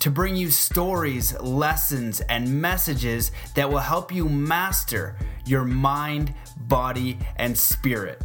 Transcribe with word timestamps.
to 0.00 0.10
bring 0.10 0.36
you 0.36 0.50
stories, 0.50 1.38
lessons, 1.40 2.20
and 2.22 2.60
messages 2.60 3.32
that 3.54 3.68
will 3.68 3.78
help 3.78 4.12
you 4.12 4.28
master 4.28 5.16
your 5.44 5.64
mind, 5.64 6.34
body, 6.56 7.18
and 7.36 7.56
spirit. 7.56 8.22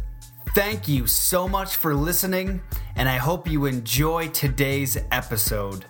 Thank 0.54 0.86
you 0.86 1.06
so 1.06 1.48
much 1.48 1.76
for 1.76 1.94
listening, 1.94 2.62
and 2.94 3.08
I 3.08 3.16
hope 3.16 3.48
you 3.48 3.66
enjoy 3.66 4.28
today's 4.28 4.96
episode. 5.10 5.84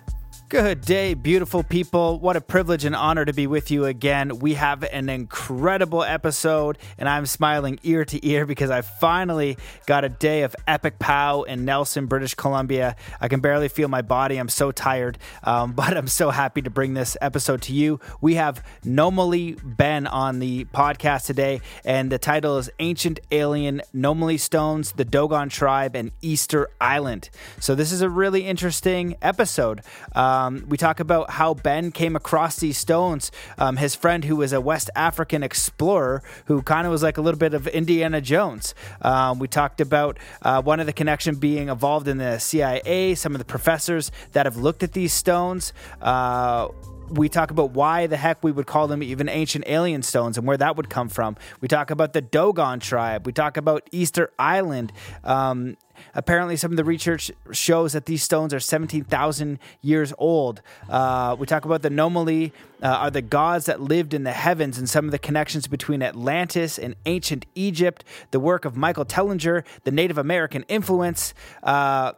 Good 0.47 0.81
day, 0.81 1.15
beautiful 1.15 1.63
people. 1.63 2.19
What 2.19 2.35
a 2.35 2.41
privilege 2.41 2.85
and 2.85 2.95
honor 2.95 3.25
to 3.25 3.33
be 3.33 3.47
with 3.47 3.71
you 3.71 3.85
again. 3.85 4.37
We 4.37 4.53
have 4.53 4.83
an 4.83 5.09
incredible 5.09 6.03
episode, 6.03 6.77
and 6.99 7.09
I'm 7.09 7.25
smiling 7.25 7.79
ear 7.81 8.05
to 8.05 8.23
ear 8.23 8.45
because 8.45 8.69
I 8.69 8.81
finally 8.81 9.57
got 9.87 10.03
a 10.05 10.09
day 10.09 10.43
of 10.43 10.55
epic 10.67 10.99
pow 10.99 11.41
in 11.43 11.65
Nelson, 11.65 12.05
British 12.05 12.35
Columbia. 12.35 12.95
I 13.19 13.27
can 13.27 13.39
barely 13.39 13.69
feel 13.69 13.87
my 13.87 14.03
body. 14.03 14.37
I'm 14.37 14.49
so 14.49 14.71
tired, 14.71 15.17
um, 15.43 15.71
but 15.75 15.97
I'm 15.97 16.07
so 16.07 16.29
happy 16.29 16.61
to 16.61 16.69
bring 16.69 16.93
this 16.93 17.17
episode 17.21 17.63
to 17.63 17.73
you. 17.73 17.99
We 18.21 18.35
have 18.35 18.63
Nomoli 18.83 19.59
Ben 19.63 20.05
on 20.05 20.37
the 20.37 20.65
podcast 20.65 21.25
today, 21.25 21.61
and 21.83 22.11
the 22.11 22.19
title 22.19 22.59
is 22.59 22.69
Ancient 22.77 23.19
Alien 23.31 23.81
Nomoli 23.95 24.39
Stones, 24.39 24.91
the 24.91 25.05
Dogon 25.05 25.49
Tribe, 25.49 25.95
and 25.95 26.11
Easter 26.21 26.69
Island. 26.79 27.31
So, 27.59 27.73
this 27.73 27.91
is 27.91 28.03
a 28.03 28.09
really 28.11 28.45
interesting 28.45 29.15
episode. 29.23 29.81
Um, 30.13 30.34
um, 30.35 30.65
we 30.67 30.77
talk 30.77 30.99
about 30.99 31.31
how 31.31 31.53
Ben 31.53 31.91
came 31.91 32.15
across 32.15 32.57
these 32.57 32.77
stones. 32.77 33.31
Um, 33.57 33.77
his 33.77 33.95
friend, 33.95 34.25
who 34.25 34.35
was 34.35 34.53
a 34.53 34.61
West 34.61 34.89
African 34.95 35.43
explorer, 35.43 36.21
who 36.45 36.61
kind 36.61 36.85
of 36.85 36.91
was 36.91 37.03
like 37.03 37.17
a 37.17 37.21
little 37.21 37.39
bit 37.39 37.53
of 37.53 37.67
Indiana 37.67 38.21
Jones. 38.21 38.75
Um, 39.01 39.39
we 39.39 39.47
talked 39.47 39.81
about 39.81 40.17
uh, 40.41 40.61
one 40.61 40.79
of 40.79 40.85
the 40.85 40.93
connection 40.93 41.35
being 41.35 41.69
involved 41.69 42.07
in 42.07 42.17
the 42.17 42.37
CIA, 42.39 43.15
some 43.15 43.33
of 43.33 43.39
the 43.39 43.45
professors 43.45 44.11
that 44.33 44.45
have 44.45 44.57
looked 44.57 44.83
at 44.83 44.93
these 44.93 45.13
stones. 45.13 45.73
Uh, 46.01 46.67
we 47.09 47.29
talk 47.29 47.51
about 47.51 47.71
why 47.71 48.07
the 48.07 48.17
heck 48.17 48.43
we 48.43 48.51
would 48.51 48.65
call 48.65 48.87
them 48.87 49.03
even 49.03 49.29
ancient 49.29 49.63
alien 49.67 50.01
stones 50.01 50.37
and 50.37 50.47
where 50.47 50.57
that 50.57 50.75
would 50.75 50.89
come 50.89 51.07
from. 51.07 51.37
We 51.61 51.67
talk 51.67 51.91
about 51.91 52.13
the 52.13 52.21
Dogon 52.21 52.79
tribe. 52.79 53.25
We 53.25 53.31
talk 53.31 53.57
about 53.57 53.87
Easter 53.91 54.31
Island. 54.39 54.91
Um, 55.23 55.77
apparently, 56.13 56.55
some 56.55 56.71
of 56.71 56.77
the 56.77 56.83
research 56.83 57.31
shows 57.51 57.93
that 57.93 58.05
these 58.05 58.23
stones 58.23 58.53
are 58.53 58.59
17,000 58.59 59.59
years 59.81 60.13
old. 60.17 60.61
Uh, 60.89 61.35
we 61.37 61.45
talk 61.45 61.65
about 61.65 61.81
the 61.81 61.89
Nomoli 61.89 62.51
uh, 62.81 62.87
are 62.87 63.11
the 63.11 63.21
gods 63.21 63.65
that 63.65 63.81
lived 63.81 64.13
in 64.13 64.23
the 64.23 64.31
heavens 64.31 64.77
and 64.77 64.89
some 64.89 65.05
of 65.05 65.11
the 65.11 65.19
connections 65.19 65.67
between 65.67 66.01
Atlantis 66.01 66.77
and 66.77 66.95
ancient 67.05 67.45
Egypt, 67.55 68.03
the 68.31 68.39
work 68.39 68.65
of 68.65 68.75
Michael 68.75 69.05
Tellinger, 69.05 69.63
the 69.83 69.91
Native 69.91 70.17
American 70.17 70.63
influence. 70.67 71.33
Uh, 71.63 72.13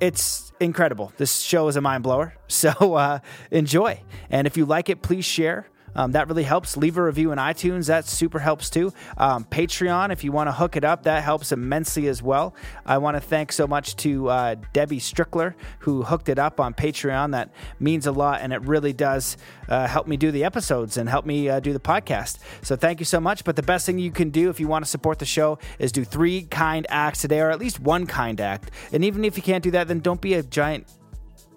it's 0.00 0.52
incredible. 0.60 1.12
This 1.16 1.40
show 1.40 1.68
is 1.68 1.76
a 1.76 1.80
mind 1.80 2.02
blower. 2.02 2.34
So 2.50 2.94
uh, 2.94 3.20
enjoy. 3.52 4.02
And 4.28 4.46
if 4.48 4.56
you 4.56 4.66
like 4.66 4.88
it, 4.88 5.02
please 5.02 5.24
share. 5.24 5.69
Um, 5.94 6.12
that 6.12 6.28
really 6.28 6.42
helps. 6.44 6.76
Leave 6.76 6.96
a 6.96 7.02
review 7.02 7.32
in 7.32 7.38
iTunes. 7.38 7.86
That 7.86 8.06
super 8.06 8.38
helps 8.38 8.70
too. 8.70 8.92
Um, 9.16 9.44
Patreon, 9.44 10.12
if 10.12 10.24
you 10.24 10.32
want 10.32 10.48
to 10.48 10.52
hook 10.52 10.76
it 10.76 10.84
up, 10.84 11.04
that 11.04 11.22
helps 11.22 11.52
immensely 11.52 12.08
as 12.08 12.22
well. 12.22 12.54
I 12.86 12.98
want 12.98 13.16
to 13.16 13.20
thank 13.20 13.52
so 13.52 13.66
much 13.66 13.96
to 13.96 14.28
uh, 14.28 14.56
Debbie 14.72 15.00
Strickler 15.00 15.54
who 15.80 16.02
hooked 16.02 16.28
it 16.28 16.38
up 16.38 16.60
on 16.60 16.74
Patreon. 16.74 17.32
That 17.32 17.50
means 17.78 18.06
a 18.06 18.12
lot, 18.12 18.40
and 18.40 18.52
it 18.52 18.62
really 18.62 18.92
does 18.92 19.36
uh, 19.68 19.86
help 19.86 20.06
me 20.06 20.16
do 20.16 20.30
the 20.30 20.44
episodes 20.44 20.96
and 20.96 21.08
help 21.08 21.26
me 21.26 21.48
uh, 21.48 21.60
do 21.60 21.72
the 21.72 21.80
podcast. 21.80 22.38
So 22.62 22.76
thank 22.76 23.00
you 23.00 23.06
so 23.06 23.20
much. 23.20 23.44
But 23.44 23.56
the 23.56 23.62
best 23.62 23.86
thing 23.86 23.98
you 23.98 24.10
can 24.10 24.30
do 24.30 24.50
if 24.50 24.60
you 24.60 24.68
want 24.68 24.84
to 24.84 24.90
support 24.90 25.18
the 25.18 25.26
show 25.26 25.58
is 25.78 25.92
do 25.92 26.04
three 26.04 26.42
kind 26.42 26.86
acts 26.88 27.22
today, 27.22 27.40
or 27.40 27.50
at 27.50 27.58
least 27.58 27.80
one 27.80 28.06
kind 28.06 28.40
act. 28.40 28.70
And 28.92 29.04
even 29.04 29.24
if 29.24 29.36
you 29.36 29.42
can't 29.42 29.62
do 29.62 29.70
that, 29.72 29.88
then 29.88 30.00
don't 30.00 30.20
be 30.20 30.34
a 30.34 30.42
giant 30.42 30.86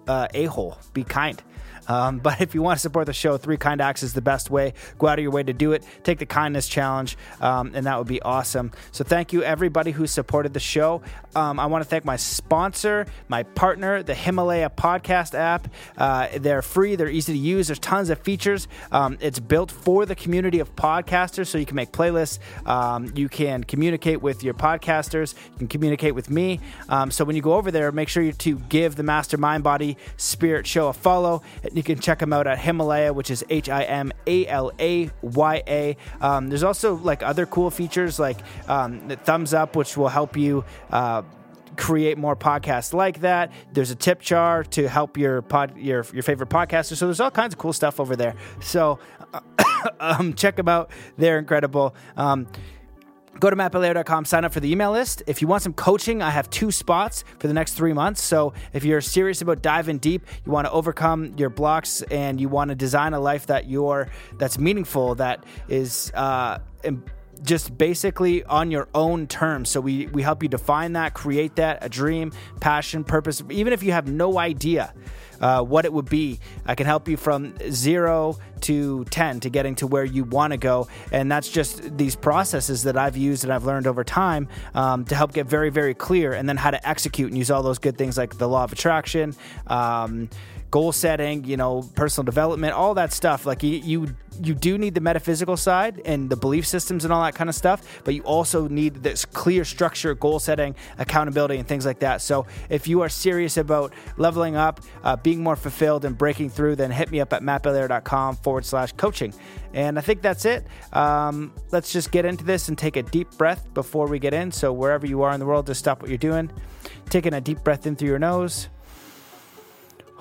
uh, 0.06 0.28
a 0.34 0.44
hole. 0.46 0.78
Be 0.92 1.04
kind. 1.04 1.42
Um, 1.88 2.18
but 2.18 2.40
if 2.40 2.54
you 2.54 2.62
want 2.62 2.78
to 2.78 2.80
support 2.80 3.06
the 3.06 3.12
show, 3.12 3.36
Three 3.36 3.56
Kind 3.56 3.80
Acts 3.80 4.02
is 4.02 4.12
the 4.12 4.22
best 4.22 4.50
way. 4.50 4.74
Go 4.98 5.06
out 5.06 5.18
of 5.18 5.22
your 5.22 5.32
way 5.32 5.42
to 5.42 5.52
do 5.52 5.72
it. 5.72 5.84
Take 6.02 6.18
the 6.18 6.26
kindness 6.26 6.68
challenge, 6.68 7.16
um, 7.40 7.72
and 7.74 7.86
that 7.86 7.98
would 7.98 8.08
be 8.08 8.22
awesome. 8.22 8.72
So 8.92 9.04
thank 9.04 9.32
you, 9.32 9.42
everybody 9.42 9.90
who 9.90 10.06
supported 10.06 10.54
the 10.54 10.60
show. 10.60 11.02
Um, 11.34 11.58
I 11.58 11.66
want 11.66 11.82
to 11.82 11.88
thank 11.88 12.04
my 12.04 12.16
sponsor, 12.16 13.06
my 13.28 13.42
partner, 13.42 14.02
the 14.02 14.14
Himalaya 14.14 14.70
Podcast 14.70 15.34
app. 15.34 15.68
Uh, 15.96 16.28
they're 16.36 16.62
free, 16.62 16.96
they're 16.96 17.08
easy 17.08 17.32
to 17.32 17.38
use, 17.38 17.68
there's 17.68 17.78
tons 17.78 18.10
of 18.10 18.18
features. 18.20 18.68
Um, 18.92 19.18
it's 19.20 19.40
built 19.40 19.70
for 19.70 20.06
the 20.06 20.14
community 20.14 20.60
of 20.60 20.74
podcasters, 20.76 21.48
so 21.48 21.58
you 21.58 21.66
can 21.66 21.76
make 21.76 21.92
playlists, 21.92 22.38
um, 22.66 23.12
you 23.16 23.28
can 23.28 23.64
communicate 23.64 24.22
with 24.22 24.42
your 24.42 24.54
podcasters, 24.54 25.34
you 25.52 25.58
can 25.58 25.68
communicate 25.68 26.14
with 26.14 26.30
me. 26.30 26.60
Um, 26.88 27.10
so 27.10 27.24
when 27.24 27.36
you 27.36 27.42
go 27.42 27.54
over 27.54 27.70
there, 27.70 27.90
make 27.92 28.08
sure 28.08 28.22
you 28.22 28.32
to 28.32 28.58
give 28.68 28.96
the 28.96 29.02
Mastermind 29.02 29.62
Body 29.62 29.96
Spirit 30.16 30.66
Show 30.66 30.88
a 30.88 30.92
follow. 30.92 31.42
You 31.74 31.82
can 31.82 31.98
check 31.98 32.20
them 32.20 32.32
out 32.32 32.46
at 32.46 32.58
Himalaya, 32.60 33.12
which 33.12 33.30
is 33.30 33.44
H 33.50 33.68
I 33.68 33.82
M 33.82 34.12
A 34.26 34.46
L 34.46 34.70
A 34.78 35.10
Y 35.22 35.62
A. 35.66 35.96
Um, 36.20 36.48
there's 36.48 36.62
also 36.62 36.94
like 36.94 37.22
other 37.22 37.46
cool 37.46 37.70
features 37.70 38.18
like 38.18 38.38
um, 38.68 39.08
thumbs 39.24 39.52
up, 39.52 39.76
which 39.76 39.96
will 39.96 40.08
help 40.08 40.36
you. 40.36 40.64
Uh, 40.90 41.22
create 41.76 42.16
more 42.16 42.36
podcasts 42.36 42.94
like 42.94 43.20
that. 43.20 43.50
There's 43.72 43.90
a 43.90 43.96
tip 43.96 44.20
jar 44.20 44.62
to 44.62 44.88
help 44.88 45.16
your 45.16 45.42
pod, 45.42 45.76
your 45.76 46.06
your 46.12 46.22
favorite 46.22 46.48
podcaster. 46.48 46.94
So 46.96 47.06
there's 47.06 47.18
all 47.18 47.32
kinds 47.32 47.54
of 47.54 47.58
cool 47.58 47.72
stuff 47.72 47.98
over 47.98 48.14
there. 48.14 48.36
So 48.60 49.00
um, 50.00 50.34
check 50.34 50.54
them 50.54 50.68
out; 50.68 50.92
they're 51.18 51.38
incredible. 51.38 51.96
Um, 52.16 52.46
Go 53.40 53.50
to 53.50 53.56
mattbelair.com, 53.56 54.24
sign 54.24 54.44
up 54.44 54.52
for 54.52 54.60
the 54.60 54.70
email 54.70 54.92
list. 54.92 55.22
If 55.26 55.42
you 55.42 55.48
want 55.48 55.62
some 55.62 55.72
coaching, 55.72 56.22
I 56.22 56.30
have 56.30 56.48
two 56.50 56.70
spots 56.70 57.24
for 57.38 57.48
the 57.48 57.54
next 57.54 57.74
three 57.74 57.92
months. 57.92 58.22
So 58.22 58.52
if 58.72 58.84
you're 58.84 59.00
serious 59.00 59.42
about 59.42 59.62
diving 59.62 59.98
deep, 59.98 60.26
you 60.44 60.52
want 60.52 60.66
to 60.66 60.72
overcome 60.72 61.34
your 61.36 61.50
blocks 61.50 62.02
and 62.02 62.40
you 62.40 62.48
want 62.48 62.70
to 62.70 62.74
design 62.74 63.12
a 63.12 63.20
life 63.20 63.46
that 63.46 63.68
you're 63.68 64.08
that's 64.38 64.58
meaningful, 64.58 65.14
that 65.16 65.44
is 65.68 66.10
uh, 66.14 66.58
just 67.44 67.76
basically 67.76 68.42
on 68.44 68.70
your 68.70 68.88
own 68.94 69.26
terms. 69.26 69.70
So 69.70 69.80
we 69.80 70.06
we 70.08 70.22
help 70.22 70.42
you 70.42 70.48
define 70.48 70.94
that, 70.94 71.14
create 71.14 71.56
that, 71.56 71.78
a 71.82 71.88
dream, 71.88 72.32
passion, 72.60 73.04
purpose, 73.04 73.42
even 73.50 73.72
if 73.72 73.82
you 73.82 73.92
have 73.92 74.08
no 74.08 74.38
idea 74.38 74.92
uh, 75.40 75.62
what 75.62 75.84
it 75.84 75.92
would 75.92 76.08
be. 76.08 76.40
I 76.66 76.74
can 76.74 76.86
help 76.86 77.08
you 77.08 77.16
from 77.16 77.54
zero 77.70 78.38
to 78.62 79.04
10 79.04 79.40
to 79.40 79.50
getting 79.50 79.74
to 79.76 79.86
where 79.86 80.04
you 80.04 80.24
want 80.24 80.52
to 80.52 80.56
go. 80.56 80.88
And 81.12 81.30
that's 81.30 81.48
just 81.50 81.96
these 81.98 82.16
processes 82.16 82.84
that 82.84 82.96
I've 82.96 83.16
used 83.16 83.44
and 83.44 83.52
I've 83.52 83.64
learned 83.64 83.86
over 83.86 84.04
time 84.04 84.48
um, 84.74 85.04
to 85.06 85.14
help 85.14 85.34
get 85.34 85.46
very, 85.46 85.70
very 85.70 85.92
clear 85.92 86.32
and 86.32 86.48
then 86.48 86.56
how 86.56 86.70
to 86.70 86.88
execute 86.88 87.28
and 87.28 87.36
use 87.36 87.50
all 87.50 87.62
those 87.62 87.78
good 87.78 87.98
things 87.98 88.16
like 88.16 88.38
the 88.38 88.48
law 88.48 88.64
of 88.64 88.72
attraction. 88.72 89.34
Um, 89.66 90.30
goal 90.74 90.90
setting, 90.90 91.44
you 91.44 91.56
know, 91.56 91.88
personal 91.94 92.24
development, 92.24 92.72
all 92.72 92.94
that 92.94 93.12
stuff. 93.12 93.46
Like 93.46 93.62
you, 93.62 93.78
you, 93.78 94.16
you 94.42 94.56
do 94.56 94.76
need 94.76 94.96
the 94.96 95.00
metaphysical 95.00 95.56
side 95.56 96.02
and 96.04 96.28
the 96.28 96.34
belief 96.34 96.66
systems 96.66 97.04
and 97.04 97.12
all 97.12 97.22
that 97.22 97.36
kind 97.36 97.48
of 97.48 97.54
stuff, 97.54 98.02
but 98.02 98.12
you 98.12 98.22
also 98.24 98.66
need 98.66 98.94
this 98.94 99.24
clear 99.24 99.64
structure, 99.64 100.16
goal 100.16 100.40
setting, 100.40 100.74
accountability, 100.98 101.58
and 101.58 101.68
things 101.68 101.86
like 101.86 102.00
that. 102.00 102.22
So 102.22 102.46
if 102.70 102.88
you 102.88 103.02
are 103.02 103.08
serious 103.08 103.56
about 103.56 103.92
leveling 104.16 104.56
up, 104.56 104.80
uh, 105.04 105.14
being 105.14 105.44
more 105.44 105.54
fulfilled, 105.54 106.04
and 106.04 106.18
breaking 106.18 106.50
through, 106.50 106.74
then 106.74 106.90
hit 106.90 107.08
me 107.12 107.20
up 107.20 107.32
at 107.32 107.40
mattbelair.com 107.42 108.34
forward 108.38 108.66
slash 108.66 108.90
coaching. 108.94 109.32
And 109.74 109.96
I 109.96 110.02
think 110.02 110.22
that's 110.22 110.44
it. 110.44 110.66
Um, 110.92 111.52
let's 111.70 111.92
just 111.92 112.10
get 112.10 112.24
into 112.24 112.42
this 112.42 112.66
and 112.66 112.76
take 112.76 112.96
a 112.96 113.04
deep 113.04 113.30
breath 113.38 113.72
before 113.74 114.08
we 114.08 114.18
get 114.18 114.34
in. 114.34 114.50
So 114.50 114.72
wherever 114.72 115.06
you 115.06 115.22
are 115.22 115.32
in 115.32 115.38
the 115.38 115.46
world, 115.46 115.68
just 115.68 115.78
stop 115.78 116.02
what 116.02 116.08
you're 116.08 116.18
doing. 116.18 116.50
Taking 117.10 117.32
a 117.32 117.40
deep 117.40 117.62
breath 117.62 117.86
in 117.86 117.94
through 117.94 118.08
your 118.08 118.18
nose 118.18 118.70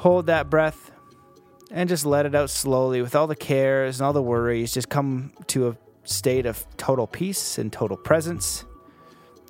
hold 0.03 0.25
that 0.25 0.49
breath 0.49 0.91
and 1.71 1.87
just 1.87 2.05
let 2.05 2.25
it 2.25 2.35
out 2.35 2.49
slowly 2.49 3.01
with 3.01 3.15
all 3.15 3.25
the 3.25 3.37
cares 3.37 4.01
and 4.01 4.05
all 4.05 4.11
the 4.11 4.21
worries. 4.21 4.73
Just 4.73 4.89
come 4.89 5.31
to 5.47 5.69
a 5.69 5.77
state 6.03 6.45
of 6.45 6.67
total 6.75 7.07
peace 7.07 7.57
and 7.57 7.71
total 7.71 7.95
presence. 7.95 8.65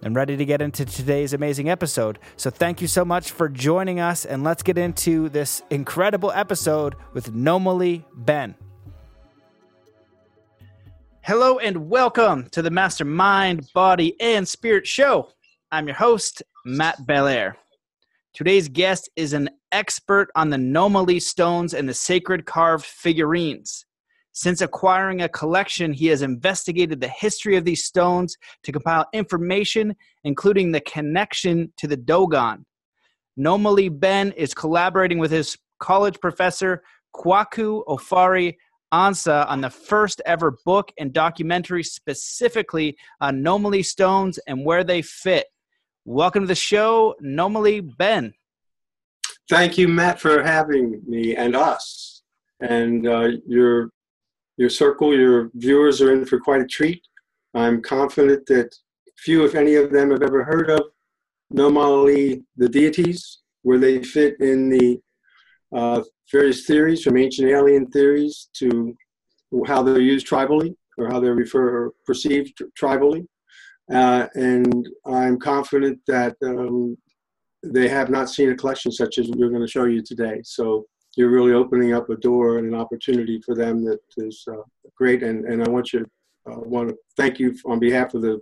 And 0.03 0.15
ready 0.15 0.37
to 0.37 0.45
get 0.45 0.61
into 0.61 0.85
today's 0.85 1.33
amazing 1.33 1.71
episode. 1.71 2.19
So, 2.37 2.51
thank 2.51 2.81
you 2.81 2.87
so 2.87 3.03
much 3.03 3.31
for 3.31 3.49
joining 3.49 3.99
us, 3.99 4.25
and 4.25 4.43
let's 4.43 4.61
get 4.61 4.77
into 4.77 5.29
this 5.29 5.63
incredible 5.69 6.31
episode 6.31 6.95
with 7.13 7.33
Nomoli 7.33 8.03
Ben. 8.13 8.53
Hello, 11.21 11.57
and 11.57 11.89
welcome 11.89 12.47
to 12.49 12.61
the 12.61 12.69
Mastermind, 12.69 13.69
Body, 13.73 14.13
and 14.19 14.47
Spirit 14.47 14.85
Show. 14.85 15.29
I'm 15.71 15.87
your 15.87 15.95
host, 15.95 16.43
Matt 16.65 17.07
Belair. 17.07 17.55
Today's 18.33 18.67
guest 18.67 19.09
is 19.15 19.33
an 19.33 19.49
expert 19.73 20.29
on 20.35 20.49
the 20.49 20.57
Nomoli 20.57 21.21
stones 21.21 21.73
and 21.73 21.89
the 21.89 21.93
sacred 21.93 22.45
carved 22.45 22.85
figurines. 22.85 23.85
Since 24.31 24.61
acquiring 24.61 25.21
a 25.21 25.29
collection, 25.29 25.93
he 25.93 26.07
has 26.07 26.21
investigated 26.21 27.01
the 27.01 27.07
history 27.07 27.57
of 27.57 27.65
these 27.65 27.83
stones 27.83 28.37
to 28.63 28.71
compile 28.71 29.05
information, 29.13 29.95
including 30.23 30.71
the 30.71 30.81
connection 30.81 31.73
to 31.77 31.87
the 31.87 31.97
Dogon. 31.97 32.65
Nomoli 33.37 33.89
Ben 33.89 34.31
is 34.33 34.53
collaborating 34.53 35.19
with 35.19 35.31
his 35.31 35.57
college 35.79 36.19
professor, 36.19 36.83
Kwaku 37.15 37.83
Ofori 37.85 38.55
Ansa, 38.93 39.47
on 39.49 39.61
the 39.61 39.69
first 39.69 40.21
ever 40.25 40.55
book 40.65 40.91
and 40.99 41.13
documentary 41.13 41.83
specifically 41.83 42.95
on 43.21 43.43
Nomoli 43.43 43.83
stones 43.83 44.39
and 44.47 44.65
where 44.65 44.83
they 44.83 45.01
fit. 45.01 45.47
Welcome 46.05 46.43
to 46.43 46.47
the 46.47 46.55
show, 46.55 47.15
Nomoli 47.23 47.87
Ben. 47.97 48.33
Thank 49.49 49.77
you, 49.77 49.87
Matt, 49.87 50.19
for 50.19 50.41
having 50.41 51.01
me 51.05 51.35
and 51.35 51.55
us. 51.55 52.21
And 52.61 53.07
uh, 53.07 53.29
your 53.45 53.89
your 54.57 54.69
circle, 54.69 55.13
your 55.13 55.49
viewers 55.55 55.99
are 56.01 56.13
in 56.13 56.25
for 56.25 56.39
quite 56.39 56.61
a 56.61 56.67
treat. 56.67 57.01
I'm 57.53 57.81
confident 57.81 58.45
that 58.47 58.73
few, 59.17 59.43
if 59.45 59.55
any 59.55 59.75
of 59.75 59.91
them, 59.91 60.11
have 60.11 60.21
ever 60.21 60.43
heard 60.43 60.69
of 60.69 60.81
Nomoli, 61.53 62.43
the 62.55 62.69
deities, 62.69 63.39
where 63.63 63.79
they 63.79 64.03
fit 64.03 64.39
in 64.39 64.69
the 64.69 64.99
uh, 65.75 66.03
various 66.31 66.65
theories, 66.65 67.03
from 67.03 67.17
ancient 67.17 67.49
alien 67.49 67.87
theories 67.87 68.49
to 68.53 68.95
how 69.67 69.83
they're 69.83 69.99
used 70.01 70.27
tribally 70.27 70.75
or 70.97 71.07
how 71.09 71.19
they're 71.19 71.35
refer, 71.35 71.91
perceived 72.05 72.61
tribally. 72.79 73.25
Uh, 73.91 74.27
and 74.35 74.87
I'm 75.05 75.39
confident 75.39 75.99
that 76.07 76.35
um, 76.43 76.97
they 77.63 77.87
have 77.87 78.09
not 78.09 78.29
seen 78.29 78.49
a 78.49 78.55
collection 78.55 78.91
such 78.91 79.17
as 79.17 79.29
we're 79.29 79.49
going 79.49 79.61
to 79.61 79.67
show 79.67 79.85
you 79.85 80.01
today. 80.01 80.41
So 80.43 80.85
you're 81.15 81.29
really 81.29 81.53
opening 81.53 81.93
up 81.93 82.09
a 82.09 82.17
door 82.17 82.57
and 82.57 82.67
an 82.67 82.75
opportunity 82.75 83.39
for 83.45 83.55
them 83.55 83.83
that 83.85 83.99
is 84.17 84.43
uh, 84.51 84.63
great. 84.97 85.23
And, 85.23 85.45
and 85.45 85.63
I 85.63 85.69
want 85.69 85.93
you 85.93 86.05
uh, 86.49 86.59
want 86.59 86.89
to 86.89 86.95
thank 87.15 87.39
you 87.39 87.55
on 87.65 87.79
behalf 87.79 88.13
of 88.13 88.21
the 88.21 88.39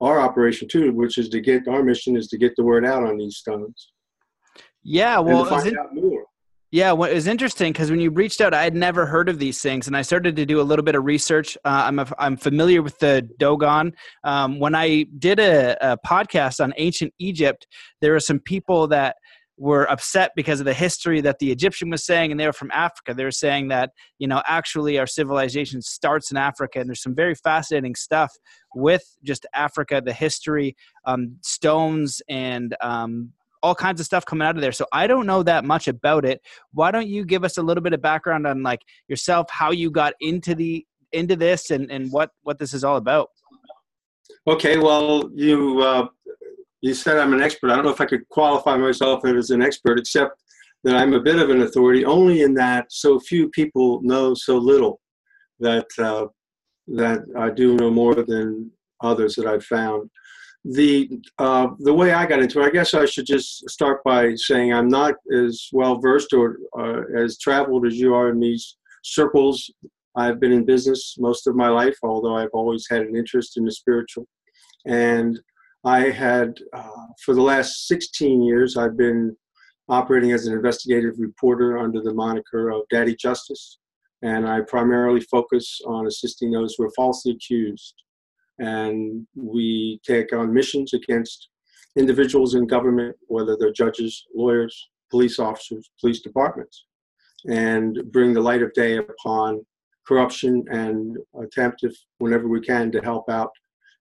our 0.00 0.18
operation 0.20 0.66
too, 0.68 0.92
which 0.92 1.18
is 1.18 1.28
to 1.28 1.40
get 1.40 1.68
our 1.68 1.82
mission 1.82 2.16
is 2.16 2.26
to 2.28 2.38
get 2.38 2.56
the 2.56 2.64
word 2.64 2.84
out 2.84 3.04
on 3.04 3.18
these 3.18 3.36
stones. 3.36 3.92
Yeah, 4.82 5.20
well, 5.20 5.44
find 5.44 5.68
it, 5.68 5.78
out 5.78 5.94
more. 5.94 6.24
Yeah, 6.72 6.92
well, 6.92 7.10
it 7.10 7.14
was 7.14 7.26
interesting 7.26 7.70
because 7.70 7.90
when 7.90 8.00
you 8.00 8.10
reached 8.10 8.40
out, 8.40 8.54
I 8.54 8.62
had 8.62 8.74
never 8.74 9.04
heard 9.04 9.28
of 9.28 9.38
these 9.38 9.60
things, 9.60 9.88
and 9.88 9.94
I 9.94 10.00
started 10.00 10.36
to 10.36 10.46
do 10.46 10.58
a 10.58 10.62
little 10.62 10.82
bit 10.82 10.94
of 10.94 11.04
research. 11.04 11.54
Uh, 11.66 11.82
I'm 11.84 11.98
a, 11.98 12.10
I'm 12.18 12.38
familiar 12.38 12.80
with 12.80 12.98
the 12.98 13.28
Dogon. 13.38 13.92
Um, 14.24 14.58
when 14.58 14.74
I 14.74 15.04
did 15.18 15.38
a, 15.38 15.76
a 15.92 15.98
podcast 15.98 16.64
on 16.64 16.72
ancient 16.78 17.12
Egypt, 17.18 17.66
there 18.00 18.12
were 18.12 18.20
some 18.20 18.40
people 18.40 18.88
that 18.88 19.16
were 19.58 19.84
upset 19.90 20.30
because 20.34 20.60
of 20.60 20.64
the 20.64 20.72
history 20.72 21.20
that 21.20 21.40
the 21.40 21.52
Egyptian 21.52 21.90
was 21.90 22.06
saying, 22.06 22.30
and 22.30 22.40
they 22.40 22.46
were 22.46 22.54
from 22.54 22.70
Africa. 22.72 23.12
They 23.12 23.24
were 23.24 23.30
saying 23.30 23.68
that 23.68 23.90
you 24.18 24.26
know 24.26 24.42
actually 24.46 24.98
our 24.98 25.06
civilization 25.06 25.82
starts 25.82 26.30
in 26.30 26.38
Africa, 26.38 26.80
and 26.80 26.88
there's 26.88 27.02
some 27.02 27.14
very 27.14 27.34
fascinating 27.34 27.96
stuff 27.96 28.32
with 28.74 29.04
just 29.22 29.44
Africa, 29.54 30.00
the 30.02 30.14
history, 30.14 30.74
um, 31.04 31.36
stones, 31.42 32.22
and 32.30 32.74
um, 32.80 33.34
all 33.62 33.74
kinds 33.74 34.00
of 34.00 34.06
stuff 34.06 34.24
coming 34.24 34.46
out 34.46 34.56
of 34.56 34.62
there. 34.62 34.72
So 34.72 34.86
I 34.92 35.06
don't 35.06 35.26
know 35.26 35.42
that 35.42 35.64
much 35.64 35.88
about 35.88 36.24
it. 36.24 36.40
Why 36.72 36.90
don't 36.90 37.08
you 37.08 37.24
give 37.24 37.44
us 37.44 37.58
a 37.58 37.62
little 37.62 37.82
bit 37.82 37.92
of 37.92 38.02
background 38.02 38.46
on 38.46 38.62
like 38.62 38.80
yourself, 39.08 39.46
how 39.50 39.70
you 39.70 39.90
got 39.90 40.14
into 40.20 40.54
the 40.54 40.84
into 41.12 41.36
this, 41.36 41.70
and 41.70 41.90
and 41.90 42.10
what 42.10 42.30
what 42.42 42.58
this 42.58 42.74
is 42.74 42.84
all 42.84 42.96
about? 42.96 43.28
Okay, 44.46 44.78
well, 44.78 45.30
you 45.34 45.80
uh, 45.80 46.06
you 46.80 46.94
said 46.94 47.18
I'm 47.18 47.32
an 47.32 47.42
expert. 47.42 47.70
I 47.70 47.76
don't 47.76 47.84
know 47.84 47.92
if 47.92 48.00
I 48.00 48.06
could 48.06 48.28
qualify 48.28 48.76
myself 48.76 49.24
as 49.24 49.50
an 49.50 49.62
expert, 49.62 49.98
except 49.98 50.42
that 50.84 50.96
I'm 50.96 51.14
a 51.14 51.20
bit 51.20 51.38
of 51.38 51.50
an 51.50 51.62
authority, 51.62 52.04
only 52.04 52.42
in 52.42 52.54
that 52.54 52.86
so 52.90 53.20
few 53.20 53.48
people 53.50 54.00
know 54.02 54.34
so 54.34 54.58
little 54.58 55.00
that 55.60 55.86
uh, 55.98 56.26
that 56.88 57.20
I 57.38 57.50
do 57.50 57.76
know 57.76 57.90
more 57.90 58.14
than 58.14 58.70
others 59.00 59.34
that 59.36 59.46
I've 59.46 59.64
found. 59.64 60.10
The 60.64 61.10
uh, 61.38 61.68
the 61.80 61.92
way 61.92 62.12
I 62.12 62.24
got 62.24 62.40
into 62.40 62.60
it, 62.60 62.66
I 62.66 62.70
guess 62.70 62.94
I 62.94 63.04
should 63.04 63.26
just 63.26 63.68
start 63.68 64.04
by 64.04 64.34
saying 64.36 64.72
I'm 64.72 64.88
not 64.88 65.14
as 65.36 65.68
well 65.72 66.00
versed 66.00 66.32
or 66.32 66.58
uh, 66.78 67.02
as 67.16 67.38
traveled 67.38 67.86
as 67.86 67.96
you 67.96 68.14
are 68.14 68.30
in 68.30 68.38
these 68.38 68.76
circles. 69.02 69.68
I've 70.14 70.38
been 70.38 70.52
in 70.52 70.64
business 70.64 71.16
most 71.18 71.46
of 71.46 71.56
my 71.56 71.68
life, 71.68 71.96
although 72.02 72.36
I've 72.36 72.52
always 72.52 72.86
had 72.88 73.00
an 73.02 73.16
interest 73.16 73.56
in 73.56 73.64
the 73.64 73.72
spiritual, 73.72 74.28
and 74.86 75.40
I 75.84 76.10
had, 76.10 76.58
uh, 76.72 77.06
for 77.24 77.34
the 77.34 77.42
last 77.42 77.88
16 77.88 78.42
years, 78.42 78.76
I've 78.76 78.96
been 78.96 79.36
operating 79.88 80.32
as 80.32 80.46
an 80.46 80.54
investigative 80.54 81.14
reporter 81.18 81.78
under 81.78 82.00
the 82.00 82.14
moniker 82.14 82.70
of 82.70 82.82
Daddy 82.90 83.16
Justice. 83.16 83.78
And 84.22 84.48
I 84.48 84.60
primarily 84.60 85.20
focus 85.22 85.80
on 85.84 86.06
assisting 86.06 86.52
those 86.52 86.76
who 86.78 86.84
are 86.84 86.92
falsely 86.94 87.32
accused. 87.32 87.94
And 88.58 89.26
we 89.34 90.00
take 90.06 90.32
on 90.32 90.52
missions 90.52 90.92
against 90.92 91.48
individuals 91.96 92.54
in 92.54 92.66
government, 92.66 93.16
whether 93.26 93.56
they're 93.56 93.72
judges, 93.72 94.24
lawyers, 94.34 94.90
police 95.10 95.38
officers, 95.38 95.90
police 96.00 96.20
departments, 96.20 96.86
and 97.48 97.98
bring 98.12 98.32
the 98.32 98.40
light 98.40 98.62
of 98.62 98.72
day 98.72 98.98
upon 98.98 99.64
corruption 100.06 100.64
and 100.70 101.16
attempt, 101.40 101.82
if 101.82 101.94
whenever 102.18 102.48
we 102.48 102.60
can, 102.60 102.90
to 102.92 103.00
help 103.00 103.28
out 103.28 103.50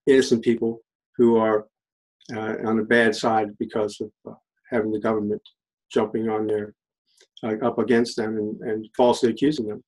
innocent 0.08 0.44
people 0.44 0.80
who 1.18 1.38
are 1.38 1.68
uh, 2.34 2.56
on 2.66 2.78
the 2.78 2.84
bad 2.84 3.16
side 3.16 3.50
because 3.60 4.00
of 4.02 4.12
uh, 4.30 4.36
having 4.70 4.92
the 4.92 5.00
government 5.00 5.42
jumping 5.92 6.30
on 6.30 6.48
their 6.48 6.74
uh, 7.44 7.56
up 7.66 7.78
against 7.80 8.16
them 8.16 8.38
and, 8.38 8.62
and 8.62 8.88
falsely 8.96 9.30
accusing 9.30 9.68
them. 9.68 9.84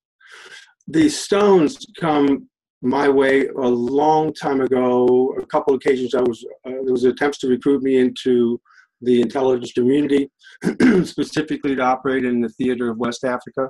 These 0.88 1.18
stones 1.18 1.86
come 2.00 2.50
my 2.84 3.08
way 3.08 3.48
a 3.48 3.68
long 3.68 4.34
time 4.34 4.62
ago. 4.62 5.34
A 5.42 5.46
couple 5.46 5.74
occasions, 5.74 6.14
I 6.14 6.22
was 6.22 6.46
uh, 6.66 6.72
there 6.84 6.92
was 6.92 7.06
attempts 7.06 7.40
to 7.40 7.48
recruit 7.48 7.82
me 7.82 7.98
into 7.98 8.60
the 9.02 9.22
intelligence 9.22 9.72
community, 9.72 10.30
specifically 11.04 11.76
to 11.76 11.82
operate 11.82 12.26
in 12.26 12.42
the 12.42 12.50
theater 12.50 12.92
of 12.92 12.98
West 12.98 13.24
Africa, 13.24 13.70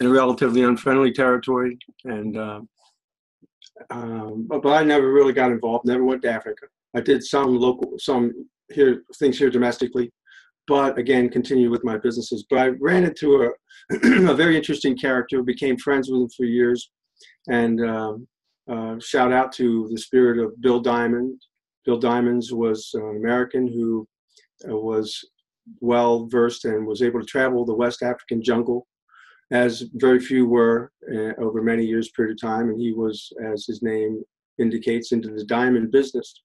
in 0.00 0.06
a 0.06 0.10
relatively 0.10 0.62
unfriendly 0.62 1.12
territory, 1.12 1.76
and 2.04 2.38
uh, 2.38 2.60
um, 3.90 4.46
but, 4.48 4.66
I 4.66 4.84
never 4.84 5.12
really 5.12 5.32
got 5.32 5.50
involved. 5.50 5.86
Never 5.86 6.04
went 6.04 6.22
to 6.22 6.30
Africa. 6.30 6.66
I 6.94 7.00
did 7.00 7.24
some 7.24 7.56
local, 7.58 7.94
some 7.98 8.32
here 8.72 9.02
things 9.18 9.38
here 9.38 9.50
domestically, 9.50 10.12
but 10.68 10.96
again, 10.98 11.28
continued 11.28 11.70
with 11.70 11.82
my 11.82 11.96
businesses. 11.98 12.46
But 12.48 12.58
I 12.60 12.66
ran 12.80 13.04
into 13.04 13.42
a, 13.42 13.50
a 14.30 14.34
very 14.34 14.56
interesting 14.56 14.96
character. 14.96 15.42
Became 15.42 15.76
friends 15.76 16.08
with 16.08 16.20
him 16.20 16.28
for 16.36 16.44
years, 16.44 16.90
and 17.48 17.80
um, 17.80 18.28
uh, 18.70 18.98
shout 19.00 19.32
out 19.32 19.52
to 19.52 19.88
the 19.90 19.98
spirit 19.98 20.38
of 20.38 20.60
Bill 20.60 20.80
Diamond. 20.80 21.40
Bill 21.84 21.98
Diamonds 21.98 22.52
was 22.52 22.90
an 22.94 23.16
American 23.16 23.66
who 23.66 24.06
uh, 24.68 24.76
was 24.76 25.18
well 25.80 26.26
versed 26.26 26.64
and 26.64 26.86
was 26.86 27.02
able 27.02 27.20
to 27.20 27.26
travel 27.26 27.64
the 27.64 27.74
West 27.74 28.02
African 28.02 28.42
jungle 28.42 28.86
as 29.50 29.84
very 29.94 30.20
few 30.20 30.46
were 30.46 30.92
uh, 31.12 31.32
over 31.38 31.62
many 31.62 31.84
years 31.84 32.10
period 32.10 32.32
of 32.32 32.40
time. 32.40 32.68
And 32.68 32.80
he 32.80 32.92
was 32.92 33.32
as 33.44 33.66
his 33.66 33.82
name 33.82 34.22
indicates 34.58 35.12
into 35.12 35.30
the 35.30 35.44
diamond 35.44 35.90
business. 35.90 36.42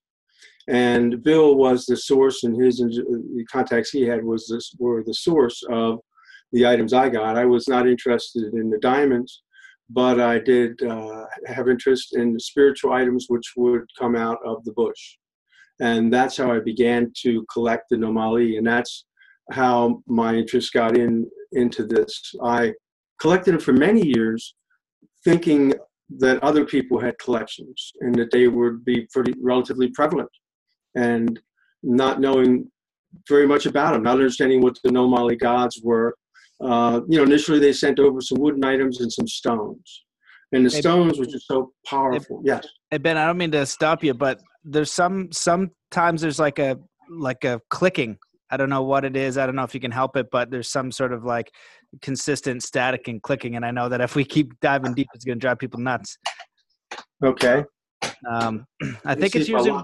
And 0.68 1.22
bill 1.22 1.56
was 1.56 1.86
the 1.86 1.98
source 1.98 2.44
and 2.44 2.60
his 2.60 2.80
the 2.80 3.46
contacts 3.52 3.92
he 3.92 4.02
had 4.02 4.24
was 4.24 4.48
this 4.48 4.74
were 4.80 5.04
the 5.04 5.14
source 5.14 5.62
of 5.70 6.00
the 6.54 6.66
items 6.66 6.94
i 6.94 7.08
got. 7.08 7.38
I 7.38 7.46
was 7.46 7.68
not 7.68 7.88
interested 7.88 8.54
in 8.54 8.70
the 8.72 8.80
diamonds 8.80 9.44
but 9.90 10.20
i 10.20 10.40
did 10.40 10.82
uh, 10.84 11.26
have 11.46 11.70
interest 11.70 12.16
in 12.16 12.34
the 12.34 12.40
spiritual 12.40 12.94
items 12.94 13.26
which 13.28 13.54
would 13.56 13.84
come 14.00 14.16
out 14.16 14.40
of 14.46 14.64
the 14.66 14.74
bush 14.74 15.18
and 15.80 16.12
that's 16.12 16.38
how 16.38 16.52
i 16.52 16.60
began 16.60 17.12
to 17.16 17.46
collect 17.52 17.84
the 17.90 17.96
nomoli 17.96 18.58
and 18.58 18.66
that's 18.66 19.06
how 19.52 20.02
my 20.08 20.34
interest 20.36 20.74
got 20.74 20.98
in 20.98 21.30
into 21.52 21.86
this 21.86 22.34
i 22.44 22.74
collected 23.20 23.54
them 23.54 23.62
for 23.62 23.74
many 23.74 24.06
years, 24.06 24.56
thinking 25.24 25.74
that 26.18 26.44
other 26.44 26.66
people 26.66 27.00
had 27.00 27.18
collections 27.18 27.92
and 28.02 28.16
that 28.16 28.32
they 28.32 28.48
would 28.48 28.86
be 28.86 29.08
pretty 29.12 29.34
relatively 29.42 29.90
prevalent, 29.90 30.30
and 30.96 31.40
not 31.84 32.20
knowing 32.20 32.70
very 33.28 33.48
much 33.48 33.66
about 33.66 33.94
them, 33.94 34.04
not 34.04 34.14
understanding 34.14 34.62
what 34.62 34.78
the 34.84 34.90
Nomoli 34.90 35.40
gods 35.40 35.82
were. 35.84 36.16
Uh, 36.64 37.02
you 37.08 37.18
know, 37.18 37.24
initially 37.24 37.60
they 37.60 37.74
sent 37.74 38.00
over 38.00 38.22
some 38.22 38.40
wooden 38.40 38.64
items 38.64 39.02
and 39.02 39.12
some 39.12 39.28
stones, 39.28 40.06
and 40.52 40.66
the 40.66 40.74
hey, 40.74 40.82
stones 40.82 41.20
were 41.20 41.26
just 41.26 41.48
so 41.48 41.72
powerful. 41.86 42.42
Hey, 42.44 42.52
yes. 42.52 42.68
Hey 42.92 42.98
Ben, 42.98 43.18
I 43.18 43.26
don't 43.26 43.38
mean 43.38 43.52
to 43.52 43.66
stop 43.66 44.04
you, 44.04 44.14
but 44.14 44.40
there's 44.64 44.92
some 44.92 45.30
sometimes 45.32 46.22
there's 46.22 46.40
like 46.40 46.60
a 46.60 46.78
like 47.10 47.44
a 47.44 47.62
clicking 47.70 48.18
I 48.52 48.58
don't 48.58 48.70
know 48.70 48.84
what 48.84 49.06
it 49.06 49.16
is. 49.16 49.38
I 49.38 49.46
don't 49.46 49.56
know 49.56 49.64
if 49.64 49.74
you 49.74 49.80
can 49.80 49.92
help 49.92 50.16
it, 50.18 50.28
but 50.32 50.52
there's 50.52 50.70
some 50.70 50.92
sort 50.92 51.14
of 51.14 51.24
like 51.24 51.52
consistent 52.02 52.64
static 52.64 53.08
and 53.08 53.22
clicking. 53.22 53.56
And 53.56 53.66
I 53.66 53.72
know 53.72 53.90
that 53.90 54.02
if 54.02 54.16
we 54.16 54.24
keep 54.24 54.60
diving 54.60 54.94
deep, 54.94 55.08
it's 55.14 55.26
going 55.26 55.40
to 55.40 55.42
drive 55.42 55.60
people 55.60 55.80
nuts. 55.80 56.18
Okay. 57.24 57.64
Um, 58.30 58.66
I 59.06 59.16
think 59.16 59.36
it's 59.36 59.50
usually. 59.50 59.78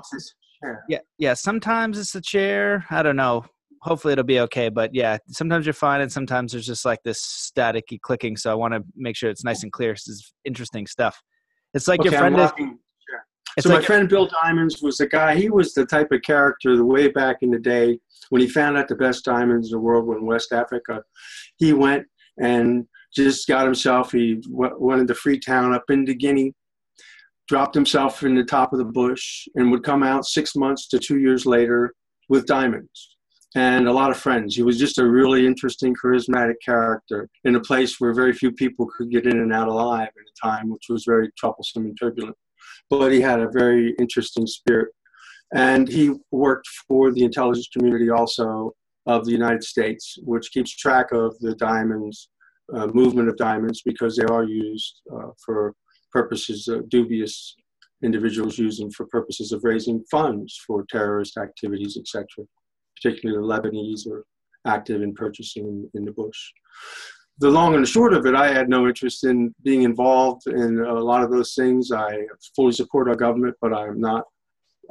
Yeah, 0.88 1.00
yeah. 1.18 1.34
Sometimes 1.34 1.98
it's 1.98 2.12
the 2.12 2.22
chair. 2.22 2.86
I 2.92 3.02
don't 3.02 3.16
know. 3.16 3.46
Hopefully 3.82 4.14
it'll 4.14 4.24
be 4.24 4.40
okay. 4.42 4.70
But 4.70 4.94
yeah, 4.94 5.18
sometimes 5.30 5.66
you're 5.66 5.74
fine, 5.74 6.02
and 6.02 6.12
sometimes 6.12 6.52
there's 6.52 6.66
just 6.66 6.86
like 6.86 7.00
this 7.04 7.22
staticky 7.22 8.00
clicking. 8.00 8.38
So 8.38 8.52
I 8.52 8.56
want 8.56 8.74
to 8.74 8.84
make 8.96 9.16
sure 9.16 9.30
it's 9.30 9.44
nice 9.44 9.64
and 9.64 9.72
clear. 9.72 9.94
This 9.94 10.08
is 10.08 10.34
interesting 10.46 10.88
stuff. 10.88 11.22
It's 11.74 11.88
like 11.88 12.00
okay, 12.02 12.10
your 12.10 12.20
friend. 12.20 12.40
Is, 12.40 13.64
so 13.64 13.70
like 13.70 13.80
my 13.80 13.86
friend 13.86 14.08
Bill 14.08 14.30
Diamonds 14.44 14.82
was 14.82 14.98
the 14.98 15.08
guy. 15.08 15.36
He 15.36 15.50
was 15.50 15.74
the 15.74 15.86
type 15.86 16.12
of 16.12 16.22
character 16.22 16.78
the 16.78 16.86
way 16.86 17.10
back 17.10 17.38
in 17.42 17.52
the 17.52 17.60
day 17.60 18.00
when 18.30 18.42
he 18.42 18.48
found 18.48 18.78
out 18.78 18.88
the 18.88 18.96
best 18.96 19.26
diamonds 19.26 19.68
in 19.68 19.78
the 19.78 19.82
world 19.82 20.06
were 20.06 20.18
in 20.18 20.26
West 20.26 20.54
Africa. 20.54 21.04
He 21.58 21.74
went 21.74 22.06
and 22.42 22.88
just 23.14 23.48
got 23.48 23.66
himself. 23.66 24.12
He 24.14 24.42
went 24.48 25.02
into 25.02 25.16
Freetown 25.16 25.74
up 25.74 25.84
into 25.90 26.14
Guinea, 26.14 26.54
dropped 27.50 27.76
himself 27.76 28.24
in 28.24 28.36
the 28.36 28.44
top 28.46 28.72
of 28.72 28.80
the 28.80 28.86
bush, 28.86 29.48
and 29.56 29.70
would 29.70 29.84
come 29.84 30.02
out 30.02 30.26
six 30.26 30.56
months 30.56 30.88
to 30.90 31.00
two 31.00 31.20
years 31.20 31.46
later 31.46 31.94
with 32.30 32.46
diamonds 32.46 33.11
and 33.56 33.88
a 33.88 33.94
lot 33.94 34.12
of 34.12 34.18
friends. 34.18 34.56
He 34.56 34.64
was 34.64 34.80
just 34.80 34.98
a 34.98 35.06
really 35.06 35.46
interesting, 35.46 35.94
charismatic 35.94 36.56
character 36.64 37.30
in 37.44 37.56
a 37.56 37.60
place 37.60 38.00
where 38.00 38.14
very 38.14 38.34
few 38.34 38.52
people 38.52 38.88
could 38.98 39.12
get 39.12 39.26
in 39.26 39.40
and 39.40 39.54
out 39.54 39.68
alive 39.68 40.08
at 40.08 40.48
a 40.48 40.50
time, 40.50 40.70
which 40.70 40.86
was 40.90 41.04
very 41.06 41.30
troublesome 41.38 41.86
and 41.86 41.98
turbulent 42.00 42.36
but 42.92 43.12
he 43.12 43.22
had 43.22 43.40
a 43.40 43.50
very 43.50 43.96
interesting 43.98 44.46
spirit. 44.46 44.90
And 45.56 45.88
he 45.88 46.14
worked 46.30 46.68
for 46.88 47.12
the 47.12 47.24
intelligence 47.24 47.70
community 47.76 48.10
also 48.10 48.74
of 49.08 49.26
the 49.26 49.32
United 49.32 49.64
States, 49.64 50.18
which 50.24 50.52
keeps 50.52 50.76
track 50.76 51.12
of 51.12 51.38
the 51.40 51.56
diamonds, 51.56 52.30
uh, 52.76 52.88
movement 52.88 53.30
of 53.30 53.38
diamonds, 53.38 53.82
because 53.84 54.16
they 54.16 54.26
are 54.26 54.44
used 54.44 55.02
uh, 55.12 55.30
for 55.44 55.74
purposes 56.12 56.68
of 56.68 56.90
dubious 56.90 57.56
individuals 58.04 58.58
them 58.58 58.92
for 58.92 59.06
purposes 59.08 59.52
of 59.52 59.64
raising 59.64 60.04
funds 60.10 60.60
for 60.66 60.86
terrorist 60.90 61.38
activities, 61.38 61.98
etc. 61.98 62.26
Particularly 63.02 63.42
the 63.42 63.54
Lebanese 63.54 64.08
are 64.08 64.26
active 64.68 65.02
in 65.02 65.14
purchasing 65.14 65.90
in, 65.94 66.06
the 66.06 66.12
bush 66.12 66.52
the 67.42 67.50
long 67.50 67.74
and 67.74 67.84
the 67.84 67.88
short 67.88 68.14
of 68.14 68.26
it, 68.28 68.36
I 68.36 68.54
had 68.54 68.70
no 68.70 68.88
interest 68.88 69.24
in 69.24 69.54
being 69.64 69.82
involved 69.82 70.46
in 70.46 70.80
a 70.80 70.94
lot 70.94 71.24
of 71.24 71.32
those 71.32 71.56
things. 71.56 71.92
I 71.92 72.20
fully 72.56 72.72
support 72.72 73.10
our 73.10 73.16
government, 73.16 73.56
but 73.60 73.74
I'm 73.74 74.00
not. 74.00 74.26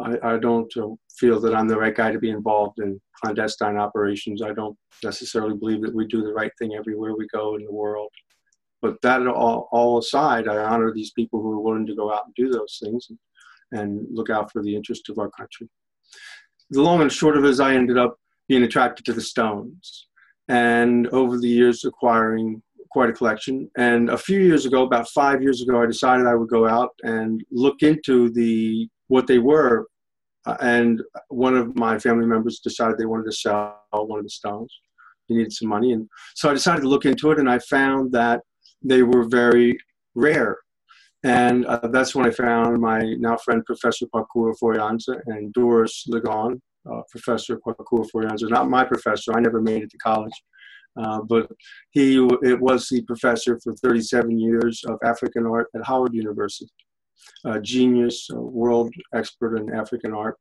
I, 0.01 0.17
I 0.23 0.39
don't 0.39 0.73
uh, 0.77 0.89
feel 1.17 1.39
that 1.41 1.55
I'm 1.55 1.69
the 1.69 1.79
right 1.79 1.95
guy 1.95 2.11
to 2.11 2.19
be 2.19 2.31
involved 2.31 2.81
in 2.81 3.01
clandestine 3.23 3.77
operations. 3.77 4.43
I 4.43 4.53
don't 4.53 4.77
necessarily 5.05 5.57
believe 5.57 5.83
that 5.83 5.95
we 5.95 6.07
do 6.07 6.23
the 6.23 6.33
right 6.33 6.51
thing 6.59 6.75
everywhere 6.75 7.15
we 7.15 7.29
go 7.29 7.55
in 7.55 7.65
the 7.65 7.73
world. 7.73 8.11
But 8.83 9.01
that 9.03 9.25
all, 9.27 9.69
all 9.71 9.99
aside, 9.99 10.49
I 10.49 10.57
honor 10.57 10.93
these 10.93 11.13
people 11.13 11.41
who 11.41 11.53
are 11.53 11.61
willing 11.61 11.87
to 11.87 11.95
go 11.95 12.13
out 12.13 12.25
and 12.25 12.35
do 12.35 12.51
those 12.51 12.81
things 12.83 13.09
and, 13.11 13.19
and 13.81 14.07
look 14.11 14.31
out 14.31 14.51
for 14.51 14.63
the 14.63 14.75
interest 14.75 15.09
of 15.09 15.19
our 15.19 15.31
country. 15.31 15.69
The 16.71 16.83
long 16.83 17.03
and 17.03 17.13
short 17.13 17.37
of 17.37 17.45
it 17.45 17.51
is, 17.51 17.61
I 17.61 17.75
ended 17.75 17.99
up 17.99 18.17
being 18.49 18.63
attracted 18.63 19.05
to 19.07 19.13
the 19.13 19.21
Stones 19.21 20.07
and 20.49 21.07
over 21.09 21.39
the 21.39 21.49
years 21.49 21.85
acquiring 21.85 22.63
quite 22.91 23.11
a 23.11 23.13
collection. 23.13 23.71
And 23.77 24.11
a 24.11 24.19
few 24.19 24.41
years 24.41 24.67
ago, 24.67 24.83
about 24.83 25.09
five 25.09 25.43
years 25.43 25.63
ago, 25.63 25.81
I 25.81 25.87
decided 25.87 26.27
I 26.27 26.35
would 26.35 26.49
go 26.49 26.67
out 26.67 26.91
and 27.03 27.43
look 27.51 27.83
into 27.83 28.31
the 28.31 28.89
what 29.09 29.27
they 29.27 29.39
were. 29.39 29.87
Uh, 30.47 30.57
and 30.61 31.03
one 31.29 31.57
of 31.57 31.77
my 31.77 31.99
family 31.99 32.27
members 32.27 32.61
decided 32.61 32.99
they 32.99 33.07
wanted 33.07 33.27
to 33.27 33.33
sell 33.33 33.79
one 33.93 34.19
of 34.19 34.25
the 34.25 34.31
stones. 34.31 34.73
He 35.27 35.37
needed 35.37 35.53
some 35.53 35.69
money, 35.69 35.93
and 35.93 36.09
so 36.35 36.51
I 36.51 36.55
decided 36.55 36.81
to 36.81 36.89
look 36.89 37.05
into 37.05 37.31
it. 37.31 37.39
And 37.39 37.49
I 37.49 37.61
found 37.61 38.11
that 38.13 38.41
they 38.83 39.03
were 39.03 39.25
very 39.25 39.79
rare. 40.15 40.59
And 41.23 41.67
uh, 41.67 41.87
that's 41.89 42.15
when 42.15 42.27
I 42.27 42.31
found 42.31 42.81
my 42.81 43.01
now 43.19 43.37
friend 43.37 43.65
Professor 43.67 44.07
Kwaku 44.07 44.53
Afo-Ayanza 44.53 45.21
and 45.27 45.53
Doris 45.53 46.07
Ligon, 46.09 46.61
uh, 46.91 47.03
Professor 47.11 47.59
Kwaku 47.59 48.07
Afo-Ayanza, 48.07 48.49
not 48.49 48.71
my 48.71 48.85
professor. 48.85 49.37
I 49.37 49.41
never 49.41 49.61
made 49.61 49.83
it 49.83 49.91
to 49.91 49.99
college. 49.99 50.33
Uh, 50.97 51.21
but 51.23 51.51
he 51.91 52.17
it 52.43 52.61
was 52.61 52.89
the 52.89 53.03
professor 53.03 53.61
for 53.63 53.75
37 53.75 54.39
years 54.39 54.83
of 54.89 54.99
African 55.05 55.47
art 55.47 55.69
at 55.75 55.85
Howard 55.85 56.15
University. 56.15 56.71
A 57.45 57.61
genius, 57.61 58.29
a 58.31 58.41
world 58.41 58.93
expert 59.15 59.57
in 59.57 59.73
African 59.73 60.13
art, 60.13 60.37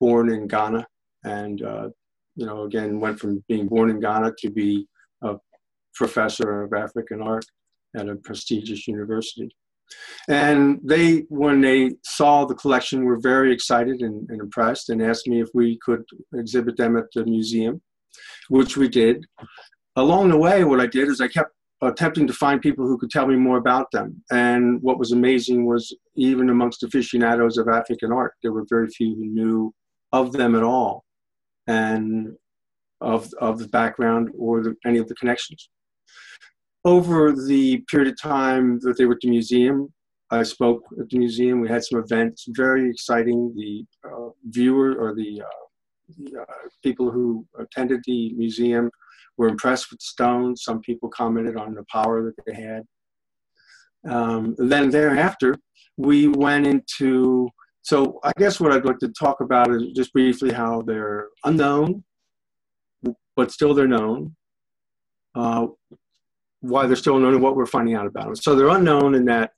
born 0.00 0.30
in 0.30 0.46
Ghana, 0.46 0.86
and 1.24 1.62
uh, 1.62 1.88
you 2.36 2.46
know 2.46 2.62
again 2.62 3.00
went 3.00 3.18
from 3.20 3.44
being 3.48 3.66
born 3.66 3.90
in 3.90 4.00
Ghana 4.00 4.32
to 4.38 4.50
be 4.50 4.86
a 5.22 5.36
professor 5.94 6.62
of 6.62 6.72
African 6.72 7.20
art 7.20 7.44
at 7.96 8.08
a 8.08 8.16
prestigious 8.16 8.88
university. 8.88 9.54
And 10.28 10.80
they, 10.82 11.24
when 11.28 11.60
they 11.60 11.92
saw 12.04 12.44
the 12.44 12.54
collection, 12.54 13.04
were 13.04 13.20
very 13.20 13.52
excited 13.52 14.00
and, 14.00 14.28
and, 14.30 14.40
impressed 14.40 14.90
and 14.90 15.02
asked 15.02 15.28
me 15.28 15.40
if 15.40 15.48
we 15.54 15.78
could 15.78 16.04
exhibit 16.34 16.76
them 16.76 16.96
at 16.96 17.04
the 17.14 17.24
museum, 17.24 17.80
which 18.48 18.76
we 18.76 18.88
did. 18.88 19.24
Along 19.94 20.28
the 20.28 20.36
way, 20.36 20.64
what 20.64 20.80
I 20.80 20.86
did 20.86 21.08
is 21.08 21.20
I 21.20 21.28
kept 21.28 21.52
attempting 21.82 22.26
to 22.26 22.32
find 22.32 22.60
people 22.60 22.86
who 22.86 22.98
could 22.98 23.10
tell 23.10 23.26
me 23.26 23.36
more 23.36 23.58
about 23.58 23.90
them. 23.92 24.22
And 24.30 24.82
what 24.82 24.98
was 24.98 25.12
amazing 25.12 25.66
was 25.66 25.94
even 26.16 26.50
amongst 26.50 26.82
aficionados 26.82 27.58
of 27.58 27.68
African 27.68 28.12
art, 28.12 28.34
there 28.42 28.52
were 28.52 28.66
very 28.68 28.88
few 28.88 29.14
who 29.14 29.26
knew 29.26 29.74
of 30.12 30.32
them 30.32 30.54
at 30.54 30.62
all 30.62 31.04
and 31.66 32.34
of, 33.00 33.32
of 33.40 33.58
the 33.58 33.68
background 33.68 34.30
or 34.38 34.62
the, 34.62 34.74
any 34.86 34.98
of 34.98 35.06
the 35.08 35.14
connections 35.16 35.68
over 36.86 37.32
the 37.32 37.78
period 37.90 38.08
of 38.08 38.18
time 38.18 38.78
that 38.80 38.96
they 38.96 39.04
were 39.04 39.14
at 39.14 39.20
the 39.20 39.28
museum, 39.28 39.92
I 40.30 40.44
spoke 40.44 40.82
at 41.00 41.10
the 41.10 41.18
museum. 41.18 41.60
We 41.60 41.68
had 41.68 41.84
some 41.84 41.98
events, 41.98 42.46
very 42.50 42.88
exciting. 42.88 43.52
The 43.56 43.84
uh, 44.08 44.30
viewer 44.44 44.94
or 44.94 45.14
the, 45.14 45.42
uh, 45.42 46.16
the 46.16 46.42
uh, 46.42 46.44
people 46.84 47.10
who 47.10 47.44
attended 47.58 48.02
the 48.06 48.32
museum 48.34 48.88
were 49.36 49.48
impressed 49.48 49.90
with 49.90 50.00
stones. 50.00 50.62
Some 50.62 50.80
people 50.80 51.08
commented 51.08 51.56
on 51.56 51.74
the 51.74 51.84
power 51.90 52.22
that 52.22 52.44
they 52.46 52.54
had. 52.54 52.82
Um, 54.08 54.54
then 54.56 54.88
thereafter, 54.88 55.56
we 55.96 56.28
went 56.28 56.68
into. 56.68 57.48
So 57.82 58.20
I 58.22 58.32
guess 58.38 58.60
what 58.60 58.72
I'd 58.72 58.84
like 58.84 58.98
to 58.98 59.08
talk 59.08 59.40
about 59.40 59.70
is 59.72 59.92
just 59.94 60.12
briefly 60.12 60.52
how 60.52 60.82
they're 60.82 61.28
unknown, 61.44 62.04
but 63.34 63.50
still 63.50 63.74
they're 63.74 63.88
known. 63.88 64.36
Why 66.60 66.86
they're 66.86 66.96
still 66.96 67.16
unknown 67.16 67.34
and 67.34 67.42
what 67.42 67.56
we're 67.56 67.66
finding 67.66 67.94
out 67.94 68.06
about 68.06 68.24
them. 68.24 68.36
So 68.36 68.54
they're 68.54 68.68
unknown 68.68 69.14
in 69.14 69.24
that 69.26 69.50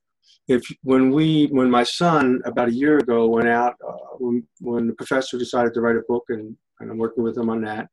if 0.49 0.63
when 0.83 1.11
we 1.11 1.47
when 1.51 1.71
my 1.71 1.83
son 1.83 2.41
about 2.45 2.69
a 2.69 2.75
year 2.75 2.99
ago 2.99 3.29
went 3.29 3.49
out 3.49 3.75
uh, 3.87 4.17
when, 4.19 4.43
when 4.61 4.87
the 4.87 4.95
professor 4.95 5.39
decided 5.39 5.75
to 5.75 5.81
write 5.81 5.97
a 5.97 6.03
book 6.09 6.25
and, 6.31 6.57
and 6.81 6.91
I'm 6.91 6.99
working 6.99 7.23
with 7.23 7.37
him 7.37 7.51
on 7.51 7.61
that, 7.63 7.89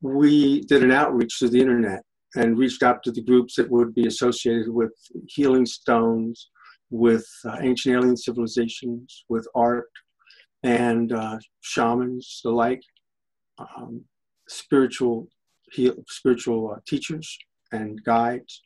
we 0.00 0.60
did 0.62 0.82
an 0.82 0.92
outreach 0.92 1.38
to 1.40 1.48
the 1.48 1.60
internet 1.60 2.02
and 2.36 2.58
reached 2.58 2.82
out 2.82 3.02
to 3.02 3.10
the 3.10 3.22
groups 3.22 3.56
that 3.56 3.70
would 3.70 3.94
be 3.94 4.06
associated 4.06 4.68
with 4.68 4.92
healing 5.26 5.66
stones, 5.66 6.50
with 6.90 7.26
uh, 7.44 7.56
ancient 7.60 7.96
alien 7.96 8.16
civilizations, 8.16 9.24
with 9.28 9.46
art, 9.54 9.90
and 10.62 11.12
uh, 11.12 11.38
shamans, 11.60 12.40
the 12.44 12.50
like, 12.50 12.82
um, 13.58 14.04
spiritual, 14.48 15.28
heal, 15.72 15.94
spiritual 16.08 16.72
uh, 16.74 16.80
teachers, 16.86 17.38
and 17.72 18.02
guides. 18.04 18.62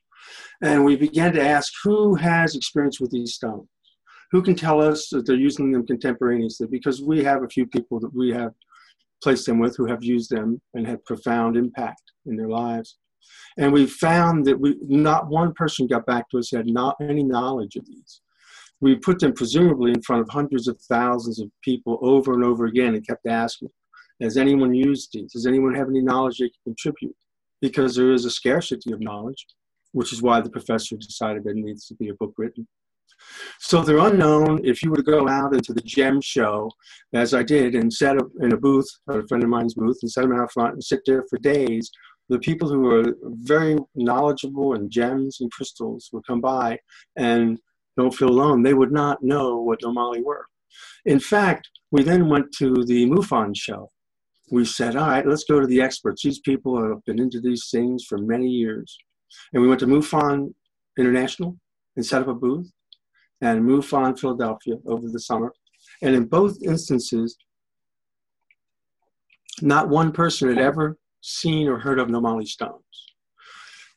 And 0.62 0.84
we 0.84 0.96
began 0.96 1.32
to 1.32 1.42
ask 1.42 1.72
who 1.82 2.14
has 2.14 2.54
experience 2.54 3.00
with 3.00 3.10
these 3.10 3.34
stones? 3.34 3.68
Who 4.30 4.42
can 4.42 4.54
tell 4.54 4.80
us 4.80 5.08
that 5.10 5.26
they're 5.26 5.36
using 5.36 5.72
them 5.72 5.86
contemporaneously? 5.86 6.66
Because 6.68 7.02
we 7.02 7.22
have 7.24 7.42
a 7.42 7.48
few 7.48 7.66
people 7.66 8.00
that 8.00 8.14
we 8.14 8.30
have 8.30 8.52
placed 9.22 9.46
them 9.46 9.58
with 9.58 9.76
who 9.76 9.86
have 9.86 10.02
used 10.02 10.30
them 10.30 10.60
and 10.74 10.86
had 10.86 11.04
profound 11.04 11.56
impact 11.56 12.02
in 12.26 12.36
their 12.36 12.48
lives. 12.48 12.98
And 13.58 13.72
we 13.72 13.86
found 13.86 14.44
that 14.46 14.58
we 14.58 14.76
not 14.82 15.28
one 15.28 15.52
person 15.52 15.86
got 15.86 16.06
back 16.06 16.28
to 16.30 16.38
us 16.38 16.50
had 16.50 16.66
not 16.66 16.96
any 17.00 17.22
knowledge 17.22 17.76
of 17.76 17.86
these. 17.86 18.20
We 18.80 18.96
put 18.96 19.20
them 19.20 19.32
presumably 19.32 19.92
in 19.92 20.02
front 20.02 20.22
of 20.22 20.28
hundreds 20.28 20.66
of 20.66 20.80
thousands 20.80 21.38
of 21.40 21.50
people 21.62 21.98
over 22.02 22.32
and 22.32 22.42
over 22.42 22.66
again 22.66 22.94
and 22.94 23.06
kept 23.06 23.26
asking, 23.26 23.68
has 24.20 24.36
anyone 24.36 24.74
used 24.74 25.10
these? 25.12 25.32
Does 25.32 25.46
anyone 25.46 25.74
have 25.74 25.88
any 25.88 26.00
knowledge 26.00 26.38
they 26.38 26.48
can 26.48 26.74
contribute? 26.74 27.14
Because 27.62 27.96
there 27.96 28.12
is 28.12 28.26
a 28.26 28.30
scarcity 28.30 28.92
of 28.92 29.00
knowledge, 29.00 29.46
which 29.92 30.12
is 30.12 30.20
why 30.20 30.42
the 30.42 30.50
professor 30.50 30.96
decided 30.96 31.44
there 31.44 31.54
needs 31.54 31.86
to 31.86 31.94
be 31.94 32.10
a 32.10 32.14
book 32.14 32.34
written. 32.36 32.68
So 33.60 33.82
they're 33.82 33.98
unknown. 33.98 34.60
If 34.64 34.82
you 34.82 34.90
were 34.90 34.96
to 34.96 35.02
go 35.02 35.28
out 35.28 35.54
into 35.54 35.72
the 35.72 35.80
gem 35.80 36.20
show, 36.20 36.70
as 37.14 37.32
I 37.32 37.44
did, 37.44 37.74
and 37.74 37.92
set 37.92 38.18
up 38.18 38.28
in 38.40 38.52
a 38.52 38.56
booth, 38.56 38.88
a 39.08 39.26
friend 39.28 39.44
of 39.44 39.48
mine's 39.48 39.74
booth, 39.74 39.98
and 40.02 40.10
set 40.10 40.22
them 40.22 40.32
out 40.38 40.52
front 40.52 40.74
and 40.74 40.84
sit 40.84 41.00
there 41.06 41.24
for 41.30 41.38
days, 41.38 41.90
the 42.28 42.40
people 42.40 42.68
who 42.68 42.90
are 42.90 43.14
very 43.22 43.76
knowledgeable 43.94 44.74
in 44.74 44.90
gems 44.90 45.40
and 45.40 45.52
crystals 45.52 46.08
would 46.12 46.26
come 46.26 46.40
by 46.40 46.78
and 47.16 47.58
don't 47.96 48.14
feel 48.14 48.30
alone. 48.30 48.62
They 48.62 48.74
would 48.74 48.92
not 48.92 49.22
know 49.22 49.58
what 49.58 49.82
Nomoli 49.82 50.22
were. 50.24 50.46
In 51.04 51.20
fact, 51.20 51.68
we 51.92 52.02
then 52.02 52.28
went 52.28 52.50
to 52.58 52.84
the 52.86 53.06
MUFON 53.06 53.54
show, 53.54 53.91
we 54.52 54.66
said, 54.66 54.96
all 54.96 55.08
right, 55.08 55.26
let's 55.26 55.44
go 55.44 55.60
to 55.60 55.66
the 55.66 55.80
experts. 55.80 56.22
These 56.22 56.40
people 56.40 56.78
have 56.86 57.02
been 57.06 57.18
into 57.18 57.40
these 57.40 57.70
things 57.70 58.04
for 58.04 58.18
many 58.18 58.46
years. 58.46 58.98
And 59.54 59.62
we 59.62 59.68
went 59.68 59.80
to 59.80 59.86
MUFON 59.86 60.52
International 60.98 61.56
and 61.96 62.04
set 62.04 62.20
up 62.20 62.28
a 62.28 62.34
booth 62.34 62.70
and 63.40 63.62
MUFON 63.62 64.20
Philadelphia 64.20 64.74
over 64.86 65.08
the 65.08 65.18
summer. 65.18 65.54
And 66.02 66.14
in 66.14 66.26
both 66.26 66.62
instances, 66.62 67.38
not 69.62 69.88
one 69.88 70.12
person 70.12 70.50
had 70.50 70.58
ever 70.58 70.98
seen 71.22 71.66
or 71.66 71.78
heard 71.78 71.98
of 71.98 72.08
Nomoli 72.08 72.46
stones. 72.46 72.82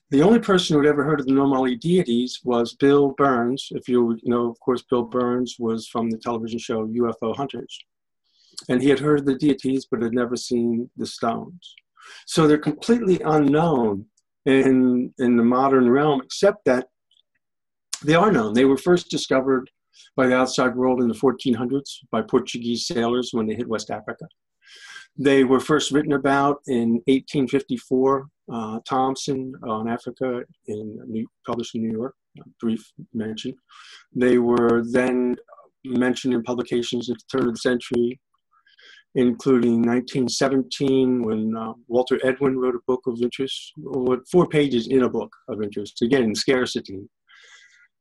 The 0.09 0.21
only 0.21 0.39
person 0.39 0.75
who 0.75 0.83
had 0.83 0.89
ever 0.89 1.03
heard 1.03 1.19
of 1.19 1.25
the 1.25 1.33
Nomoli 1.33 1.77
deities 1.77 2.39
was 2.45 2.75
Bill 2.75 3.13
Burns. 3.17 3.67
If 3.71 3.89
you 3.89 4.17
know, 4.23 4.51
of 4.51 4.59
course, 4.61 4.83
Bill 4.89 5.03
Burns 5.03 5.57
was 5.59 5.89
from 5.89 6.09
the 6.09 6.17
television 6.17 6.59
show 6.59 6.87
UFO 6.87 7.35
Hunters. 7.35 7.77
And 8.69 8.81
he 8.81 8.89
had 8.89 8.99
heard 8.99 9.19
of 9.19 9.25
the 9.25 9.35
deities, 9.35 9.87
but 9.89 10.01
had 10.01 10.13
never 10.13 10.35
seen 10.35 10.89
the 10.97 11.05
stones. 11.05 11.75
So 12.27 12.47
they're 12.47 12.57
completely 12.57 13.19
unknown 13.25 14.05
in, 14.45 15.13
in 15.17 15.37
the 15.37 15.43
modern 15.43 15.89
realm, 15.89 16.21
except 16.23 16.65
that 16.65 16.87
they 18.03 18.15
are 18.15 18.31
known. 18.31 18.53
They 18.53 18.65
were 18.65 18.77
first 18.77 19.09
discovered 19.09 19.69
by 20.15 20.27
the 20.27 20.35
outside 20.35 20.75
world 20.75 21.01
in 21.01 21.07
the 21.07 21.15
1400s 21.15 21.99
by 22.11 22.21
Portuguese 22.21 22.87
sailors 22.87 23.29
when 23.31 23.47
they 23.47 23.55
hit 23.55 23.67
West 23.67 23.89
Africa. 23.89 24.25
They 25.17 25.43
were 25.43 25.59
first 25.59 25.91
written 25.91 26.13
about 26.13 26.57
in 26.67 27.01
1854. 27.07 28.27
Uh, 28.51 28.79
Thompson 28.87 29.53
on 29.63 29.87
Africa, 29.89 30.43
in 30.67 30.99
New, 31.07 31.25
published 31.47 31.73
in 31.73 31.81
New 31.81 31.97
York, 31.97 32.13
brief 32.59 32.85
mention. 33.13 33.55
They 34.13 34.37
were 34.37 34.83
then 34.85 35.35
mentioned 35.83 36.33
in 36.33 36.43
publications 36.43 37.09
at 37.09 37.17
the 37.17 37.37
turn 37.37 37.47
of 37.47 37.55
the 37.55 37.59
century, 37.59 38.19
including 39.15 39.81
1917 39.81 41.23
when 41.23 41.55
uh, 41.55 41.73
Walter 41.87 42.19
Edwin 42.23 42.59
wrote 42.59 42.75
a 42.75 42.85
book 42.85 43.01
of 43.07 43.21
interest, 43.21 43.71
four 44.31 44.47
pages 44.47 44.87
in 44.87 45.03
a 45.03 45.09
book 45.09 45.33
of 45.47 45.61
interest, 45.61 46.01
again, 46.01 46.35
scarcity. 46.35 46.99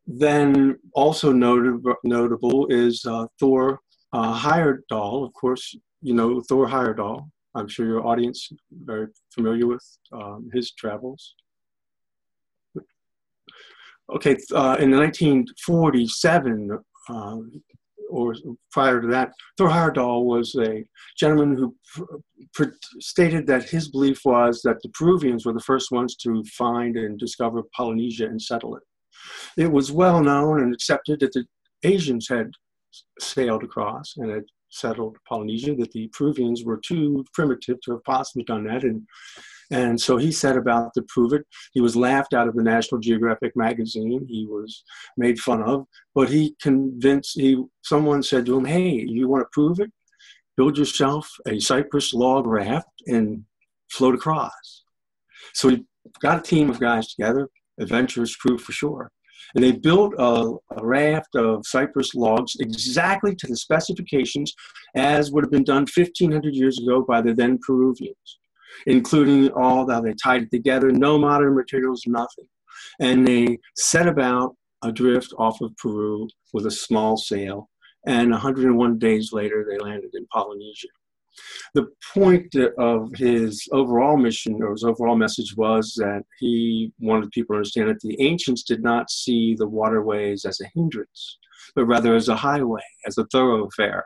Then 0.06 0.76
also 0.92 1.32
notable 1.32 2.66
is 2.68 3.04
uh, 3.06 3.26
Thor 3.40 3.80
uh, 4.14 4.38
Heyerdahl, 4.38 5.26
of 5.26 5.32
course, 5.32 5.74
you 6.00 6.14
know 6.14 6.40
Thor 6.42 6.68
Heyerdahl. 6.68 7.28
I'm 7.56 7.68
sure 7.68 7.86
your 7.86 8.06
audience 8.06 8.48
very 8.70 9.08
familiar 9.34 9.66
with 9.66 9.84
um, 10.12 10.50
his 10.52 10.72
travels. 10.72 11.34
Okay, 14.14 14.36
uh, 14.52 14.76
in 14.78 14.90
1947, 14.90 16.78
uh, 17.08 17.36
or 18.14 18.34
prior 18.70 19.00
to 19.00 19.08
that, 19.08 19.32
Thor 19.58 19.68
Heyerdahl 19.68 20.24
was 20.24 20.54
a 20.54 20.84
gentleman 21.18 21.56
who 21.56 21.74
stated 23.00 23.46
that 23.46 23.68
his 23.68 23.88
belief 23.88 24.20
was 24.24 24.62
that 24.62 24.80
the 24.82 24.90
Peruvians 24.90 25.44
were 25.44 25.52
the 25.52 25.60
first 25.60 25.90
ones 25.90 26.14
to 26.16 26.44
find 26.44 26.96
and 26.96 27.18
discover 27.18 27.62
Polynesia 27.76 28.26
and 28.26 28.40
settle 28.40 28.76
it. 28.76 28.82
It 29.56 29.70
was 29.70 29.90
well 29.90 30.22
known 30.22 30.62
and 30.62 30.72
accepted 30.72 31.20
that 31.20 31.32
the 31.32 31.44
Asians 31.82 32.28
had 32.28 32.50
sailed 33.18 33.64
across 33.64 34.14
and 34.16 34.30
had 34.30 34.44
settled 34.70 35.16
Polynesia, 35.28 35.74
that 35.76 35.92
the 35.92 36.08
Peruvians 36.08 36.64
were 36.64 36.78
too 36.78 37.24
primitive 37.32 37.80
to 37.82 37.92
have 37.92 38.04
possibly 38.04 38.44
done 38.44 38.64
that. 38.64 38.84
And, 38.84 39.02
and 39.70 40.00
so 40.00 40.16
he 40.16 40.30
set 40.30 40.56
about 40.56 40.92
to 40.94 41.02
prove 41.08 41.32
it. 41.32 41.46
He 41.72 41.80
was 41.80 41.96
laughed 41.96 42.34
out 42.34 42.48
of 42.48 42.54
the 42.54 42.62
National 42.62 43.00
Geographic 43.00 43.52
magazine. 43.56 44.26
He 44.28 44.46
was 44.46 44.84
made 45.16 45.38
fun 45.38 45.62
of, 45.62 45.86
but 46.14 46.28
he 46.28 46.56
convinced, 46.60 47.38
he, 47.38 47.62
someone 47.82 48.22
said 48.22 48.46
to 48.46 48.56
him, 48.56 48.64
hey, 48.64 49.04
you 49.06 49.28
want 49.28 49.42
to 49.42 49.48
prove 49.52 49.80
it? 49.80 49.90
Build 50.56 50.78
yourself 50.78 51.28
a 51.48 51.58
cypress 51.58 52.14
log 52.14 52.46
raft 52.46 52.88
and 53.06 53.44
float 53.90 54.14
across. 54.14 54.84
So 55.54 55.68
he 55.70 55.84
got 56.20 56.38
a 56.38 56.42
team 56.42 56.70
of 56.70 56.80
guys 56.80 57.08
together, 57.08 57.48
adventurous 57.80 58.36
crew 58.36 58.58
for 58.58 58.72
sure. 58.72 59.10
And 59.54 59.62
they 59.62 59.72
built 59.72 60.14
a, 60.18 60.54
a, 60.76 60.84
raft 60.84 61.36
of 61.36 61.66
cypress 61.66 62.14
logs 62.14 62.56
exactly 62.58 63.34
to 63.36 63.46
the 63.46 63.56
specifications 63.56 64.52
as 64.96 65.30
would 65.30 65.44
have 65.44 65.50
been 65.50 65.64
done 65.64 65.86
1500 65.94 66.54
years 66.54 66.78
ago 66.78 67.04
by 67.06 67.20
the 67.20 67.34
then 67.34 67.58
Peruvians, 67.64 68.38
including 68.86 69.50
all 69.52 69.86
that 69.86 70.02
they 70.04 70.14
tied 70.14 70.42
it 70.42 70.50
together, 70.50 70.90
no 70.90 71.18
modern 71.18 71.54
materials, 71.54 72.02
nothing. 72.06 72.46
And 73.00 73.26
they 73.26 73.58
set 73.76 74.06
about 74.06 74.56
adrift 74.82 75.32
off 75.38 75.60
of 75.60 75.76
Peru 75.76 76.28
with 76.52 76.66
a 76.66 76.70
small 76.70 77.16
sail. 77.16 77.70
And 78.06 78.30
101 78.30 78.98
days 78.98 79.32
later, 79.32 79.66
they 79.68 79.78
landed 79.78 80.10
in 80.14 80.26
Polynesia. 80.26 80.88
The 81.74 81.88
point 82.12 82.54
of 82.78 83.10
his 83.16 83.66
overall 83.72 84.16
mission 84.16 84.62
or 84.62 84.72
his 84.72 84.84
overall 84.84 85.16
message 85.16 85.56
was 85.56 85.94
that 85.96 86.22
he 86.38 86.92
wanted 87.00 87.32
people 87.32 87.54
to 87.54 87.58
understand 87.58 87.88
that 87.88 88.00
the 88.00 88.20
ancients 88.20 88.62
did 88.62 88.82
not 88.82 89.10
see 89.10 89.54
the 89.54 89.66
waterways 89.66 90.44
as 90.44 90.60
a 90.60 90.70
hindrance, 90.74 91.38
but 91.74 91.86
rather 91.86 92.14
as 92.14 92.28
a 92.28 92.36
highway, 92.36 92.82
as 93.06 93.18
a 93.18 93.26
thoroughfare. 93.32 94.04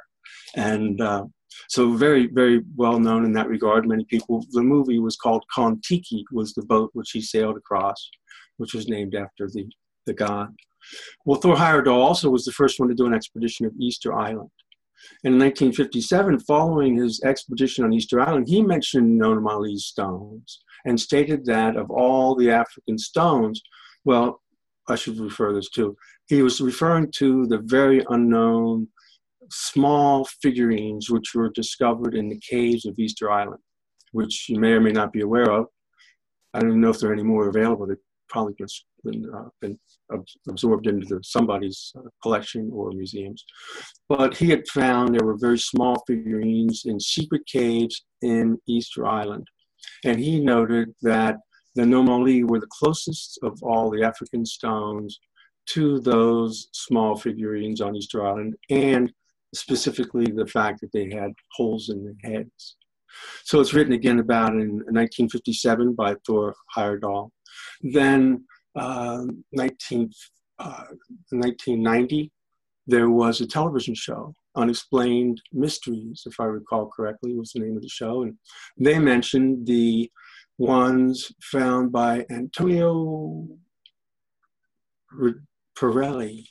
And 0.55 1.01
uh, 1.01 1.25
so 1.69 1.93
very, 1.93 2.27
very 2.27 2.63
well 2.77 2.99
known 2.99 3.25
in 3.25 3.33
that 3.33 3.49
regard. 3.49 3.87
Many 3.87 4.05
people, 4.05 4.45
the 4.53 4.63
movie 4.63 4.99
was 4.99 5.17
called 5.17 5.45
Kon-Tiki, 5.55 6.25
was 6.33 6.55
the 6.55 6.65
boat 6.65 6.91
which 6.93 7.11
he 7.11 7.21
sailed 7.21 7.57
across, 7.57 8.11
which 8.57 8.75
was 8.75 8.89
named 8.89 9.15
after 9.15 9.49
the, 9.49 9.67
the 10.07 10.15
god. 10.15 10.55
Well, 11.25 11.41
Thor 11.41 11.57
Heyerdahl 11.57 11.93
also 11.93 12.31
was 12.31 12.45
the 12.45 12.53
first 12.53 12.79
one 12.79 12.89
to 12.89 12.95
do 12.95 13.07
an 13.07 13.15
expedition 13.15 13.67
of 13.67 13.73
Easter 13.79 14.15
Island. 14.15 14.51
And 15.25 15.35
in 15.35 15.41
1957, 15.41 16.41
following 16.41 16.97
his 16.97 17.23
expedition 17.25 17.85
on 17.85 17.93
Easter 17.93 18.21
Island, 18.21 18.49
he 18.49 18.63
mentioned 18.63 19.21
Nomoli's 19.21 19.87
stones 19.87 20.61
and 20.85 20.99
stated 20.99 21.45
that 21.47 21.77
of 21.77 21.91
all 21.91 22.35
the 22.35 22.51
African 22.51 22.99
stones, 22.99 23.63
well, 24.05 24.41
I 24.89 24.97
should 24.97 25.19
refer 25.19 25.53
this 25.53 25.69
to, 25.71 25.97
he 26.29 26.43
was 26.43 26.61
referring 26.61 27.13
to 27.17 27.47
the 27.47 27.59
very 27.59 28.05
unknown 28.09 28.89
small 29.51 30.25
figurines 30.43 31.11
which 31.11 31.35
were 31.35 31.51
discovered 31.51 32.15
in 32.15 32.29
the 32.29 32.41
caves 32.41 32.87
of 32.87 32.99
Easter 32.99 33.31
Island, 33.31 33.61
which 34.13 34.49
you 34.49 34.59
may 34.59 34.73
or 34.73 34.81
may 34.81 34.93
not 34.93 35.13
be 35.13 35.23
aware 35.23 35.51
of. 35.51 35.67
I 36.55 36.61
don't 36.61 36.81
know 36.81 36.91
if 36.91 36.99
there 36.99 37.11
are 37.11 37.15
any 37.15 37.23
more 37.23 37.49
available. 37.49 37.87
They've 37.87 37.97
probably 38.29 38.55
been, 39.05 39.31
uh, 39.35 39.49
been 39.61 39.79
absorbed 40.49 40.87
into 40.87 41.21
somebody's 41.23 41.93
uh, 41.97 42.09
collection 42.23 42.71
or 42.73 42.91
museums. 42.93 43.45
But 44.09 44.37
he 44.37 44.51
had 44.51 44.67
found 44.69 45.15
there 45.15 45.27
were 45.27 45.39
very 45.39 45.59
small 45.59 46.03
figurines 46.07 46.83
in 46.85 47.01
secret 47.01 47.43
caves 47.47 48.05
in 48.23 48.59
Easter 48.67 49.07
Island. 49.07 49.47
And 50.05 50.19
he 50.19 50.41
noted 50.41 50.95
that 51.03 51.37
the 51.75 51.83
Nomoli 51.83 52.43
were 52.49 52.61
the 52.61 52.67
closest 52.71 53.39
of 53.43 53.59
all 53.63 53.91
the 53.91 54.03
African 54.03 54.45
stones 54.45 55.19
to 55.69 56.01
those 56.01 56.69
small 56.73 57.17
figurines 57.17 57.81
on 57.81 57.95
Easter 57.95 58.27
Island, 58.27 58.57
and 58.71 59.13
specifically 59.55 60.27
the 60.27 60.47
fact 60.47 60.81
that 60.81 60.93
they 60.93 61.11
had 61.11 61.33
holes 61.53 61.89
in 61.89 62.05
their 62.05 62.33
heads. 62.33 62.77
So 63.45 63.61
it's 63.61 63.75
written 63.75 63.93
again 63.93 64.19
about 64.19 64.53
in 64.53 64.79
1957 64.91 65.95
by 65.95 66.15
Thor 66.27 66.55
Heyerdahl. 66.77 67.31
Then 67.81 68.45
19, 68.77 70.11
uh, 70.59 70.85
1990, 71.31 72.31
there 72.87 73.11
was 73.11 73.41
a 73.41 73.47
television 73.47 73.95
show, 73.95 74.35
Unexplained 74.57 75.41
Mysteries, 75.53 76.23
if 76.27 76.41
I 76.41 76.45
recall 76.45 76.91
correctly, 76.95 77.35
was 77.35 77.53
the 77.53 77.61
name 77.61 77.77
of 77.77 77.83
the 77.83 77.89
show. 77.89 78.23
And 78.23 78.35
they 78.79 78.99
mentioned 78.99 79.67
the 79.67 80.11
ones 80.59 81.31
found 81.43 81.93
by 81.93 82.27
Antonio 82.31 83.47
Pirelli. 85.79 86.45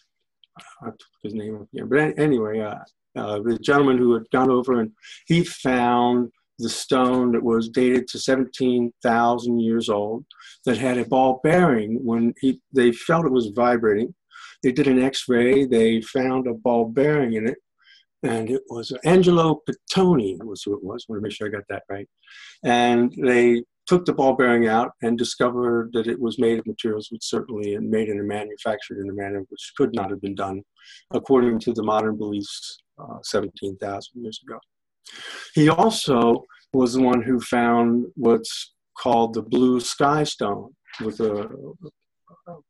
Took 0.84 1.00
his 1.24 1.34
name 1.34 1.56
up 1.56 1.68
here. 1.72 1.86
But 1.86 2.18
anyway, 2.20 2.60
uh, 2.60 2.80
uh, 3.16 3.40
the 3.40 3.58
gentleman 3.60 3.98
who 3.98 4.14
had 4.14 4.30
gone 4.32 4.52
over 4.52 4.80
and 4.80 4.92
he 5.28 5.44
found 5.44 6.32
the 6.60 6.70
stone 6.70 7.32
that 7.34 7.44
was 7.44 7.70
dated 7.70 8.08
to 8.08 8.20
17,000 8.20 9.60
years 9.60 9.90
old 9.90 10.26
that 10.66 10.78
had 10.78 10.98
a 10.98 11.06
ball 11.06 11.40
bearing 11.44 12.04
when 12.04 12.34
he, 12.40 12.60
they 12.74 12.92
felt 12.92 13.26
it 13.26 13.32
was 13.32 13.52
vibrating. 13.56 14.14
They 14.64 14.72
did 14.72 14.88
an 14.88 15.02
x-ray, 15.02 15.66
they 15.66 16.02
found 16.02 16.48
a 16.48 16.54
ball 16.54 16.86
bearing 16.90 17.34
in 17.34 17.48
it, 17.48 17.58
and 18.24 18.50
it 18.50 18.64
was 18.70 18.92
Angelo 19.06 19.62
Pittoni 19.68 20.38
was 20.44 20.64
who 20.64 20.74
it 20.74 20.84
was. 20.84 21.06
I 21.08 21.12
want 21.12 21.22
to 21.22 21.24
make 21.24 21.34
sure 21.34 21.48
I 21.48 21.52
got 21.52 21.64
that 21.70 21.84
right. 21.90 22.08
And 22.64 23.14
they 23.22 23.64
took 23.86 24.06
the 24.06 24.14
ball 24.14 24.34
bearing 24.34 24.68
out 24.68 24.92
and 25.02 25.18
discovered 25.18 25.92
that 25.94 26.08
it 26.08 26.20
was 26.20 26.40
made 26.40 26.60
of 26.60 26.68
materials 26.68 27.08
which 27.10 27.24
certainly 27.24 27.76
and 27.76 27.90
made 27.90 28.10
and 28.10 28.28
manufactured 28.28 29.00
in 29.00 29.10
a 29.10 29.14
manner 29.14 29.40
which 29.50 29.72
could 29.78 29.94
not 29.94 30.10
have 30.10 30.22
been 30.22 30.36
done 30.36 30.62
according 31.12 31.60
to 31.60 31.74
the 31.74 31.84
modern 31.84 32.18
beliefs 32.18 32.80
uh, 33.00 33.18
17,000 33.24 34.22
years 34.22 34.40
ago. 34.46 34.60
He 35.54 35.70
also 35.70 36.44
was 36.74 36.94
the 36.94 37.02
one 37.02 37.22
who 37.22 37.40
found 37.40 38.08
what's 38.16 38.74
called 38.98 39.34
the 39.34 39.42
blue 39.42 39.80
sky 39.80 40.24
stone, 40.24 40.74
with 41.02 41.20
a, 41.20 41.48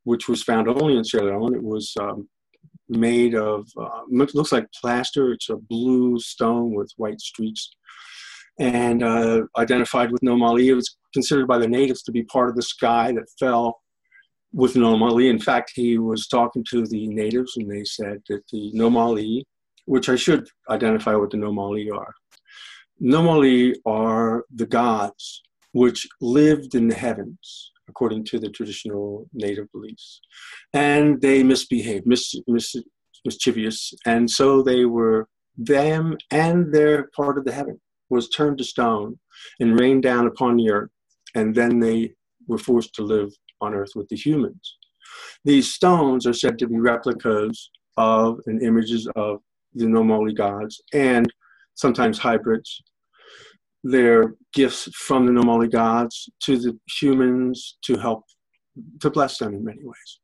which 0.04 0.28
was 0.28 0.44
found 0.44 0.68
only 0.68 0.98
in 0.98 1.04
Sierra 1.04 1.40
Leone. 1.40 1.56
It 1.56 1.64
was 1.64 1.94
um, 2.00 2.28
made 2.90 3.36
of, 3.36 3.68
uh, 3.80 4.02
looks 4.10 4.52
like 4.52 4.68
plaster. 4.80 5.32
It's 5.32 5.50
a 5.50 5.56
blue 5.56 6.20
stone 6.20 6.74
with 6.74 6.92
white 6.98 7.22
streaks. 7.22 7.70
And 8.60 9.04
uh, 9.04 9.44
identified 9.58 10.12
with 10.12 10.22
Nomoli. 10.22 10.66
It 10.66 10.74
was 10.74 10.98
considered 11.14 11.48
by 11.48 11.60
the 11.60 11.68
natives 11.68 12.02
to 12.04 12.12
be 12.12 12.24
part 12.24 12.50
of 12.50 12.56
the 12.56 12.64
sky 12.64 13.12
that 13.12 13.30
fell 13.40 13.80
with 14.54 14.74
Nomoli. 14.74 15.30
In 15.30 15.40
fact, 15.40 15.72
he 15.76 15.98
was 15.98 16.28
talking 16.28 16.66
to 16.72 16.86
the 16.88 17.08
natives, 17.08 17.54
and 17.58 17.70
they 17.70 17.84
said 17.84 18.22
that 18.30 18.42
the 18.52 18.72
Nomoli, 18.74 19.44
which 19.86 20.10
I 20.10 20.16
should 20.16 20.48
identify 20.70 21.16
what 21.16 21.30
the 21.30 21.38
Nomoli 21.38 21.94
are, 21.94 22.14
Nomoli 23.02 23.76
are 23.86 24.46
the 24.54 24.66
gods 24.66 25.44
which 25.74 26.08
lived 26.22 26.74
in 26.74 26.88
the 26.88 26.96
heavens, 26.96 27.72
according 27.90 28.26
to 28.26 28.40
the 28.40 28.50
traditional 28.50 29.28
native 29.34 29.72
beliefs. 29.72 30.20
And 30.74 31.22
they 31.22 31.44
misbehaved, 31.44 32.06
mis- 32.06 32.36
mis- 32.48 32.76
mischievous. 33.26 33.94
And 34.06 34.30
so 34.30 34.62
they 34.62 34.86
were, 34.86 35.28
them 35.58 36.18
and 36.32 36.74
their 36.74 37.10
part 37.16 37.38
of 37.38 37.46
the 37.46 37.52
heaven 37.52 37.80
was 38.10 38.30
turned 38.30 38.58
to 38.60 38.64
stone 38.64 39.20
and 39.60 39.80
rained 39.80 40.04
down 40.04 40.28
upon 40.28 40.58
the 40.58 40.70
earth. 40.70 40.92
And 41.36 41.54
then 41.54 41.80
they 41.80 42.14
were 42.48 42.58
forced 42.58 42.94
to 42.96 43.04
live 43.04 43.32
on 43.62 43.74
earth 43.74 43.92
with 43.96 44.08
the 44.10 44.16
humans. 44.16 44.78
These 45.44 45.74
stones 45.74 46.26
are 46.26 46.34
said 46.34 46.58
to 46.60 46.68
be 46.68 46.80
replicas 46.80 47.70
of 47.98 48.40
and 48.46 48.62
images 48.62 49.08
of 49.16 49.40
the 49.74 49.86
Nomoli 49.86 50.36
gods 50.36 50.82
and 50.94 51.32
sometimes 51.76 52.18
hybrids. 52.18 52.82
They're 53.84 54.36
gifts 54.54 54.90
from 54.96 55.26
the 55.26 55.32
Nomoli 55.32 55.72
gods 55.72 56.30
to 56.44 56.58
the 56.58 56.78
humans 57.00 57.78
to 57.84 57.98
help 57.98 58.24
to 59.02 59.10
bless 59.10 59.38
them 59.38 59.54
in 59.54 59.64
many 59.64 59.84
ways. 59.84 60.20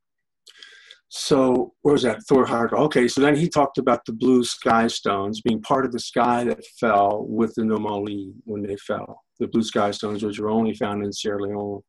So, 1.16 1.74
where 1.84 1.94
was 1.94 2.02
that? 2.02 2.24
Thor 2.28 2.44
Heyerdahl. 2.44 2.80
Okay, 2.86 3.08
so 3.08 3.22
then 3.22 3.36
he 3.36 3.48
talked 3.48 3.78
about 3.78 4.04
the 4.06 4.13
blue 4.13 4.44
sky 4.44 4.88
stones 4.88 5.42
being 5.42 5.62
part 5.62 5.86
of 5.86 5.92
the 5.92 6.00
sky 6.00 6.44
that 6.46 6.66
fell 6.80 7.26
with 7.30 7.54
the 7.54 7.62
Nomoli 7.62 8.34
when 8.46 8.63
they 8.63 8.76
fell. 8.78 9.22
The 9.39 9.48
blue 9.48 9.62
sky 9.62 9.92
stones, 9.92 10.24
which 10.24 10.39
were 10.39 10.50
only 10.50 10.74
found 10.74 11.06
in 11.06 11.13
Sierra 11.13 11.44
Leone. 11.44 11.82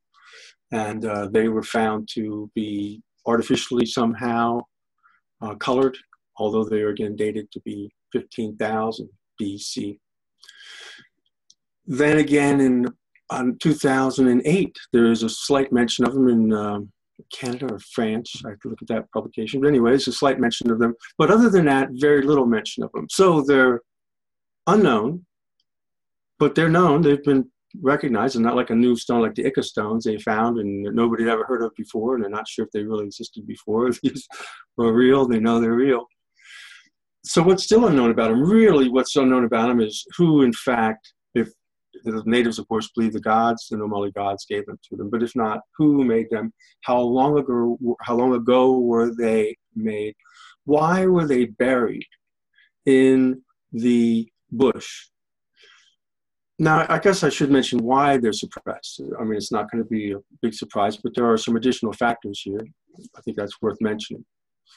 And 0.72 1.06
uh, 1.06 1.28
they 1.32 1.48
were 1.48 1.62
found 1.62 2.06
to 2.14 2.50
be 2.54 3.00
artificially 3.26 3.86
somehow 3.86 4.60
uh, 5.40 5.54
colored, 5.54 5.96
although 6.36 6.64
they 6.64 6.82
are 6.82 6.90
again 6.90 7.16
dated 7.16 7.50
to 7.52 7.60
be 7.60 7.90
15,000 8.12 9.08
BC. 9.40 9.98
Then 11.86 12.18
again, 12.18 12.60
in 12.60 12.86
on 13.30 13.56
2008, 13.60 14.76
there 14.92 15.10
is 15.10 15.22
a 15.22 15.28
slight 15.28 15.72
mention 15.72 16.06
of 16.06 16.14
them 16.14 16.28
in 16.28 16.52
um, 16.52 16.92
Canada 17.32 17.74
or 17.74 17.78
France. 17.78 18.42
I 18.44 18.50
have 18.50 18.60
to 18.60 18.68
look 18.68 18.82
at 18.82 18.88
that 18.88 19.10
publication. 19.12 19.60
But 19.60 19.68
anyways, 19.68 20.08
a 20.08 20.12
slight 20.12 20.40
mention 20.40 20.70
of 20.70 20.78
them. 20.78 20.94
But 21.18 21.30
other 21.30 21.48
than 21.48 21.64
that, 21.66 21.88
very 21.92 22.22
little 22.22 22.46
mention 22.46 22.82
of 22.82 22.92
them. 22.92 23.06
So 23.10 23.42
they're 23.42 23.80
unknown, 24.66 25.24
but 26.38 26.54
they're 26.54 26.68
known. 26.68 27.02
They've 27.02 27.22
been 27.22 27.50
recognized 27.82 28.36
and 28.36 28.44
not 28.44 28.56
like 28.56 28.70
a 28.70 28.74
new 28.74 28.96
stone 28.96 29.22
like 29.22 29.34
the 29.34 29.44
Ica 29.44 29.64
stones 29.64 30.04
they 30.04 30.18
found 30.18 30.58
and 30.58 30.82
nobody 30.94 31.24
had 31.24 31.32
ever 31.32 31.44
heard 31.44 31.62
of 31.62 31.74
before 31.76 32.14
and 32.14 32.22
they're 32.22 32.30
not 32.30 32.46
sure 32.46 32.64
if 32.64 32.70
they 32.70 32.82
really 32.82 33.06
existed 33.06 33.46
before. 33.46 33.90
These 34.02 34.28
were 34.76 34.92
real, 34.92 35.26
they 35.26 35.40
know 35.40 35.60
they're 35.60 35.72
real. 35.72 36.06
So 37.24 37.42
what's 37.42 37.64
still 37.64 37.86
unknown 37.86 38.10
about 38.10 38.30
them, 38.30 38.42
really 38.42 38.88
what's 38.88 39.16
unknown 39.16 39.44
about 39.44 39.68
them 39.68 39.80
is 39.80 40.04
who 40.16 40.42
in 40.42 40.52
fact, 40.52 41.12
the 42.02 42.22
natives 42.26 42.58
of 42.58 42.68
course 42.68 42.90
believe 42.94 43.12
the 43.12 43.20
gods, 43.20 43.68
the 43.68 43.76
Nomoli 43.76 44.12
gods 44.12 44.46
gave 44.46 44.66
them 44.66 44.78
to 44.88 44.96
them, 44.96 45.10
but 45.10 45.22
if 45.22 45.34
not, 45.36 45.60
who 45.76 46.04
made 46.04 46.28
them? 46.30 46.52
How 46.82 47.00
long 47.00 47.38
ago 47.38 47.78
how 48.00 48.16
long 48.16 48.34
ago 48.34 48.78
were 48.78 49.14
they 49.14 49.56
made? 49.74 50.14
Why 50.64 51.06
were 51.06 51.26
they 51.26 51.46
buried 51.46 52.06
in 52.86 53.42
the 53.72 54.28
bush 54.50 55.08
now, 56.58 56.86
I 56.88 56.98
guess 56.98 57.24
I 57.24 57.30
should 57.30 57.50
mention 57.50 57.80
why 57.80 58.16
they're 58.16 58.32
suppressed. 58.32 59.00
I 59.18 59.24
mean, 59.24 59.36
it's 59.36 59.50
not 59.50 59.70
going 59.70 59.82
to 59.82 59.88
be 59.88 60.12
a 60.12 60.18
big 60.40 60.54
surprise, 60.54 60.96
but 60.96 61.14
there 61.14 61.28
are 61.28 61.36
some 61.36 61.56
additional 61.56 61.92
factors 61.92 62.40
here. 62.42 62.60
I 63.16 63.20
think 63.22 63.36
that's 63.36 63.60
worth 63.60 63.78
mentioning. 63.80 64.24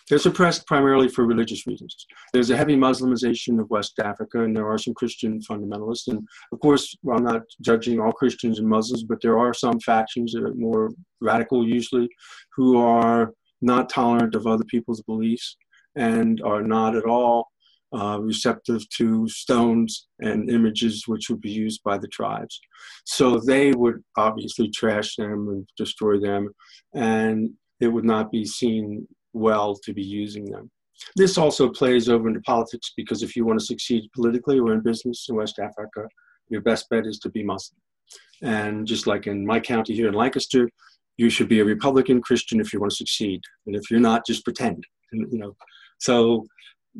They're 0.10 0.19
suppressed 0.19 0.65
primarily 0.67 1.10
for 1.10 1.26
religious 1.26 1.67
reasons. 1.67 2.06
There's 2.34 2.50
a 2.50 2.58
heavy 2.58 2.76
Muslimization 2.76 3.60
of 3.60 3.69
West 3.69 4.00
Africa, 4.00 4.43
and 4.43 4.56
there 4.56 4.67
are 4.67 4.78
some 4.78 4.93
Christian 4.93 5.39
fundamentalists. 5.41 6.08
And 6.08 6.26
of 6.52 6.60
course, 6.60 6.95
I'm 7.12 7.23
not 7.23 7.41
judging 7.62 8.00
all 8.00 8.12
Christians 8.12 8.60
and 8.60 8.67
Muslims, 8.67 9.04
but 9.04 9.19
there 9.21 9.38
are 9.38 9.54
some 9.54 9.80
factions 9.80 10.34
that 10.34 10.43
are 10.43 10.54
more 10.54 10.91
radical, 11.19 11.67
usually, 11.67 12.08
who 12.56 12.78
are 12.78 13.34
not 13.62 13.89
tolerant 13.89 14.36
of 14.36 14.47
other 14.47 14.63
people's 14.65 15.02
beliefs 15.02 15.58
and 15.95 16.41
are 16.41 16.62
not 16.62 16.95
at 16.95 17.06
all 17.06 17.47
uh, 17.95 18.19
receptive 18.21 18.88
to 18.89 19.28
stones 19.30 20.08
and 20.19 20.50
images 20.50 21.08
which 21.08 21.30
would 21.30 21.41
be 21.41 21.52
used 21.52 21.82
by 21.84 21.97
the 21.97 22.08
tribes. 22.08 22.60
So 23.06 23.39
they 23.39 23.71
would 23.71 24.04
obviously 24.17 24.69
trash 24.69 25.15
them 25.15 25.47
and 25.50 25.67
destroy 25.78 26.19
them, 26.19 26.50
and 26.93 27.52
it 27.80 27.88
would 27.88 28.06
not 28.06 28.32
be 28.32 28.45
seen 28.45 29.08
well 29.38 29.76
to 29.84 29.93
be 29.93 30.04
using 30.04 30.45
them. 30.45 30.69
This 31.15 31.38
also 31.38 31.69
plays 31.69 32.10
over 32.10 32.28
into 32.28 32.41
politics 32.41 32.93
because 32.97 33.21
if 33.21 33.36
you 33.36 33.45
want 33.45 33.60
to 33.60 33.65
succeed 33.65 34.10
politically 34.15 34.60
or 34.60 34.73
in 34.73 34.82
business 34.82 35.28
in 35.30 35.36
West 35.36 35.60
Africa, 35.60 36.08
your 36.50 36.62
best 36.62 36.89
bet 36.89 37.06
is 37.06 37.19
to 37.19 37.30
be 37.30 37.43
Muslim. 37.43 37.80
And 38.41 38.88
just 38.88 39.08
like 39.08 39.28
in 39.28 39.45
my 39.45 39.60
county 39.60 39.93
here 39.93 40.08
in 40.08 40.13
Lancaster, 40.13 40.69
you 41.17 41.30
should 41.30 41.50
be 41.50 41.60
a 41.60 41.65
Republican 41.65 42.21
Christian 42.21 42.60
if 42.60 42.73
you 42.73 42.80
want 42.80 42.91
to 42.91 42.97
succeed. 42.97 43.41
And 43.65 43.76
if 43.76 43.89
you're 43.89 44.00
not, 44.00 44.26
just 44.26 44.43
pretend. 44.43 44.84
And, 45.12 45.32
you 45.32 45.39
know, 45.39 45.56
so 46.00 46.45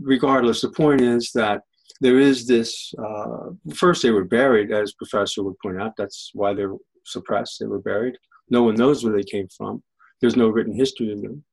regardless, 0.02 0.62
the 0.62 0.72
point 0.72 1.02
is 1.02 1.32
that 1.34 1.62
there 2.02 2.20
is 2.20 2.48
this. 2.48 2.94
Uh, 3.04 3.52
first, 3.76 4.04
they 4.04 4.12
were 4.12 4.26
buried, 4.26 4.72
as 4.72 4.94
Professor 4.94 5.44
would 5.44 5.58
point 5.64 5.82
out. 5.82 5.94
That's 5.98 6.32
why 6.34 6.54
they're 6.54 6.76
suppressed. 7.06 7.58
They 7.60 7.68
were 7.68 7.80
buried. 7.80 8.18
No 8.50 8.64
one 8.64 8.76
knows 8.76 9.04
where 9.04 9.16
they 9.16 9.24
came 9.24 9.48
from. 9.56 9.84
There's 10.22 10.36
no 10.36 10.50
written 10.50 10.74
history 10.74 11.12
of 11.12 11.22
them. 11.22 11.44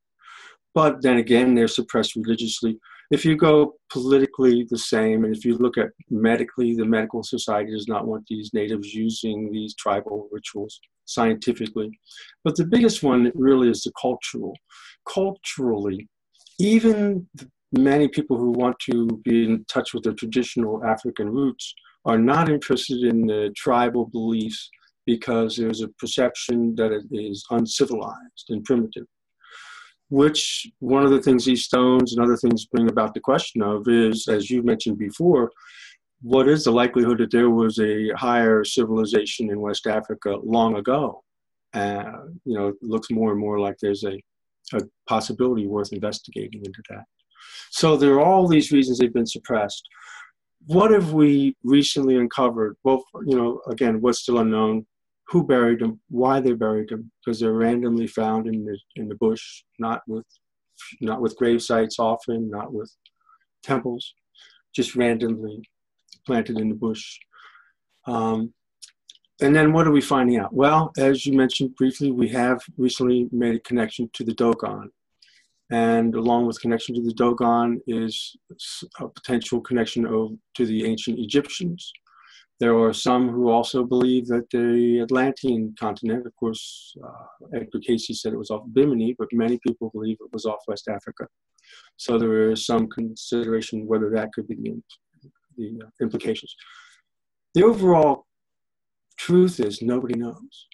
But 0.75 1.03
then 1.03 1.19
again, 1.19 1.55
they're 1.55 1.69
suppressed 1.69 2.17
religiously. 2.17 2.79
If 3.11 3.25
you 3.25 3.37
go 3.37 3.75
politically 3.93 4.67
the 4.69 4.79
same, 4.79 5.25
and 5.25 5.35
if 5.37 5.45
you 5.45 5.57
look 5.57 5.79
at 5.79 5.91
medically, 6.11 6.75
the 6.75 6.85
medical 6.85 7.23
society 7.23 7.71
does 7.71 7.87
not 7.87 8.07
want 8.07 8.25
these 8.29 8.53
natives 8.53 8.93
using 8.93 9.53
these 9.53 9.75
tribal 9.75 10.29
rituals 10.33 10.81
scientifically. 11.05 11.91
But 12.43 12.57
the 12.57 12.65
biggest 12.65 13.03
one 13.03 13.31
really 13.35 13.71
is 13.71 13.83
the 13.83 13.93
cultural. 14.01 14.57
Culturally, 15.07 16.09
even 16.59 17.29
many 17.73 18.09
people 18.09 18.39
who 18.39 18.51
want 18.53 18.79
to 18.91 19.07
be 19.25 19.45
in 19.45 19.65
touch 19.67 19.95
with 19.95 20.05
their 20.05 20.15
traditional 20.15 20.83
African 20.85 21.29
roots 21.29 21.75
are 22.05 22.19
not 22.19 22.49
interested 22.49 23.03
in 23.03 23.27
the 23.27 23.53
tribal 23.57 24.07
beliefs 24.07 24.71
because 25.07 25.57
there's 25.57 25.83
a 25.83 25.89
perception 25.99 26.75
that 26.77 26.93
it 26.93 27.05
is 27.11 27.45
uncivilized 27.51 28.47
and 28.49 28.65
primitive. 28.65 29.05
Which 30.23 30.71
one 30.79 31.05
of 31.05 31.11
the 31.11 31.21
things 31.21 31.45
these 31.45 31.65
stones 31.65 32.13
and 32.13 32.25
other 32.25 32.37
things 32.37 32.67
bring 32.67 32.89
about 32.89 33.15
the 33.15 33.27
question 33.31 33.61
of 33.63 33.89
is, 33.89 34.29
as 34.29 34.49
you 34.49 34.63
mentioned 34.63 34.97
before, 34.97 35.51
what 36.23 36.47
is 36.49 36.63
the 36.63 36.71
likelihood 36.71 37.19
that 37.19 37.33
there 37.33 37.51
was 37.51 37.81
a 37.81 38.11
higher 38.11 38.63
civilization 38.63 39.51
in 39.51 39.67
West 39.69 39.89
Africa 39.89 40.37
long 40.57 40.77
ago? 40.77 41.25
Uh, 41.83 42.13
you 42.45 42.55
know, 42.57 42.69
it 42.69 42.77
looks 42.81 43.11
more 43.11 43.33
and 43.33 43.41
more 43.41 43.59
like 43.59 43.77
there's 43.79 44.05
a, 44.05 44.17
a 44.79 44.81
possibility 45.09 45.67
worth 45.67 45.93
investigating 45.93 46.63
into 46.65 46.83
that. 46.91 47.05
So 47.71 47.97
there 47.97 48.15
are 48.15 48.27
all 48.29 48.47
these 48.47 48.71
reasons 48.71 48.99
they've 48.99 49.21
been 49.21 49.35
suppressed. 49.39 49.85
What 50.67 50.93
have 50.93 51.13
we 51.13 51.57
recently 51.65 52.17
uncovered? 52.17 52.77
Well, 52.85 53.03
you 53.27 53.37
know, 53.37 53.61
again, 53.69 54.01
what's 54.01 54.21
still 54.21 54.39
unknown? 54.39 54.87
Who 55.29 55.47
buried 55.47 55.81
them? 55.81 56.01
Why 56.09 56.41
they 56.41 56.53
buried 56.53 56.91
them? 56.91 57.11
Because 57.25 57.41
they're 57.41 57.53
randomly 57.53 58.07
found 58.07 58.47
in 58.47 58.65
the 58.65 58.79
in 58.97 59.09
the 59.09 59.15
bush, 59.15 59.65
not 59.79 60.03
with 60.07 60.27
not 61.01 61.21
with 61.21 61.37
grave 61.37 61.63
sites 61.63 61.99
often, 61.99 62.51
not 62.51 62.73
with 62.73 62.95
temples, 63.63 64.15
just 64.75 64.97
randomly 64.97 65.69
planted 66.27 66.59
in 66.59 66.69
the 66.69 66.75
bush. 66.75 67.19
Um, 68.07 68.53
and 69.41 69.55
then 69.55 69.73
what 69.73 69.87
are 69.87 69.93
we 69.93 70.01
finding 70.01 70.39
out? 70.39 70.53
Well, 70.53 70.93
as 70.97 71.27
you 71.27 71.33
mentioned 71.33 71.75
briefly, 71.75 72.11
we 72.13 72.29
have 72.29 72.63
recently 72.77 73.29
made 73.33 73.57
a 73.57 73.61
connection 73.61 74.09
to 74.13 74.25
the 74.25 74.35
Dogon, 74.35 74.91
and 75.71 76.15
along 76.15 76.47
with 76.47 76.61
connection 76.61 76.95
to 76.95 77.03
the 77.03 77.15
Dogon 77.15 77.81
is 77.87 78.37
a 79.01 79.09
potential 79.09 79.61
connection 79.61 80.07
of, 80.07 80.33
to 80.55 80.67
the 80.67 80.85
ancient 80.85 81.19
Egyptians. 81.19 81.93
There 82.61 82.79
are 82.79 82.93
some 82.93 83.29
who 83.29 83.49
also 83.49 83.85
believe 83.85 84.27
that 84.29 84.49
the 84.51 85.01
Atlantean 85.01 85.75
continent, 85.79 86.27
of 86.27 86.35
course, 86.37 86.95
uh, 87.05 87.57
Edgar 87.57 87.81
Cayce 87.81 88.21
said 88.21 88.33
it 88.33 88.39
was 88.39 88.51
off 88.51 88.63
Bimini, 88.73 89.15
but 89.19 89.29
many 89.33 89.59
people 89.67 89.91
believe 89.91 90.19
it 90.21 90.33
was 90.33 90.47
off 90.47 90.61
West 90.69 90.89
Africa. 90.89 91.27
So 91.97 92.19
there 92.19 92.51
is 92.51 92.65
some 92.65 92.89
consideration 92.89 93.87
whether 93.87 94.09
that 94.11 94.33
could 94.33 94.47
be 94.47 94.55
the, 94.55 95.31
the 95.57 95.85
uh, 95.85 95.89
implications. 96.01 96.55
The 97.55 97.65
overall 97.65 98.27
truth 99.17 99.59
is 99.61 99.83
nobody 99.83 100.15
knows. 100.15 100.69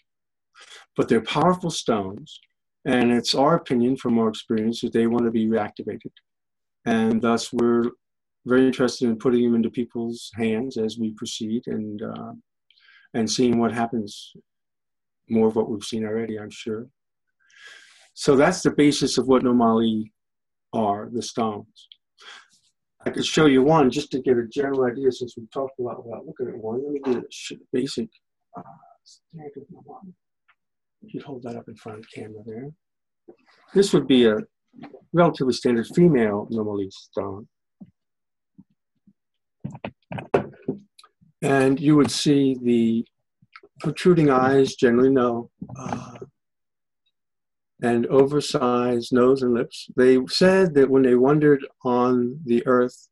But 0.97 1.09
they're 1.09 1.23
powerful 1.23 1.71
stones 1.71 2.40
and 2.85 3.12
it's 3.12 3.35
our 3.35 3.57
opinion 3.57 3.97
from 3.97 4.19
our 4.19 4.29
experience 4.29 4.81
that 4.81 4.93
they 4.93 5.07
want 5.07 5.25
to 5.25 5.31
be 5.31 5.47
reactivated. 5.47 6.12
And 6.87 7.21
thus, 7.21 7.53
we're 7.53 7.90
very 8.46 8.66
interested 8.66 9.09
in 9.09 9.18
putting 9.18 9.44
them 9.44 9.55
into 9.55 9.70
people's 9.70 10.31
hands 10.35 10.76
as 10.76 10.98
we 10.98 11.12
proceed 11.12 11.62
and, 11.66 12.03
uh, 12.03 12.33
and 13.14 13.31
seeing 13.31 13.59
what 13.59 13.72
happens. 13.72 14.33
More 15.29 15.48
of 15.48 15.57
what 15.57 15.70
we've 15.70 15.85
seen 15.85 16.05
already, 16.05 16.38
I'm 16.38 16.50
sure. 16.50 16.88
So 18.14 18.37
that's 18.37 18.62
the 18.62 18.70
basis 18.70 19.16
of 19.18 19.29
what 19.29 19.42
Nomoli 19.42 20.11
are, 20.72 21.09
the 21.12 21.22
stones. 21.22 21.88
I 23.07 23.11
could 23.11 23.24
show 23.24 23.46
you 23.46 23.62
one 23.62 23.90
just 23.90 24.11
to 24.12 24.20
get 24.20 24.37
a 24.37 24.46
general 24.46 24.85
idea 24.85 25.11
since 25.11 25.37
we 25.37 25.46
talked 25.55 25.79
a 25.79 25.83
lot 25.83 26.03
about 26.05 26.26
looking 26.26 26.48
at 26.48 26.57
one. 26.57 26.83
Let 26.85 26.92
me 26.92 27.00
do 27.03 27.18
a 27.18 27.55
basic 27.72 28.09
uh, 28.57 28.62
standard 29.05 29.64
one. 29.70 30.12
You'd 31.03 31.22
hold 31.22 31.42
that 31.44 31.57
up 31.57 31.68
in 31.68 31.76
front 31.76 31.98
of 31.98 32.05
the 32.05 32.20
camera 32.20 32.42
there. 32.44 32.70
This 33.72 33.94
would 33.94 34.07
be 34.07 34.26
a 34.26 34.37
relatively 35.12 35.55
standard 35.55 35.87
female 35.94 36.46
Nomoli 36.53 36.92
stone. 36.92 37.48
And 41.42 41.80
you 41.80 41.96
would 41.96 42.11
see 42.11 42.56
the 42.62 43.06
protruding 43.80 44.30
eyes, 44.30 44.74
generally 44.74 45.11
no, 45.11 45.50
uh, 45.76 46.18
and 47.83 48.06
oversized 48.06 49.12
nose 49.12 49.42
and 49.42 49.54
lips. 49.54 49.88
They 49.96 50.18
said 50.28 50.74
that 50.74 50.90
when 50.90 51.02
they 51.02 51.14
wandered 51.14 51.66
on 51.85 52.38
the 52.44 52.66
earth, 52.66 53.09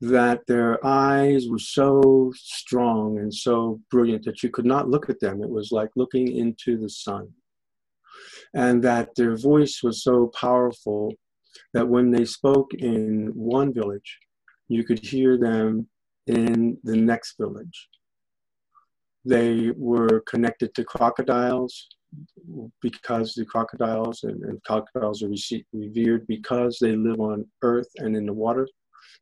that 0.00 0.46
their 0.46 0.84
eyes 0.86 1.46
were 1.48 1.58
so 1.58 2.32
strong 2.36 3.18
and 3.18 3.32
so 3.32 3.80
brilliant 3.90 4.24
that 4.24 4.42
you 4.42 4.50
could 4.50 4.66
not 4.66 4.88
look 4.88 5.08
at 5.08 5.20
them. 5.20 5.42
It 5.42 5.48
was 5.48 5.72
like 5.72 5.90
looking 5.96 6.36
into 6.36 6.76
the 6.76 6.88
sun. 6.88 7.28
And 8.54 8.82
that 8.84 9.14
their 9.16 9.36
voice 9.36 9.80
was 9.82 10.02
so 10.02 10.30
powerful 10.38 11.14
that 11.72 11.88
when 11.88 12.10
they 12.10 12.24
spoke 12.24 12.74
in 12.74 13.32
one 13.34 13.72
village, 13.72 14.18
you 14.68 14.84
could 14.84 14.98
hear 14.98 15.38
them 15.38 15.88
in 16.26 16.78
the 16.82 16.96
next 16.96 17.36
village. 17.38 17.88
They 19.24 19.72
were 19.76 20.20
connected 20.20 20.74
to 20.74 20.84
crocodiles 20.84 21.88
because 22.80 23.34
the 23.34 23.44
crocodiles 23.44 24.22
and, 24.22 24.42
and 24.44 24.62
crocodiles 24.62 25.22
are 25.22 25.32
revered 25.72 26.26
because 26.26 26.78
they 26.80 26.96
live 26.96 27.20
on 27.20 27.46
earth 27.62 27.88
and 27.96 28.16
in 28.16 28.26
the 28.26 28.32
water. 28.32 28.68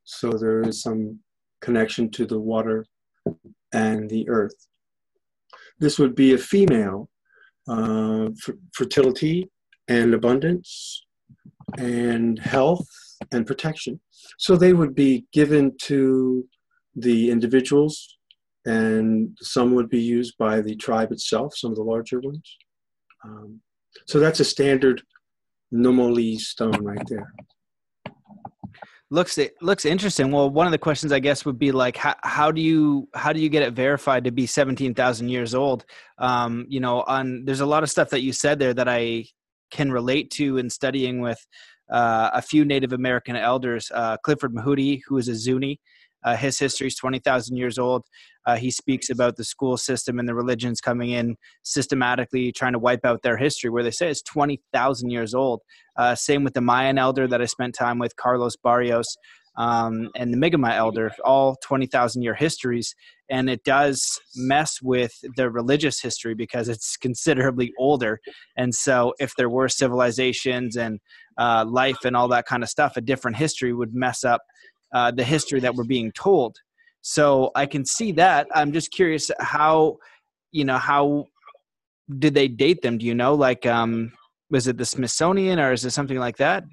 So 0.03 0.31
there 0.31 0.61
is 0.61 0.81
some 0.81 1.19
connection 1.61 2.09
to 2.11 2.25
the 2.25 2.39
water 2.39 2.85
and 3.73 4.09
the 4.09 4.29
earth. 4.29 4.55
This 5.79 5.99
would 5.99 6.15
be 6.15 6.33
a 6.33 6.37
female 6.37 7.09
uh, 7.67 8.29
fertility 8.73 9.49
and 9.87 10.13
abundance 10.13 11.05
and 11.77 12.39
health 12.39 12.87
and 13.31 13.45
protection. 13.45 13.99
So 14.37 14.55
they 14.55 14.73
would 14.73 14.95
be 14.95 15.25
given 15.31 15.73
to 15.83 16.45
the 16.95 17.29
individuals, 17.31 18.17
and 18.65 19.37
some 19.41 19.75
would 19.75 19.89
be 19.89 20.01
used 20.01 20.35
by 20.37 20.61
the 20.61 20.75
tribe 20.75 21.11
itself, 21.11 21.55
some 21.55 21.71
of 21.71 21.77
the 21.77 21.83
larger 21.83 22.19
ones. 22.19 22.57
Um, 23.23 23.61
so 24.07 24.19
that's 24.19 24.39
a 24.39 24.45
standard 24.45 25.01
Nomoli 25.73 26.37
stone 26.37 26.83
right 26.83 27.05
there. 27.07 27.33
Looks 29.11 29.37
it 29.37 29.53
looks 29.61 29.85
interesting. 29.85 30.31
Well, 30.31 30.49
one 30.49 30.65
of 30.65 30.71
the 30.71 30.79
questions 30.79 31.11
I 31.11 31.19
guess 31.19 31.45
would 31.45 31.59
be 31.59 31.71
like, 31.71 31.95
how, 31.95 32.15
how 32.23 32.51
do 32.51 32.59
you 32.59 33.07
how 33.13 33.33
do 33.33 33.39
you 33.39 33.49
get 33.49 33.61
it 33.61 33.73
verified 33.73 34.23
to 34.23 34.31
be 34.31 34.47
seventeen 34.47 34.95
thousand 34.95 35.29
years 35.29 35.53
old? 35.53 35.85
Um, 36.17 36.65
you 36.69 36.79
know, 36.79 37.03
on 37.03 37.45
there's 37.45 37.59
a 37.59 37.65
lot 37.67 37.83
of 37.83 37.89
stuff 37.89 38.09
that 38.09 38.21
you 38.21 38.33
said 38.33 38.57
there 38.57 38.73
that 38.73 38.89
I 38.89 39.25
can 39.71 39.91
relate 39.91 40.31
to 40.31 40.57
in 40.57 40.69
studying 40.69 41.21
with 41.21 41.39
uh, 41.91 42.31
a 42.33 42.41
few 42.41 42.65
Native 42.65 42.93
American 42.93 43.35
elders. 43.35 43.91
Uh, 43.93 44.17
Clifford 44.17 44.53
Mahooty, 44.53 45.01
who 45.07 45.17
is 45.17 45.27
a 45.27 45.35
Zuni, 45.35 45.79
uh, 46.25 46.35
his 46.35 46.57
history 46.57 46.87
is 46.87 46.95
20,000 46.95 47.55
years 47.55 47.77
old. 47.77 48.03
Uh, 48.47 48.55
he 48.55 48.71
speaks 48.71 49.09
about 49.11 49.35
the 49.35 49.43
school 49.43 49.77
system 49.77 50.17
and 50.17 50.27
the 50.27 50.33
religions 50.33 50.81
coming 50.81 51.11
in 51.11 51.35
systematically 51.63 52.51
trying 52.51 52.73
to 52.73 52.79
wipe 52.79 53.05
out 53.05 53.21
their 53.21 53.37
history, 53.37 53.69
where 53.69 53.83
they 53.83 53.91
say 53.91 54.09
it's 54.09 54.23
20,000 54.23 55.11
years 55.11 55.35
old. 55.35 55.61
Uh, 55.95 56.15
same 56.15 56.43
with 56.43 56.55
the 56.55 56.61
Mayan 56.61 56.97
elder 56.97 57.27
that 57.27 57.41
I 57.41 57.45
spent 57.45 57.75
time 57.75 57.99
with, 57.99 58.15
Carlos 58.15 58.55
Barrios, 58.57 59.15
um, 59.57 60.09
and 60.15 60.33
the 60.33 60.37
Mi'kmaq 60.37 60.73
elder, 60.73 61.11
all 61.23 61.55
20,000 61.63 62.21
year 62.21 62.33
histories. 62.33 62.95
And 63.29 63.49
it 63.49 63.63
does 63.63 64.19
mess 64.35 64.81
with 64.81 65.13
the 65.35 65.49
religious 65.49 66.01
history 66.01 66.35
because 66.35 66.69
it's 66.69 66.97
considerably 67.01 67.73
older. 67.79 68.19
And 68.57 68.73
so, 68.73 69.13
if 69.19 69.35
there 69.35 69.49
were 69.49 69.67
civilizations 69.67 70.75
and 70.75 70.99
uh, 71.37 71.65
life 71.67 72.05
and 72.05 72.15
all 72.15 72.27
that 72.29 72.45
kind 72.45 72.63
of 72.63 72.69
stuff, 72.69 72.97
a 72.97 73.01
different 73.01 73.37
history 73.37 73.73
would 73.73 73.93
mess 73.93 74.23
up 74.23 74.41
uh, 74.93 75.11
the 75.11 75.23
history 75.23 75.59
that 75.59 75.75
we're 75.75 75.83
being 75.83 76.11
told. 76.11 76.57
So 77.01 77.51
I 77.53 77.67
can 77.67 77.85
see 77.85 78.13
that. 78.13 78.47
I'm 78.55 78.71
just 78.71 78.91
curious 78.91 79.29
how, 79.39 79.97
you 80.51 80.65
know, 80.65 80.77
how 80.77 81.27
did 82.17 82.33
they 82.33 82.47
date 82.47 82.81
them? 82.81 82.97
Do 82.97 83.05
you 83.05 83.13
know? 83.13 83.35
Like, 83.35 83.65
um, 83.65 84.11
was 84.49 84.67
it 84.67 84.77
the 84.77 84.85
Smithsonian 84.85 85.59
or 85.59 85.71
is 85.71 85.85
it 85.85 85.91
something 85.91 86.17
like 86.17 86.37
that? 86.37 86.63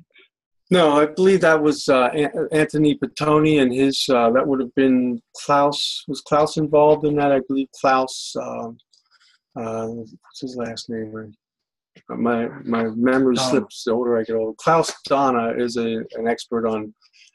No, 0.72 0.98
I 0.98 1.04
believe 1.04 1.42
that 1.42 1.62
was 1.62 1.87
uh, 1.90 2.08
Anthony 2.50 2.94
Pittoni 2.94 3.61
and 3.61 3.70
his. 3.70 4.08
Uh, 4.08 4.30
that 4.30 4.48
would 4.48 4.58
have 4.58 4.74
been 4.74 5.20
Klaus. 5.37 6.02
Was 6.08 6.22
Klaus 6.22 6.56
involved 6.56 7.04
in 7.04 7.14
that? 7.16 7.30
I 7.30 7.40
believe 7.46 7.68
Klaus. 7.78 8.35
Um, 8.40 8.78
uh, 9.54 9.88
what's 9.88 10.40
his 10.40 10.56
last 10.56 10.88
name? 10.88 11.35
My 12.08 12.48
my 12.64 12.85
memory 12.85 13.37
slips 13.37 13.85
the 13.85 13.92
older 13.92 14.18
I 14.18 14.22
get 14.22 14.35
old. 14.35 14.56
Klaus 14.56 14.90
Dona 15.06 15.52
is 15.58 15.76
a, 15.76 16.04
an 16.14 16.26
expert 16.26 16.66
on 16.66 16.94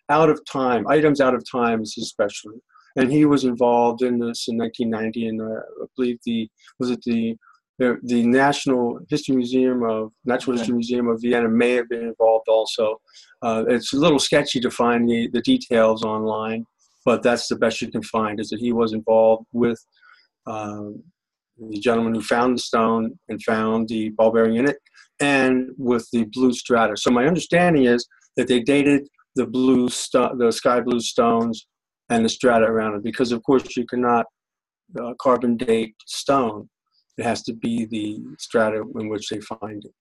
out 0.09 0.31
of 0.31 0.43
time, 0.51 0.87
items 0.87 1.21
out 1.21 1.35
of 1.35 1.43
times 1.47 1.95
especially. 1.99 2.57
And 2.95 3.11
he 3.11 3.25
was 3.25 3.43
involved 3.43 4.01
in 4.01 4.17
this 4.17 4.47
in 4.47 4.57
1990, 4.57 5.27
and 5.27 5.41
uh, 5.43 5.59
I 5.83 5.85
believe 5.95 6.17
the 6.25 6.49
was 6.79 6.89
it 6.89 7.03
the 7.03 7.37
the, 7.79 7.97
the 8.03 8.23
National 8.23 8.99
History 9.09 9.35
Museum 9.35 9.83
of 9.83 10.11
Natural 10.25 10.53
okay. 10.53 10.61
History 10.61 10.75
Museum 10.75 11.07
of 11.07 11.21
Vienna 11.21 11.47
may 11.47 11.73
have 11.73 11.89
been 11.89 12.03
involved 12.03 12.47
also. 12.47 12.99
Uh, 13.41 13.65
it's 13.67 13.93
a 13.93 13.97
little 13.97 14.19
sketchy 14.19 14.59
to 14.59 14.71
find 14.71 15.07
the, 15.07 15.29
the 15.31 15.41
details 15.41 16.03
online, 16.03 16.65
but 17.05 17.21
that's 17.21 17.47
the 17.47 17.55
best 17.55 17.81
you 17.81 17.91
can 17.91 18.03
find. 18.03 18.39
Is 18.39 18.49
that 18.49 18.59
he 18.59 18.73
was 18.73 18.93
involved 18.93 19.45
with 19.53 19.79
um, 20.47 21.03
the 21.57 21.79
gentleman 21.79 22.15
who 22.15 22.21
found 22.21 22.57
the 22.57 22.61
stone 22.61 23.17
and 23.29 23.41
found 23.43 23.89
the 23.89 24.09
ball 24.09 24.31
bearing 24.31 24.55
in 24.55 24.67
it, 24.67 24.77
and 25.19 25.69
with 25.77 26.07
the 26.11 26.25
blue 26.25 26.53
strata. 26.53 26.97
So 26.97 27.11
my 27.11 27.25
understanding 27.25 27.85
is 27.85 28.07
that 28.37 28.47
they 28.47 28.61
dated 28.61 29.07
the 29.35 29.45
blue 29.45 29.87
the 29.87 30.51
sky 30.51 30.81
blue 30.81 30.99
stones 30.99 31.67
and 32.09 32.25
the 32.25 32.29
strata 32.29 32.65
around 32.65 32.95
it 32.95 33.03
because 33.03 33.31
of 33.31 33.43
course 33.43 33.77
you 33.77 33.85
cannot 33.85 34.25
uh, 34.99 35.13
carbon 35.19 35.57
date 35.57 35.93
stone 36.05 36.67
it 37.17 37.23
has 37.23 37.41
to 37.43 37.53
be 37.53 37.85
the 37.85 38.19
strata 38.37 38.83
in 38.99 39.09
which 39.09 39.29
they 39.29 39.39
find 39.39 39.85
it. 39.85 39.91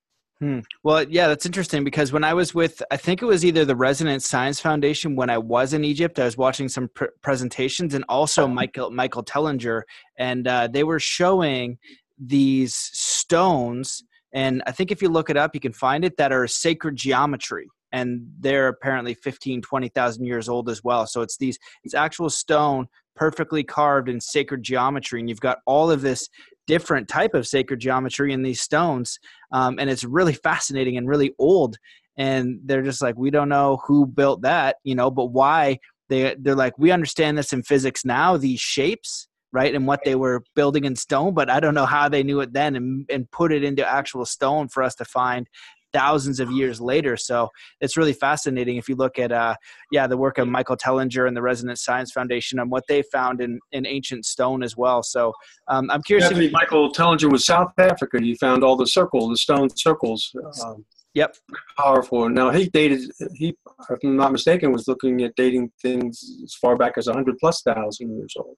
Hmm. 0.40 0.60
Well, 0.84 1.02
yeah, 1.08 1.28
that's 1.28 1.46
interesting 1.46 1.82
because 1.82 2.12
when 2.12 2.22
I 2.22 2.34
was 2.34 2.54
with, 2.54 2.82
I 2.90 2.98
think 2.98 3.22
it 3.22 3.24
was 3.24 3.42
either 3.42 3.64
the 3.64 3.76
Resonance 3.76 4.28
Science 4.28 4.60
Foundation 4.60 5.16
when 5.16 5.30
I 5.30 5.38
was 5.38 5.72
in 5.72 5.82
Egypt, 5.82 6.18
I 6.18 6.26
was 6.26 6.36
watching 6.36 6.68
some 6.68 6.88
pr- 6.94 7.06
presentations, 7.22 7.94
and 7.94 8.04
also 8.06 8.46
Michael 8.46 8.90
Michael 8.90 9.24
Tellinger, 9.24 9.82
and 10.18 10.46
uh, 10.46 10.68
they 10.70 10.84
were 10.84 11.00
showing 11.00 11.78
these 12.18 12.74
stones, 12.74 14.04
and 14.34 14.62
I 14.66 14.72
think 14.72 14.90
if 14.90 15.00
you 15.00 15.08
look 15.08 15.30
it 15.30 15.38
up, 15.38 15.54
you 15.54 15.60
can 15.60 15.72
find 15.72 16.04
it 16.04 16.18
that 16.18 16.32
are 16.32 16.46
sacred 16.46 16.96
geometry, 16.96 17.66
and 17.92 18.28
they're 18.38 18.68
apparently 18.68 19.14
15 19.14 19.62
20,000 19.62 20.26
years 20.26 20.50
old 20.50 20.68
as 20.68 20.84
well. 20.84 21.06
So 21.06 21.22
it's 21.22 21.38
these 21.38 21.58
it's 21.82 21.94
actual 21.94 22.28
stone 22.28 22.88
perfectly 23.14 23.64
carved 23.64 24.10
in 24.10 24.20
sacred 24.20 24.62
geometry 24.62 25.18
and 25.18 25.28
you've 25.28 25.40
got 25.40 25.58
all 25.66 25.90
of 25.90 26.02
this 26.02 26.28
different 26.66 27.08
type 27.08 27.34
of 27.34 27.46
sacred 27.46 27.80
geometry 27.80 28.32
in 28.32 28.42
these 28.42 28.60
stones 28.60 29.18
um, 29.52 29.78
and 29.78 29.88
it's 29.88 30.04
really 30.04 30.34
fascinating 30.34 30.96
and 30.96 31.08
really 31.08 31.34
old 31.38 31.76
and 32.16 32.60
they're 32.64 32.82
just 32.82 33.02
like 33.02 33.16
we 33.16 33.30
don't 33.30 33.48
know 33.48 33.78
who 33.86 34.06
built 34.06 34.42
that 34.42 34.76
you 34.84 34.94
know 34.94 35.10
but 35.10 35.26
why 35.26 35.78
they 36.08 36.34
they're 36.38 36.54
like 36.54 36.78
we 36.78 36.90
understand 36.90 37.36
this 37.36 37.52
in 37.52 37.62
physics 37.62 38.04
now 38.04 38.36
these 38.36 38.60
shapes 38.60 39.28
right 39.52 39.74
and 39.74 39.86
what 39.86 40.00
they 40.04 40.14
were 40.14 40.42
building 40.54 40.84
in 40.84 40.96
stone 40.96 41.34
but 41.34 41.50
i 41.50 41.60
don't 41.60 41.74
know 41.74 41.86
how 41.86 42.08
they 42.08 42.22
knew 42.22 42.40
it 42.40 42.52
then 42.52 42.76
and, 42.76 43.06
and 43.10 43.30
put 43.30 43.52
it 43.52 43.62
into 43.62 43.86
actual 43.86 44.24
stone 44.24 44.68
for 44.68 44.82
us 44.82 44.94
to 44.94 45.04
find 45.04 45.48
thousands 45.96 46.40
of 46.40 46.50
years 46.50 46.78
later. 46.78 47.16
So 47.16 47.48
it's 47.80 47.96
really 47.96 48.12
fascinating 48.12 48.76
if 48.76 48.86
you 48.86 48.96
look 48.96 49.18
at, 49.18 49.32
uh, 49.32 49.54
yeah, 49.90 50.06
the 50.06 50.16
work 50.18 50.36
of 50.36 50.46
Michael 50.46 50.76
Tellinger 50.76 51.26
and 51.26 51.34
the 51.34 51.40
Resonance 51.40 51.82
Science 51.82 52.12
Foundation 52.12 52.58
and 52.58 52.70
what 52.70 52.84
they 52.86 53.02
found 53.10 53.40
in, 53.40 53.58
in 53.72 53.86
ancient 53.86 54.26
stone 54.26 54.62
as 54.62 54.76
well. 54.76 55.02
So 55.02 55.32
um, 55.68 55.90
I'm 55.90 56.02
curious. 56.02 56.30
if, 56.30 56.52
Michael 56.52 56.92
Tellinger 56.92 57.32
was 57.32 57.46
South 57.46 57.72
Africa. 57.78 58.18
He 58.20 58.34
found 58.34 58.62
all 58.62 58.76
the 58.76 58.86
circles, 58.86 59.30
the 59.30 59.38
stone 59.38 59.70
circles. 59.74 60.30
Um, 60.62 60.84
yep. 61.14 61.34
Powerful. 61.78 62.28
Now 62.28 62.50
he 62.50 62.68
dated. 62.68 63.10
He, 63.34 63.56
if 63.88 63.98
I'm 64.04 64.16
not 64.16 64.32
mistaken, 64.32 64.72
was 64.72 64.86
looking 64.86 65.22
at 65.22 65.34
dating 65.34 65.72
things 65.80 66.22
as 66.44 66.54
far 66.54 66.76
back 66.76 66.98
as 66.98 67.06
100 67.06 67.38
plus 67.38 67.62
thousand 67.62 68.14
years 68.14 68.34
old. 68.36 68.56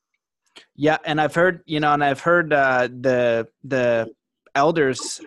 Yeah, 0.75 0.99
and 1.05 1.21
I've 1.21 1.37
heard, 1.37 1.63
you 1.67 1.79
know, 1.79 1.93
and 1.93 2.03
I've 2.03 2.21
heard 2.21 2.53
uh, 2.53 2.89
the 2.89 3.47
the 3.63 4.11
elders 4.57 5.21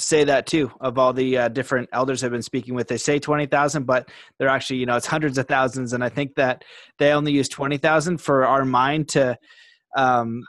say 0.00 0.24
that 0.24 0.46
too 0.46 0.70
of 0.80 0.98
all 0.98 1.12
the 1.12 1.38
uh, 1.38 1.48
different 1.48 1.88
elders 1.92 2.24
I've 2.24 2.30
been 2.30 2.42
speaking 2.42 2.74
with. 2.74 2.88
They 2.88 2.96
say 2.96 3.18
20,000, 3.18 3.84
but 3.84 4.08
they're 4.38 4.48
actually, 4.48 4.78
you 4.78 4.86
know, 4.86 4.96
it's 4.96 5.06
hundreds 5.06 5.38
of 5.38 5.46
thousands. 5.46 5.92
And 5.92 6.02
I 6.02 6.08
think 6.08 6.34
that 6.36 6.64
they 6.98 7.12
only 7.12 7.32
use 7.32 7.48
20,000 7.48 8.18
for 8.18 8.46
our 8.46 8.64
mind 8.64 9.08
to, 9.10 9.38
um, 9.96 10.42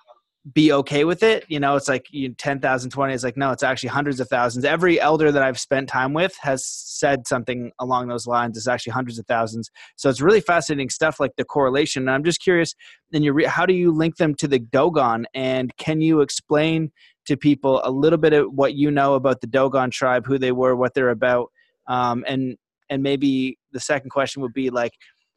be 0.54 0.74
okay 0.74 1.04
with 1.04 1.22
it. 1.22 1.46
You 1.50 1.60
know, 1.60 1.76
it's 1.76 1.88
like 1.88 2.08
you 2.10 2.34
10,000, 2.34 2.90
20. 2.90 3.14
It's 3.14 3.24
like, 3.24 3.38
no, 3.38 3.52
it's 3.52 3.62
actually 3.62 3.90
hundreds 3.90 4.20
of 4.20 4.28
thousands. 4.28 4.66
Every 4.66 5.00
elder 5.00 5.32
that 5.32 5.44
I've 5.44 5.60
spent 5.60 5.88
time 5.88 6.14
with 6.14 6.36
has 6.42 6.66
said 6.66 7.28
something 7.28 7.72
along 7.80 8.08
those 8.08 8.26
lines. 8.26 8.58
It's 8.58 8.68
actually 8.68 8.94
hundreds 8.94 9.20
of 9.20 9.28
thousands. 9.28 9.70
So 9.98 10.10
it's 10.10 10.22
really 10.22 10.42
fascinating 10.42 10.90
stuff 10.90 11.20
like 11.20 11.36
the 11.38 11.46
correlation. 11.46 12.04
And 12.04 12.12
I'm 12.12 12.24
just 12.24 12.42
curious, 12.42 12.74
in 13.12 13.22
your, 13.22 13.48
how 13.48 13.68
do 13.68 13.74
you 13.74 13.92
link 13.92 14.18
them 14.18 14.34
to 14.36 14.48
the 14.48 14.60
Dogon? 14.60 15.26
And 15.36 15.76
can 15.78 16.02
you 16.02 16.22
explain 16.22 16.92
to 17.28 17.38
people 17.38 17.82
a 17.84 17.92
little 17.92 18.18
bit 18.18 18.34
of 18.34 18.48
what 18.54 18.74
you 18.74 18.92
know 18.92 19.16
about 19.16 19.42
the 19.42 19.48
Dogon 19.48 19.92
tribe, 19.92 20.26
who 20.26 20.38
they 20.38 20.52
were, 20.52 20.76
what 20.76 20.94
they're 20.94 21.10
about? 21.10 21.50
Um, 21.88 22.24
and, 22.28 22.58
and 22.90 23.04
maybe 23.04 23.58
the 23.72 23.80
second 23.80 24.10
question 24.10 24.42
would 24.42 24.54
be 24.54 24.70
like, 24.70 24.94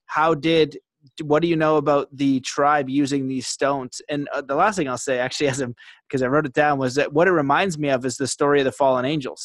how 0.06 0.34
did 0.34 0.78
what 1.22 1.42
do 1.42 1.48
you 1.48 1.56
know 1.56 1.76
about 1.76 2.08
the 2.16 2.40
tribe 2.40 2.88
using 2.88 3.28
these 3.28 3.46
stones? 3.46 4.00
And 4.08 4.28
uh, 4.32 4.40
the 4.40 4.54
last 4.54 4.76
thing 4.76 4.88
I'll 4.88 4.98
say, 4.98 5.18
actually, 5.18 5.48
as 5.48 5.62
because 6.08 6.22
I 6.22 6.28
wrote 6.28 6.46
it 6.46 6.54
down, 6.54 6.78
was 6.78 6.94
that 6.94 7.12
what 7.12 7.28
it 7.28 7.32
reminds 7.32 7.78
me 7.78 7.90
of 7.90 8.04
is 8.06 8.16
the 8.16 8.26
story 8.26 8.60
of 8.60 8.64
the 8.64 8.72
fallen 8.72 9.04
angels. 9.04 9.44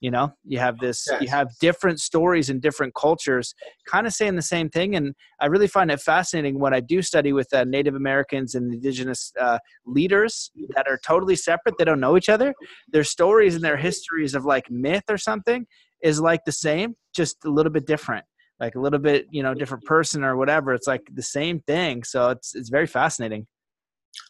You 0.00 0.12
know, 0.12 0.32
you 0.44 0.60
have 0.60 0.78
this, 0.78 1.06
yes. 1.10 1.22
you 1.22 1.28
have 1.28 1.48
different 1.60 1.98
stories 1.98 2.50
in 2.50 2.60
different 2.60 2.94
cultures, 2.94 3.52
kind 3.86 4.06
of 4.06 4.12
saying 4.12 4.36
the 4.36 4.42
same 4.42 4.68
thing. 4.68 4.94
And 4.94 5.12
I 5.40 5.46
really 5.46 5.66
find 5.66 5.90
it 5.90 6.00
fascinating 6.00 6.60
when 6.60 6.72
I 6.72 6.78
do 6.78 7.02
study 7.02 7.32
with 7.32 7.52
uh, 7.52 7.64
Native 7.64 7.96
Americans 7.96 8.54
and 8.54 8.72
indigenous 8.72 9.32
uh, 9.40 9.58
leaders 9.86 10.52
that 10.76 10.86
are 10.86 11.00
totally 11.04 11.34
separate. 11.34 11.74
They 11.78 11.84
don't 11.84 11.98
know 11.98 12.16
each 12.16 12.28
other. 12.28 12.54
Their 12.92 13.02
stories 13.02 13.56
and 13.56 13.64
their 13.64 13.76
histories 13.76 14.34
of 14.34 14.44
like 14.44 14.70
myth 14.70 15.04
or 15.08 15.18
something 15.18 15.66
is 16.00 16.20
like 16.20 16.44
the 16.44 16.52
same, 16.52 16.94
just 17.12 17.36
a 17.44 17.50
little 17.50 17.72
bit 17.72 17.86
different 17.86 18.24
like 18.60 18.74
a 18.74 18.80
little 18.80 18.98
bit 18.98 19.26
you 19.30 19.42
know 19.42 19.54
different 19.54 19.84
person 19.84 20.24
or 20.24 20.36
whatever 20.36 20.74
it's 20.74 20.86
like 20.86 21.02
the 21.14 21.22
same 21.22 21.60
thing 21.60 22.02
so 22.02 22.30
it's 22.30 22.54
it's 22.54 22.68
very 22.68 22.86
fascinating 22.86 23.46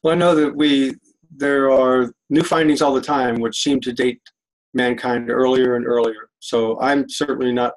well 0.03 0.13
i 0.13 0.17
know 0.17 0.35
that 0.35 0.55
we 0.55 0.95
there 1.31 1.71
are 1.71 2.13
new 2.31 2.43
findings 2.43 2.83
all 2.83 2.93
the 2.93 3.01
time 3.01 3.41
which 3.41 3.63
seem 3.63 3.81
to 3.81 3.93
date 3.93 4.21
mankind 4.75 5.31
earlier 5.31 5.77
and 5.77 5.87
earlier 5.87 6.29
so 6.41 6.81
i'm 6.81 7.09
certainly 7.09 7.53
not 7.53 7.73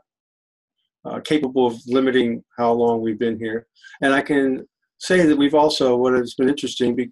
uh, 1.05 1.19
capable 1.21 1.65
of 1.65 1.75
limiting 1.87 2.43
how 2.57 2.71
long 2.71 3.01
we've 3.01 3.19
been 3.19 3.39
here 3.39 3.65
and 4.01 4.13
i 4.13 4.21
can 4.21 4.65
say 4.99 5.25
that 5.25 5.37
we've 5.37 5.55
also 5.55 5.95
what 5.95 6.13
has 6.13 6.35
been 6.35 6.49
interesting 6.49 6.95
be, 6.95 7.09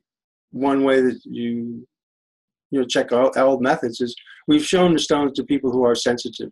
one 0.52 0.84
way 0.84 1.02
that 1.02 1.20
you 1.26 1.88
you 2.72 2.80
know 2.80 2.86
check 2.86 3.12
out 3.12 3.38
old 3.38 3.62
methods 3.62 4.00
is 4.02 4.16
we've 4.48 4.66
shown 4.66 4.94
the 4.94 5.00
stones 5.00 5.34
to 5.34 5.44
people 5.44 5.72
who 5.72 5.84
are 5.84 5.96
sensitive 5.96 6.52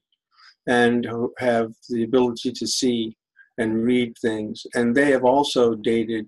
and 0.68 1.06
who 1.06 1.34
have 1.40 1.72
the 1.90 2.04
ability 2.04 2.52
to 2.52 2.68
see 2.68 3.16
and 3.58 3.84
read 3.84 4.14
things. 4.22 4.66
And 4.76 4.94
they 4.94 5.12
have 5.12 5.24
also 5.24 5.76
dated 5.76 6.28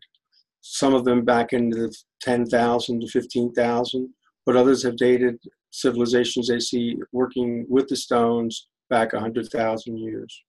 some 0.61 0.93
of 0.93 1.05
them 1.05 1.23
back 1.23 1.53
into 1.53 1.77
the 1.77 1.95
10,000 2.21 3.01
to 3.01 3.07
15,000, 3.07 4.09
but 4.45 4.55
others 4.55 4.83
have 4.83 4.97
dated 4.97 5.37
civilizations 5.71 6.47
they 6.47 6.59
see 6.59 6.97
working 7.11 7.65
with 7.69 7.87
the 7.87 7.95
stones 7.95 8.67
back 8.89 9.13
100,000 9.13 9.97
years, 9.97 10.43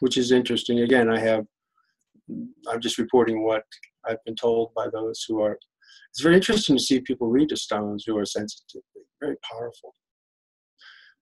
which 0.00 0.16
is 0.16 0.32
interesting. 0.32 0.80
Again, 0.80 1.08
I 1.08 1.18
have, 1.18 1.44
I'm 2.68 2.80
just 2.80 2.98
reporting 2.98 3.44
what 3.44 3.64
I've 4.06 4.22
been 4.24 4.36
told 4.36 4.72
by 4.74 4.88
those 4.92 5.24
who 5.28 5.40
are. 5.40 5.58
It's 6.10 6.22
very 6.22 6.36
interesting 6.36 6.76
to 6.76 6.82
see 6.82 7.00
people 7.00 7.28
read 7.28 7.50
the 7.50 7.56
stones 7.56 8.04
who 8.06 8.16
are 8.18 8.26
sensitive, 8.26 8.82
very 9.20 9.36
powerful. 9.50 9.94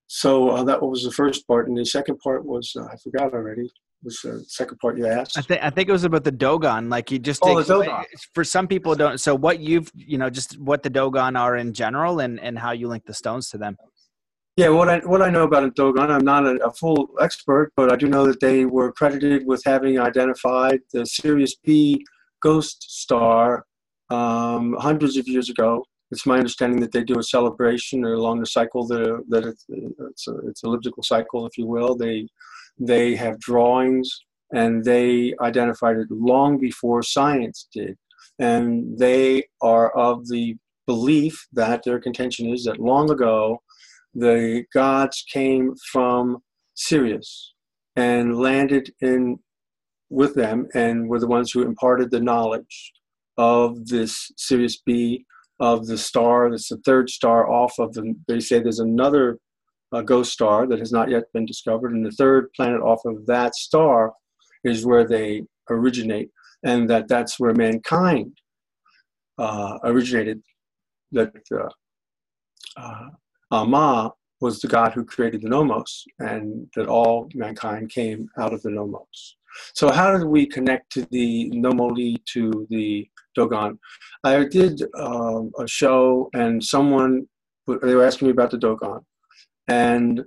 So 0.07 0.51
uh, 0.51 0.65
that 0.65 0.83
was 0.83 1.05
the 1.05 1.11
first 1.11 1.47
part, 1.47 1.69
and 1.69 1.77
the 1.77 1.87
second 1.87 2.19
part 2.19 2.45
was 2.45 2.73
uh, 2.77 2.85
I 2.85 2.97
forgot 3.03 3.33
already. 3.33 3.71
Was 4.05 4.21
the 4.23 4.45
second 4.49 4.79
part 4.79 4.99
you 4.99 5.07
asked? 5.07 5.39
I 5.39 5.43
think 5.43 5.63
I 5.63 5.71
think 5.71 5.89
it 5.89 5.93
was 5.93 6.05
about 6.05 6.25
the 6.25 6.33
Dogon. 6.33 6.89
Like 6.89 7.11
you 7.11 7.19
just 7.19 7.41
oh, 7.45 7.63
the 7.63 7.85
Dogon. 7.85 8.05
for 8.35 8.43
some 8.43 8.67
people 8.67 8.95
don't. 8.95 9.19
So 9.19 9.35
what 9.35 9.61
you've 9.61 9.91
you 9.95 10.19
know 10.19 10.29
just 10.29 10.59
what 10.59 10.83
the 10.83 10.91
Dogon 10.91 11.37
are 11.37 11.57
in 11.57 11.73
general, 11.73 12.21
and 12.21 12.41
and 12.41 12.59
how 12.59 12.73
you 12.73 12.89
link 12.89 13.05
the 13.07 13.15
stones 13.15 13.49
to 13.51 13.59
them. 13.59 13.77
Yeah, 14.57 14.69
what 14.69 14.89
I 14.89 14.99
what 14.99 15.23
I 15.23 15.31
know 15.31 15.45
about 15.45 15.65
a 15.65 15.71
Dogon, 15.71 16.11
I'm 16.11 16.25
not 16.25 16.45
a, 16.47 16.57
a, 16.65 16.73
full 16.73 17.09
expert, 17.21 17.73
but 17.77 17.91
I 17.91 17.97
do 17.97 18.07
know 18.07 18.27
that 18.27 18.41
they 18.41 18.67
were 18.67 18.93
credited 18.93 19.47
with 19.47 19.63
having 19.65 19.99
identified 19.99 20.81
the 20.93 21.07
Sirius 21.07 21.55
B 21.65 22.05
ghost 22.43 22.83
star 22.83 23.65
um, 24.11 24.77
hundreds 24.79 25.17
of 25.17 25.27
years 25.27 25.49
ago, 25.49 25.85
it's 26.11 26.27
my 26.27 26.37
understanding 26.37 26.81
that 26.81 26.93
they 26.93 27.03
do 27.03 27.19
a 27.19 27.23
celebration 27.23 28.05
along 28.05 28.41
the 28.41 28.47
cycle 28.47 28.87
that, 28.89 29.25
that 29.29 29.45
it's, 29.45 29.65
it's, 29.69 30.29
a, 30.29 30.37
it's 30.49 30.63
elliptical 30.63 31.03
cycle, 31.03 31.47
if 31.47 31.57
you 31.57 31.67
will. 31.67 31.97
They, 31.97 32.27
they 32.79 33.15
have 33.17 33.41
drawings 33.41 34.11
and 34.53 34.85
they 34.85 35.35
identified 35.41 35.97
it 35.97 36.11
long 36.11 36.59
before 36.59 37.03
science 37.03 37.69
did. 37.73 37.97
And 38.39 38.99
they 38.99 39.45
are 39.61 39.91
of 39.97 40.29
the 40.29 40.57
belief 40.87 41.47
that 41.53 41.83
their 41.85 42.01
contention 42.01 42.49
is 42.49 42.65
that 42.65 42.81
long 42.81 43.11
ago 43.11 43.63
the 44.15 44.65
gods 44.75 45.25
came 45.33 45.75
from 45.91 46.39
Sirius 46.75 47.55
and 47.97 48.39
landed 48.39 48.93
in 49.01 49.39
with 50.11 50.35
them 50.35 50.69
and 50.75 51.09
were 51.09 51.19
the 51.19 51.27
ones 51.27 51.51
who 51.51 51.63
imparted 51.63 52.11
the 52.11 52.21
knowledge 52.21 52.93
of 53.39 53.87
this 53.87 54.31
Sirius 54.37 54.81
B 54.85 55.25
of 55.59 55.87
the 55.87 55.97
star. 55.97 56.51
That's 56.51 56.69
the 56.69 56.77
third 56.85 57.09
star 57.09 57.51
off 57.51 57.79
of 57.79 57.95
them. 57.95 58.23
They 58.29 58.41
say 58.41 58.61
there's 58.61 58.79
another 58.79 59.39
uh, 59.93 60.03
ghost 60.03 60.33
star 60.33 60.67
that 60.67 60.79
has 60.79 60.93
not 60.93 61.11
yet 61.11 61.25
been 61.33 61.47
discovered, 61.47 61.93
and 61.93 62.05
the 62.05 62.11
third 62.13 62.53
planet 62.55 62.81
off 62.81 63.05
of 63.05 63.27
that 63.27 63.55
star 63.55 64.13
is 64.65 64.87
where 64.87 65.07
they 65.07 65.43
originate, 65.71 66.31
and 66.65 66.89
that 66.89 67.09
that's 67.09 67.39
where 67.39 67.55
mankind 67.55 68.37
uh, 69.39 69.79
originated. 69.85 70.41
That 71.13 71.33
uh, 71.55 71.69
uh 72.77 73.09
Amma 73.53 74.13
was 74.41 74.61
the 74.61 74.69
god 74.69 74.93
who 74.93 75.05
created 75.05 75.43
the 75.43 75.49
nomos, 75.49 76.05
and 76.19 76.67
that 76.75 76.89
all 76.89 77.29
mankind 77.35 77.91
came 77.91 78.29
out 78.39 78.53
of 78.53 78.63
the 78.63 78.71
nomos. 78.71 79.37
So 79.75 79.91
how 79.91 80.17
did 80.17 80.27
we 80.27 80.47
connect 80.47 80.91
to 80.93 81.07
the 81.11 81.51
Nomoli 81.51 82.25
to 82.33 82.67
the 82.71 83.09
Dogon? 83.37 83.79
I 84.25 84.45
did 84.45 84.83
um, 84.99 85.53
a 85.59 85.67
show 85.67 86.31
and 86.35 86.63
someone, 86.63 87.27
they 87.67 87.95
were 87.95 88.05
asking 88.05 88.29
me 88.29 88.33
about 88.33 88.51
the 88.51 88.59
Dogon. 88.59 89.05
And 89.69 90.23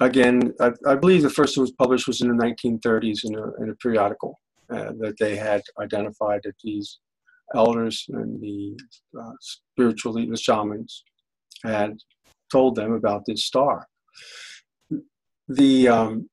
again, 0.00 0.52
I, 0.60 0.72
I 0.86 0.94
believe 0.94 1.22
the 1.22 1.30
first 1.30 1.56
it 1.56 1.60
was 1.60 1.72
published 1.72 2.06
was 2.06 2.20
in 2.20 2.28
the 2.28 2.44
1930s 2.44 3.24
in 3.24 3.34
a, 3.34 3.62
in 3.62 3.70
a 3.70 3.74
periodical 3.76 4.38
uh, 4.70 4.92
that 4.98 5.16
they 5.18 5.36
had 5.36 5.62
identified 5.80 6.40
that 6.44 6.56
these 6.62 6.98
elders 7.54 8.04
and 8.08 8.40
the 8.40 8.76
uh, 9.18 9.32
spiritual 9.40 10.12
the 10.12 10.36
shamans 10.36 11.04
had 11.64 11.96
told 12.50 12.74
them 12.74 12.92
about 12.92 13.24
this 13.26 13.44
star. 13.44 13.86
The 15.48 15.88
um, 15.88 16.28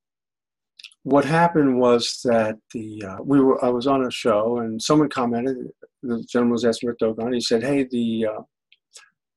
what 1.04 1.26
happened 1.26 1.78
was 1.80 2.22
that 2.24 2.58
the 2.74 3.04
uh, 3.04 3.18
we 3.24 3.39
were 3.39 3.63
I 3.63 3.70
was 3.70 3.88
on 3.88 4.06
a 4.06 4.12
show 4.12 4.60
and 4.60 4.82
someone 4.82 5.10
commented. 5.10 5.58
The 6.02 6.24
gentleman 6.24 6.54
was 6.54 6.66
asking 6.66 6.89
about 6.89 7.00
Dogon. 7.00 7.34
He 7.34 7.42
said, 7.42 7.63
"Hey, 7.63 7.84
the 7.84 8.28
uh, 8.28 8.42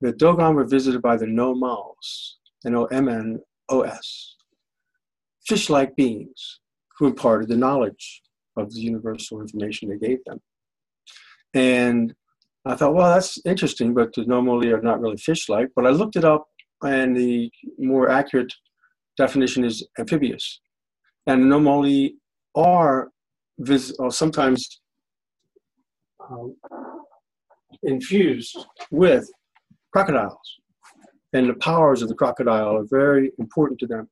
the 0.00 0.12
Dogon 0.12 0.54
were 0.54 0.64
visited 0.64 1.02
by 1.02 1.16
the 1.16 1.26
Nomos, 2.70 2.88
N-O-M-N-O-S, 2.92 4.36
fish-like 5.46 5.96
beings 5.96 6.60
who 6.98 7.06
imparted 7.06 7.48
the 7.48 7.56
knowledge 7.56 8.22
of 8.56 8.72
the 8.72 8.80
universal 8.80 9.40
information 9.40 9.88
they 9.88 9.98
gave 9.98 10.18
them." 10.24 10.40
And 11.54 12.14
I 12.64 12.74
thought, 12.74 12.94
well, 12.94 13.14
that's 13.14 13.38
interesting, 13.46 13.94
but 13.94 14.12
Nomoli 14.14 14.72
are 14.72 14.82
not 14.82 15.00
really 15.00 15.16
fish-like. 15.16 15.70
But 15.76 15.86
I 15.86 15.90
looked 15.90 16.16
it 16.16 16.24
up, 16.24 16.46
and 16.82 17.16
the 17.16 17.50
more 17.78 18.10
accurate 18.10 18.52
definition 19.16 19.64
is 19.64 19.86
amphibious 19.98 20.60
and 21.26 21.48
normally 21.48 22.16
are 22.54 23.10
vis- 23.58 23.94
or 23.98 24.10
sometimes 24.10 24.80
um, 26.30 26.56
infused 27.82 28.56
with 28.90 29.28
crocodiles. 29.92 30.60
And 31.36 31.50
the 31.50 31.54
powers 31.70 32.00
of 32.00 32.08
the 32.08 32.14
crocodile 32.14 32.76
are 32.78 32.86
very 33.00 33.26
important 33.38 33.78
to 33.80 33.86
them. 33.86 34.08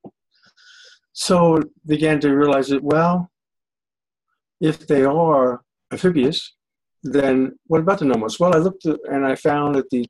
So 1.13 1.63
began 1.87 2.21
to 2.21 2.37
realize 2.43 2.69
that, 2.69 2.83
well, 2.83 3.31
if 4.61 4.87
they 4.87 5.05
are 5.05 5.63
amphibious, 5.91 6.39
then 7.03 7.37
what 7.71 7.81
about 7.81 8.01
the 8.01 8.05
nomos? 8.05 8.39
Well, 8.39 8.55
I 8.55 8.59
looked 8.59 8.85
at, 8.85 8.99
and 9.13 9.25
I 9.25 9.37
found 9.37 9.75
that 9.77 9.89
the, 9.91 10.07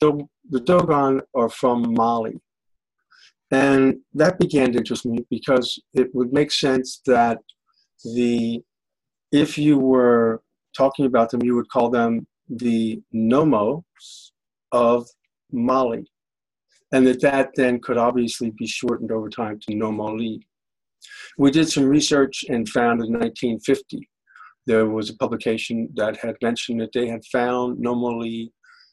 the 0.55 0.61
Dogon 0.61 1.21
are 1.41 1.49
from 1.61 1.95
Mali. 1.95 2.37
And 3.51 4.01
that 4.15 4.41
began 4.41 4.73
to 4.73 4.79
interest 4.79 5.07
me 5.07 5.25
because 5.31 5.69
it 6.01 6.09
would 6.15 6.33
make 6.33 6.51
sense 6.51 7.01
that 7.07 7.39
the 8.17 8.63
if 9.31 9.59
you 9.59 9.79
were 9.79 10.43
talking 10.77 11.07
about 11.07 11.31
them, 11.31 11.43
you 11.43 11.55
would 11.57 11.69
call 11.69 11.91
them 11.91 12.27
the 12.49 13.03
nomos 13.13 14.33
of 14.73 15.07
Mali. 15.53 16.05
And 16.95 17.07
that 17.07 17.21
that 17.21 17.51
then 17.57 17.81
could 17.81 17.99
obviously 17.99 18.51
be 18.57 18.67
shortened 18.67 19.13
over 19.13 19.29
time 19.29 19.59
to 19.61 19.75
Nomoli. 19.75 20.41
We 21.37 21.51
did 21.51 21.69
some 21.69 21.85
research 21.85 22.45
and 22.49 22.67
found 22.69 23.03
in 23.03 23.13
1950 23.13 24.09
there 24.67 24.87
was 24.87 25.11
a 25.11 25.17
publication 25.17 25.89
that 25.95 26.17
had 26.17 26.37
mentioned 26.43 26.81
that 26.81 26.93
they 26.93 27.07
had 27.07 27.25
found 27.27 27.85
Nomoli 27.85 28.51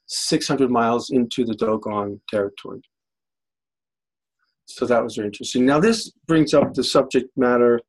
600 0.08 0.70
miles 0.70 1.10
into 1.12 1.46
the 1.46 1.56
Dogon 1.56 2.20
territory. 2.30 2.82
So 4.66 4.86
that 4.86 5.04
was 5.04 5.16
very 5.16 5.28
interesting. 5.28 5.66
Now, 5.66 5.80
this 5.80 6.12
brings 6.28 6.54
up 6.54 6.74
the 6.74 6.84
subject 6.84 7.30
matter, 7.38 7.80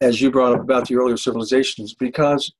as 0.00 0.20
you 0.20 0.30
brought 0.30 0.54
up 0.54 0.60
about 0.60 0.88
the 0.88 0.96
earlier 0.96 1.16
civilizations, 1.16 1.94
because 1.94 2.52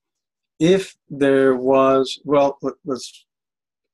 if 0.58 0.94
there 1.08 1.56
was, 1.56 2.20
well, 2.24 2.58
let, 2.62 2.74
us 2.90 3.26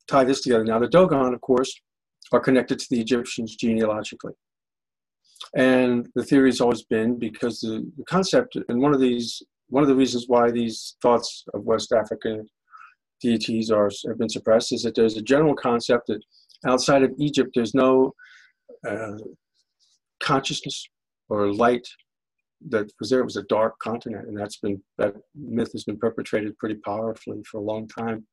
tie 0.08 0.24
this 0.24 0.40
together 0.40 0.64
now. 0.64 0.78
The 0.78 0.88
Dogon, 0.88 1.34
of 1.34 1.40
course, 1.40 1.72
are 2.32 2.40
connected 2.40 2.78
to 2.78 2.86
the 2.90 3.00
Egyptians 3.00 3.56
genealogically. 3.56 4.32
And 5.54 6.08
the 6.14 6.24
theory 6.24 6.48
has 6.48 6.60
always 6.60 6.82
been 6.82 7.18
because 7.18 7.60
the, 7.60 7.90
the 7.96 8.04
concept, 8.04 8.56
and 8.68 8.80
one 8.80 8.92
of 8.92 9.00
these, 9.00 9.42
one 9.68 9.82
of 9.82 9.88
the 9.88 9.94
reasons 9.94 10.24
why 10.26 10.50
these 10.50 10.96
thoughts 11.00 11.44
of 11.54 11.64
West 11.64 11.92
African 11.92 12.46
deities 13.20 13.70
are 13.70 13.90
have 14.06 14.18
been 14.18 14.28
suppressed 14.28 14.72
is 14.72 14.82
that 14.82 14.94
there's 14.94 15.16
a 15.16 15.22
general 15.22 15.54
concept 15.54 16.06
that 16.08 16.22
outside 16.66 17.02
of 17.02 17.12
Egypt 17.18 17.50
there's 17.54 17.74
no 17.74 18.12
uh, 18.88 19.16
consciousness 20.20 20.86
or 21.28 21.52
light 21.52 21.86
that 22.68 22.90
was 22.98 23.10
there. 23.10 23.20
It 23.20 23.24
was 23.24 23.36
a 23.36 23.42
dark 23.44 23.78
continent, 23.78 24.28
and 24.28 24.36
that's 24.36 24.58
been 24.58 24.82
that 24.98 25.14
myth 25.34 25.72
has 25.72 25.84
been 25.84 25.98
perpetrated 25.98 26.58
pretty 26.58 26.76
powerfully 26.76 27.42
for 27.50 27.58
a 27.58 27.64
long 27.64 27.86
time. 27.88 28.26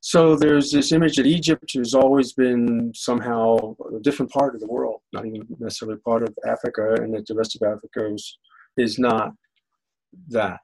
So 0.00 0.36
there's 0.36 0.70
this 0.70 0.92
image 0.92 1.16
that 1.16 1.26
Egypt 1.26 1.72
has 1.74 1.94
always 1.94 2.32
been 2.32 2.92
somehow 2.94 3.74
a 3.94 4.00
different 4.00 4.30
part 4.30 4.54
of 4.54 4.60
the 4.60 4.66
world, 4.68 5.00
not 5.12 5.26
even 5.26 5.42
necessarily 5.58 5.98
part 5.98 6.22
of 6.22 6.34
Africa, 6.46 6.94
and 7.02 7.12
that 7.14 7.26
the 7.26 7.34
rest 7.34 7.56
of 7.56 7.66
Africa 7.66 8.12
is, 8.14 8.38
is 8.76 8.98
not 8.98 9.32
that. 10.28 10.60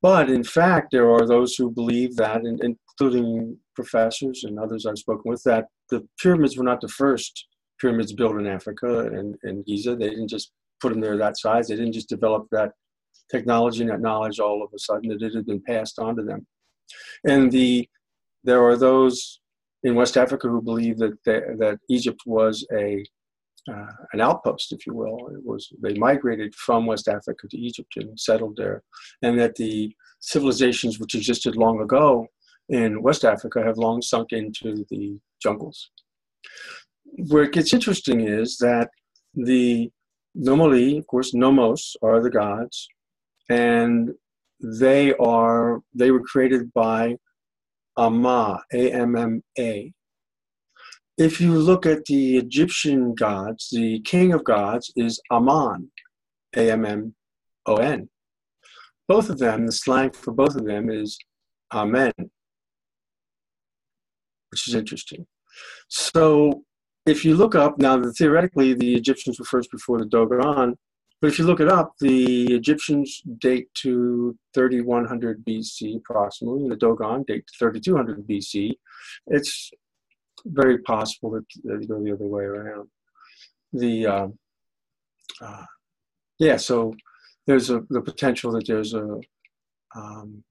But 0.00 0.30
in 0.30 0.44
fact, 0.44 0.92
there 0.92 1.10
are 1.10 1.26
those 1.26 1.56
who 1.56 1.70
believe 1.70 2.16
that, 2.16 2.42
including 2.44 3.58
professors 3.74 4.44
and 4.44 4.58
others 4.58 4.86
I've 4.86 4.98
spoken 4.98 5.30
with, 5.30 5.42
that 5.44 5.66
the 5.90 6.06
pyramids 6.20 6.56
were 6.56 6.64
not 6.64 6.80
the 6.80 6.88
first 6.88 7.46
pyramids 7.80 8.12
built 8.12 8.36
in 8.36 8.46
Africa 8.46 9.06
and, 9.06 9.36
and 9.42 9.64
Giza. 9.64 9.96
They 9.96 10.10
didn't 10.10 10.28
just 10.28 10.52
put 10.80 10.90
them 10.90 11.00
there 11.00 11.16
that 11.16 11.38
size. 11.38 11.68
They 11.68 11.76
didn't 11.76 11.92
just 11.92 12.08
develop 12.08 12.46
that 12.52 12.72
technology 13.30 13.82
and 13.82 13.90
that 13.90 14.00
knowledge 14.00 14.38
all 14.38 14.62
of 14.62 14.70
a 14.74 14.78
sudden. 14.78 15.08
That 15.08 15.22
it 15.22 15.34
had 15.34 15.46
been 15.46 15.62
passed 15.62 15.98
on 15.98 16.16
to 16.16 16.22
them. 16.22 16.46
And 17.24 17.50
the 17.50 17.88
there 18.48 18.64
are 18.64 18.76
those 18.76 19.40
in 19.82 19.94
West 19.94 20.16
Africa 20.16 20.48
who 20.48 20.62
believe 20.62 20.96
that 20.98 21.16
they, 21.26 21.40
that 21.58 21.78
Egypt 21.88 22.20
was 22.26 22.66
a 22.72 23.04
uh, 23.70 23.92
an 24.14 24.20
outpost, 24.22 24.72
if 24.72 24.86
you 24.86 24.94
will. 24.94 25.28
It 25.36 25.44
was 25.44 25.68
they 25.82 25.94
migrated 25.94 26.54
from 26.54 26.86
West 26.86 27.06
Africa 27.06 27.46
to 27.50 27.58
Egypt 27.58 27.92
and 27.96 28.18
settled 28.18 28.56
there, 28.56 28.82
and 29.22 29.38
that 29.38 29.56
the 29.56 29.94
civilizations 30.20 30.98
which 30.98 31.14
existed 31.14 31.54
long 31.56 31.80
ago 31.82 32.26
in 32.70 33.02
West 33.02 33.24
Africa 33.24 33.62
have 33.62 33.76
long 33.76 34.00
sunk 34.00 34.32
into 34.32 34.86
the 34.90 35.18
jungles. 35.42 35.90
Where 37.30 37.44
it 37.44 37.52
gets 37.52 37.74
interesting 37.74 38.20
is 38.20 38.56
that 38.58 38.88
the 39.34 39.90
Nomoli, 40.36 40.98
of 40.98 41.06
course, 41.06 41.34
Nomos 41.34 41.96
are 42.02 42.20
the 42.22 42.30
gods, 42.30 42.88
and 43.50 44.10
they 44.82 45.14
are 45.14 45.80
they 45.94 46.10
were 46.10 46.24
created 46.32 46.72
by 46.72 47.16
Amma, 47.98 48.62
A 48.72 48.92
M 48.92 49.16
M 49.16 49.42
A, 49.58 49.92
if 51.16 51.40
you 51.40 51.52
look 51.52 51.84
at 51.84 52.04
the 52.04 52.36
Egyptian 52.36 53.14
gods, 53.14 53.68
the 53.72 54.00
king 54.02 54.32
of 54.32 54.44
gods 54.44 54.92
is 54.94 55.20
Ammon, 55.32 55.90
A 56.56 56.70
M 56.70 56.84
M 56.84 57.14
O 57.66 57.76
N. 57.76 58.08
Both 59.08 59.30
of 59.30 59.38
them, 59.38 59.66
the 59.66 59.72
slang 59.72 60.10
for 60.12 60.32
both 60.32 60.54
of 60.54 60.64
them 60.64 60.90
is 60.90 61.18
Amen, 61.72 62.12
which 64.50 64.68
is 64.68 64.74
interesting. 64.74 65.26
So 65.88 66.62
if 67.04 67.24
you 67.24 67.34
look 67.34 67.54
up, 67.54 67.78
now 67.78 68.00
theoretically 68.16 68.74
the 68.74 68.94
Egyptians 68.94 69.38
were 69.38 69.44
first 69.44 69.70
before 69.70 69.98
the 69.98 70.06
Dogon, 70.06 70.74
but 71.20 71.28
if 71.28 71.38
you 71.38 71.44
look 71.44 71.60
it 71.60 71.68
up, 71.68 71.94
the 72.00 72.54
Egyptians 72.54 73.22
date 73.38 73.68
to 73.82 74.36
3100 74.54 75.44
BC 75.44 75.96
approximately, 75.96 76.62
and 76.62 76.70
the 76.70 76.76
Dogon 76.76 77.24
date 77.26 77.44
to 77.46 77.58
3200 77.58 78.26
BC. 78.26 78.72
It's 79.26 79.70
very 80.46 80.78
possible 80.78 81.30
that 81.32 81.44
they 81.64 81.86
go 81.86 82.02
the 82.02 82.12
other 82.12 82.26
way 82.26 82.44
around. 82.44 82.88
The 83.72 84.06
uh, 84.06 84.28
uh, 85.40 85.64
yeah, 86.38 86.56
so 86.56 86.94
there's 87.46 87.70
a 87.70 87.82
the 87.90 88.00
potential 88.00 88.52
that 88.52 88.66
there's 88.66 88.94
a 88.94 89.20
um, 89.96 90.44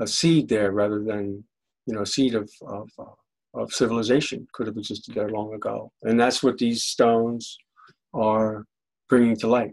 a 0.00 0.06
seed 0.06 0.48
there 0.48 0.72
rather 0.72 1.04
than 1.04 1.44
you 1.86 1.94
know 1.94 2.02
a 2.02 2.06
seed 2.06 2.34
of 2.34 2.50
of, 2.66 2.88
uh, 2.98 3.60
of 3.60 3.72
civilization 3.72 4.46
could 4.52 4.66
have 4.66 4.76
existed 4.76 5.14
there 5.14 5.30
long 5.30 5.54
ago, 5.54 5.92
and 6.02 6.18
that's 6.18 6.42
what 6.42 6.58
these 6.58 6.82
stones 6.82 7.56
are 8.12 8.64
bringing 9.08 9.36
to 9.36 9.46
light. 9.46 9.72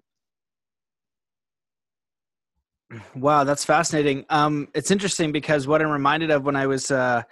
Wow, 3.15 3.43
that's 3.43 3.65
fascinating. 3.65 4.25
Um, 4.29 4.69
it's 4.73 4.91
interesting 4.91 5.31
because 5.31 5.67
what 5.67 5.81
I'm 5.81 5.89
reminded 5.89 6.31
of 6.31 6.45
when 6.45 6.55
I 6.55 6.67
was 6.67 6.89
uh, 6.89 7.23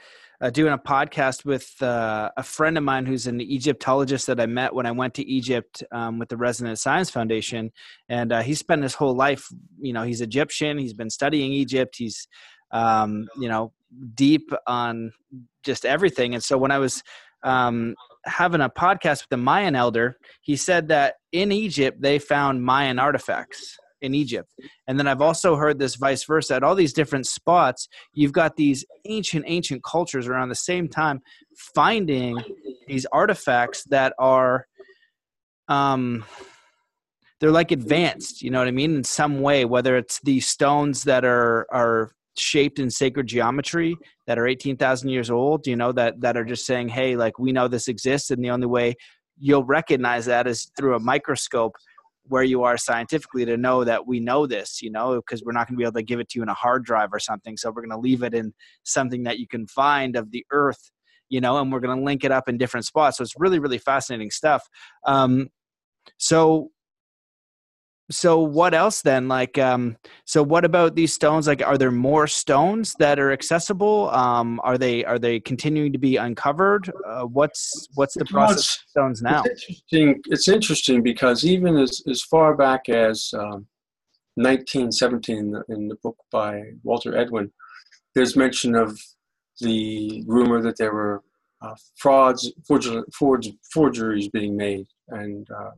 uh, 0.41 0.49
doing 0.49 0.73
a 0.73 0.77
podcast 0.77 1.45
with 1.45 1.81
uh, 1.81 2.29
a 2.35 2.43
friend 2.43 2.77
of 2.77 2.83
mine 2.83 3.05
who's 3.05 3.25
an 3.25 3.39
Egyptologist 3.39 4.27
that 4.27 4.39
I 4.39 4.47
met 4.47 4.73
when 4.73 4.85
I 4.85 4.91
went 4.91 5.13
to 5.13 5.25
Egypt 5.25 5.81
um, 5.93 6.19
with 6.19 6.27
the 6.27 6.35
Resonance 6.35 6.81
Science 6.81 7.09
Foundation, 7.09 7.71
and 8.09 8.33
uh, 8.33 8.41
he 8.41 8.53
spent 8.53 8.83
his 8.83 8.95
whole 8.95 9.15
life. 9.15 9.47
You 9.79 9.93
know, 9.93 10.03
he's 10.03 10.19
Egyptian. 10.19 10.77
He's 10.77 10.93
been 10.93 11.09
studying 11.09 11.53
Egypt. 11.53 11.95
He's 11.97 12.27
um, 12.71 13.27
you 13.39 13.47
know 13.47 13.71
deep 14.13 14.51
on 14.67 15.13
just 15.63 15.85
everything. 15.85 16.33
And 16.33 16.43
so 16.43 16.57
when 16.57 16.71
I 16.71 16.79
was 16.79 17.01
um, 17.43 17.95
having 18.25 18.59
a 18.59 18.69
podcast 18.69 19.21
with 19.21 19.29
the 19.29 19.37
Mayan 19.37 19.75
elder, 19.75 20.17
he 20.41 20.57
said 20.57 20.89
that 20.89 21.15
in 21.31 21.53
Egypt 21.53 22.01
they 22.01 22.19
found 22.19 22.63
Mayan 22.63 22.99
artifacts 22.99 23.77
in 24.01 24.13
Egypt. 24.13 24.49
And 24.87 24.99
then 24.99 25.07
I've 25.07 25.21
also 25.21 25.55
heard 25.55 25.79
this 25.79 25.95
vice 25.95 26.23
versa. 26.25 26.55
At 26.55 26.63
all 26.63 26.75
these 26.75 26.93
different 26.93 27.27
spots, 27.27 27.87
you've 28.13 28.33
got 28.33 28.55
these 28.55 28.85
ancient, 29.05 29.45
ancient 29.47 29.83
cultures 29.83 30.27
around 30.27 30.49
the 30.49 30.55
same 30.55 30.87
time 30.87 31.21
finding 31.73 32.37
these 32.87 33.05
artifacts 33.11 33.83
that 33.85 34.13
are 34.19 34.65
um 35.67 36.23
they're 37.39 37.51
like 37.51 37.71
advanced, 37.71 38.41
you 38.41 38.49
know 38.49 38.59
what 38.59 38.67
I 38.67 38.71
mean, 38.71 38.95
in 38.95 39.03
some 39.03 39.41
way, 39.41 39.65
whether 39.65 39.97
it's 39.97 40.21
these 40.21 40.47
stones 40.47 41.03
that 41.03 41.25
are 41.25 41.67
are 41.71 42.11
shaped 42.37 42.79
in 42.79 42.89
sacred 42.89 43.27
geometry 43.27 43.95
that 44.27 44.37
are 44.37 44.47
18,000 44.47 45.09
years 45.09 45.29
old, 45.29 45.67
you 45.67 45.75
know, 45.75 45.91
that 45.91 46.21
that 46.21 46.37
are 46.37 46.45
just 46.45 46.65
saying, 46.65 46.89
"Hey, 46.89 47.15
like 47.15 47.39
we 47.39 47.51
know 47.51 47.67
this 47.67 47.87
exists 47.87 48.31
and 48.31 48.43
the 48.43 48.49
only 48.49 48.67
way 48.67 48.95
you'll 49.37 49.65
recognize 49.65 50.25
that 50.25 50.47
is 50.47 50.71
through 50.77 50.95
a 50.95 50.99
microscope 50.99 51.75
where 52.27 52.43
you 52.43 52.63
are 52.63 52.77
scientifically 52.77 53.45
to 53.45 53.57
know 53.57 53.83
that 53.83 54.07
we 54.07 54.19
know 54.19 54.47
this, 54.47 54.81
you 54.81 54.91
know, 54.91 55.15
because 55.15 55.43
we're 55.43 55.51
not 55.51 55.67
going 55.67 55.75
to 55.75 55.77
be 55.77 55.83
able 55.83 55.93
to 55.93 56.03
give 56.03 56.19
it 56.19 56.29
to 56.29 56.39
you 56.39 56.43
in 56.43 56.49
a 56.49 56.53
hard 56.53 56.83
drive 56.83 57.09
or 57.13 57.19
something. 57.19 57.55
So 57.57 57.69
we're 57.69 57.81
going 57.81 57.89
to 57.91 57.97
leave 57.97 58.23
it 58.23 58.33
in 58.33 58.53
something 58.83 59.23
that 59.23 59.39
you 59.39 59.47
can 59.47 59.67
find 59.67 60.15
of 60.15 60.31
the 60.31 60.45
earth, 60.51 60.91
you 61.29 61.39
know, 61.39 61.57
and 61.57 61.71
we're 61.71 61.79
going 61.79 61.97
to 61.97 62.03
link 62.03 62.23
it 62.23 62.31
up 62.31 62.49
in 62.49 62.57
different 62.57 62.85
spots. 62.85 63.17
So 63.17 63.23
it's 63.23 63.35
really, 63.37 63.59
really 63.59 63.77
fascinating 63.77 64.31
stuff. 64.31 64.63
Um, 65.05 65.49
so 66.17 66.71
so 68.11 68.39
what 68.39 68.73
else 68.73 69.01
then? 69.01 69.27
Like 69.27 69.57
um 69.57 69.97
so 70.25 70.43
what 70.43 70.65
about 70.65 70.95
these 70.95 71.13
stones? 71.13 71.47
Like 71.47 71.65
are 71.65 71.77
there 71.77 71.91
more 71.91 72.27
stones 72.27 72.95
that 72.99 73.19
are 73.19 73.31
accessible? 73.31 74.09
Um 74.11 74.59
are 74.63 74.77
they 74.77 75.03
are 75.05 75.19
they 75.19 75.39
continuing 75.39 75.91
to 75.93 75.99
be 75.99 76.17
uncovered? 76.17 76.91
Uh, 77.07 77.23
what's 77.23 77.87
what's 77.95 78.13
the 78.13 78.25
process 78.25 78.57
of 78.57 78.89
stones 78.89 79.21
now? 79.21 79.43
it's 79.45 79.65
interesting 79.69 80.21
it's 80.27 80.47
interesting 80.47 81.01
because 81.01 81.45
even 81.45 81.77
as 81.77 82.01
as 82.09 82.21
far 82.21 82.55
back 82.55 82.89
as 82.89 83.31
um, 83.33 83.67
1917 84.35 85.37
in 85.37 85.51
the, 85.51 85.63
in 85.69 85.87
the 85.87 85.95
book 86.03 86.17
by 86.29 86.61
walter 86.83 87.15
edwin 87.15 87.49
there's 88.15 88.35
mention 88.35 88.75
of 88.75 88.99
the 89.61 90.23
rumor 90.27 90.61
that 90.61 90.77
there 90.77 90.93
were 90.93 91.23
uh, 91.61 91.73
frauds 91.95 92.51
forger, 92.67 93.03
forge, 93.13 93.49
forgeries 93.73 94.27
being 94.27 94.57
made 94.57 94.85
and 95.09 95.47
uh, 95.51 95.71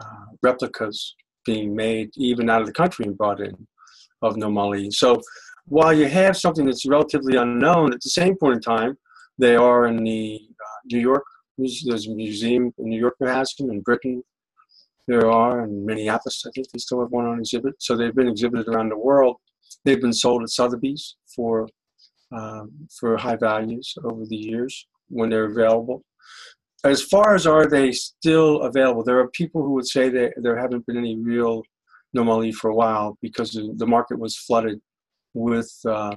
uh, 0.00 0.26
replicas 0.42 1.14
being 1.46 1.74
made 1.74 2.10
even 2.16 2.50
out 2.50 2.60
of 2.60 2.66
the 2.66 2.72
country 2.72 3.04
and 3.06 3.16
brought 3.16 3.40
in 3.40 3.66
of 4.22 4.36
Nomoli. 4.36 4.92
So 4.92 5.20
while 5.66 5.92
you 5.92 6.06
have 6.06 6.36
something 6.36 6.66
that's 6.66 6.86
relatively 6.86 7.36
unknown, 7.36 7.92
at 7.92 8.00
the 8.00 8.10
same 8.10 8.36
point 8.36 8.56
in 8.56 8.60
time, 8.60 8.96
they 9.38 9.56
are 9.56 9.86
in 9.86 10.02
the 10.02 10.40
uh, 10.50 10.78
New 10.92 11.00
York. 11.00 11.24
There's 11.58 12.06
a 12.06 12.14
museum 12.14 12.72
in 12.78 12.88
New 12.88 12.98
York 12.98 13.14
that 13.20 13.34
has 13.34 13.54
them. 13.54 13.70
In 13.70 13.80
Britain, 13.80 14.22
there 15.06 15.30
are. 15.30 15.64
In 15.64 15.84
Minneapolis, 15.84 16.44
I 16.46 16.50
think 16.54 16.68
they 16.70 16.78
still 16.78 17.00
have 17.00 17.10
one 17.10 17.26
on 17.26 17.38
exhibit. 17.38 17.74
So 17.78 17.96
they've 17.96 18.14
been 18.14 18.28
exhibited 18.28 18.68
around 18.68 18.90
the 18.90 18.98
world. 18.98 19.36
They've 19.84 20.00
been 20.00 20.12
sold 20.12 20.42
at 20.42 20.50
Sotheby's 20.50 21.16
for 21.34 21.68
um, 22.32 22.72
for 22.98 23.16
high 23.16 23.36
values 23.36 23.94
over 24.04 24.24
the 24.26 24.36
years 24.36 24.86
when 25.08 25.30
they're 25.30 25.44
available 25.44 26.04
as 26.84 27.02
far 27.02 27.34
as 27.34 27.46
are 27.46 27.66
they 27.66 27.92
still 27.92 28.62
available, 28.62 29.02
there 29.02 29.18
are 29.18 29.28
people 29.28 29.62
who 29.62 29.72
would 29.72 29.86
say 29.86 30.08
that 30.10 30.34
there 30.36 30.56
haven't 30.56 30.86
been 30.86 30.96
any 30.96 31.16
real 31.16 31.62
Nomoli 32.16 32.52
for 32.52 32.70
a 32.70 32.74
while 32.74 33.18
because 33.20 33.52
the 33.52 33.86
market 33.86 34.18
was 34.18 34.36
flooded 34.36 34.80
with 35.34 35.70
uh, 35.86 36.14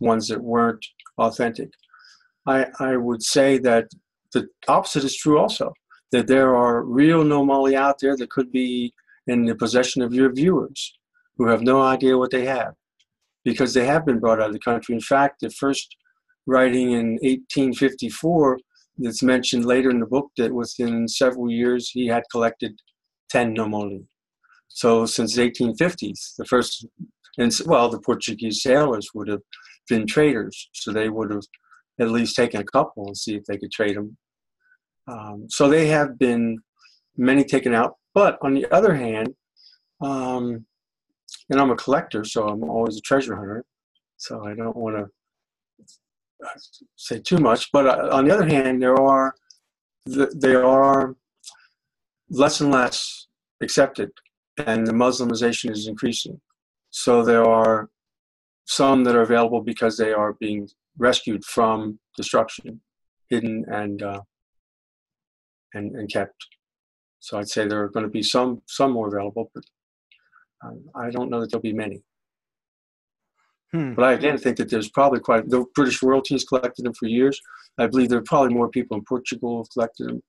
ones 0.00 0.28
that 0.28 0.42
weren't 0.42 0.84
authentic. 1.18 1.70
I, 2.46 2.66
I 2.80 2.96
would 2.96 3.22
say 3.22 3.58
that 3.58 3.88
the 4.32 4.48
opposite 4.68 5.04
is 5.04 5.16
true 5.16 5.38
also, 5.38 5.72
that 6.12 6.26
there 6.26 6.54
are 6.56 6.82
real 6.82 7.24
Nomoli 7.24 7.74
out 7.74 7.98
there 8.00 8.16
that 8.16 8.30
could 8.30 8.50
be 8.50 8.92
in 9.26 9.44
the 9.44 9.54
possession 9.54 10.02
of 10.02 10.14
your 10.14 10.32
viewers 10.32 10.94
who 11.36 11.48
have 11.48 11.62
no 11.62 11.82
idea 11.82 12.16
what 12.16 12.30
they 12.30 12.44
have 12.46 12.74
because 13.44 13.74
they 13.74 13.86
have 13.86 14.06
been 14.06 14.18
brought 14.18 14.40
out 14.40 14.48
of 14.48 14.52
the 14.52 14.58
country. 14.58 14.94
In 14.94 15.00
fact, 15.00 15.40
the 15.40 15.50
first 15.50 15.96
writing 16.46 16.92
in 16.92 17.12
1854 17.22 18.58
that's 18.98 19.22
mentioned 19.22 19.64
later 19.64 19.90
in 19.90 20.00
the 20.00 20.06
book 20.06 20.30
that 20.36 20.52
within 20.52 21.08
several 21.08 21.50
years 21.50 21.90
he 21.90 22.06
had 22.06 22.22
collected 22.30 22.78
10 23.30 23.54
Nomoli. 23.54 24.04
So 24.68 25.06
since 25.06 25.34
the 25.34 25.50
1850s, 25.50 26.34
the 26.36 26.44
first, 26.44 26.86
and 27.38 27.52
well, 27.66 27.88
the 27.88 28.00
Portuguese 28.00 28.62
sailors 28.62 29.08
would 29.14 29.28
have 29.28 29.42
been 29.88 30.06
traders, 30.06 30.68
so 30.72 30.92
they 30.92 31.08
would 31.08 31.30
have 31.30 31.44
at 32.00 32.10
least 32.10 32.36
taken 32.36 32.60
a 32.60 32.64
couple 32.64 33.06
and 33.06 33.16
see 33.16 33.36
if 33.36 33.44
they 33.44 33.58
could 33.58 33.72
trade 33.72 33.96
them. 33.96 34.16
Um, 35.08 35.46
so 35.48 35.68
they 35.68 35.86
have 35.86 36.18
been 36.18 36.58
many 37.16 37.44
taken 37.44 37.74
out. 37.74 37.94
But 38.14 38.38
on 38.42 38.54
the 38.54 38.66
other 38.74 38.94
hand, 38.94 39.34
um, 40.00 40.66
and 41.50 41.60
I'm 41.60 41.70
a 41.70 41.76
collector, 41.76 42.24
so 42.24 42.48
I'm 42.48 42.64
always 42.64 42.96
a 42.96 43.02
treasure 43.02 43.36
hunter. 43.36 43.64
So 44.16 44.44
I 44.44 44.54
don't 44.54 44.76
want 44.76 44.96
to 44.96 45.06
say 46.96 47.20
too 47.20 47.38
much. 47.38 47.70
But 47.72 47.86
uh, 47.86 48.08
on 48.12 48.26
the 48.26 48.34
other 48.34 48.46
hand, 48.46 48.82
there 48.82 49.00
are 49.00 49.34
they 50.06 50.54
are 50.54 51.16
less 52.30 52.60
and 52.60 52.70
less 52.70 53.26
accepted, 53.62 54.10
and 54.58 54.86
the 54.86 54.92
Muslimization 54.92 55.70
is 55.70 55.86
increasing. 55.86 56.40
So 56.90 57.24
there 57.24 57.44
are 57.44 57.88
some 58.64 59.04
that 59.04 59.16
are 59.16 59.22
available 59.22 59.60
because 59.60 59.96
they 59.96 60.12
are 60.12 60.34
being 60.34 60.68
rescued 60.98 61.44
from 61.44 61.98
destruction, 62.16 62.80
hidden 63.28 63.64
and 63.68 64.02
uh, 64.02 64.20
and 65.74 65.94
and 65.96 66.10
kept. 66.12 66.46
So 67.20 67.38
I'd 67.38 67.48
say 67.48 67.66
there 67.66 67.82
are 67.82 67.88
going 67.88 68.04
to 68.04 68.10
be 68.10 68.22
some 68.22 68.62
some 68.66 68.92
more 68.92 69.08
available, 69.08 69.50
but 69.54 69.64
um, 70.64 70.84
I 70.94 71.10
don't 71.10 71.30
know 71.30 71.40
that 71.40 71.50
there'll 71.50 71.62
be 71.62 71.72
many. 71.72 72.02
Hmm. 73.76 73.92
But 73.92 74.04
I 74.06 74.12
again 74.14 74.38
think 74.38 74.56
that 74.56 74.70
there's 74.70 74.88
probably 74.88 75.20
quite 75.20 75.50
the 75.50 75.66
British 75.74 76.02
royalty 76.02 76.34
has 76.34 76.44
collected 76.44 76.86
them 76.86 76.94
for 76.94 77.06
years. 77.06 77.38
I 77.76 77.86
believe 77.86 78.08
there 78.08 78.18
are 78.18 78.32
probably 78.32 78.54
more 78.54 78.70
people 78.70 78.96
in 78.96 79.04
Portugal 79.04 79.58
have 79.58 79.70
collected 79.70 80.08
them. 80.08 80.22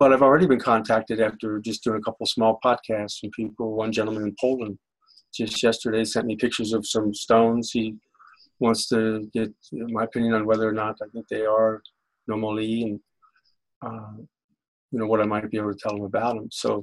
But 0.00 0.12
I've 0.12 0.22
already 0.22 0.48
been 0.48 0.58
contacted 0.58 1.20
after 1.20 1.60
just 1.60 1.84
doing 1.84 1.98
a 1.98 2.02
couple 2.02 2.26
small 2.26 2.58
podcasts 2.64 3.20
from 3.20 3.30
people. 3.30 3.76
One 3.76 3.92
gentleman 3.92 4.24
in 4.24 4.34
Poland 4.40 4.76
just 5.32 5.62
yesterday 5.62 6.04
sent 6.04 6.26
me 6.26 6.34
pictures 6.34 6.72
of 6.72 6.84
some 6.84 7.14
stones. 7.14 7.70
He 7.70 7.94
wants 8.58 8.88
to 8.88 9.30
get 9.32 9.52
my 9.72 10.02
opinion 10.02 10.34
on 10.34 10.44
whether 10.44 10.68
or 10.68 10.72
not 10.72 10.96
I 11.00 11.06
think 11.12 11.28
they 11.28 11.46
are 11.46 11.80
Nomoli 12.28 12.82
and 12.82 13.00
uh, 13.86 14.14
you 14.90 14.98
know 14.98 15.06
what 15.06 15.20
I 15.20 15.26
might 15.26 15.48
be 15.48 15.58
able 15.58 15.72
to 15.72 15.78
tell 15.78 15.96
him 15.96 16.04
about 16.04 16.34
them. 16.34 16.48
So 16.50 16.82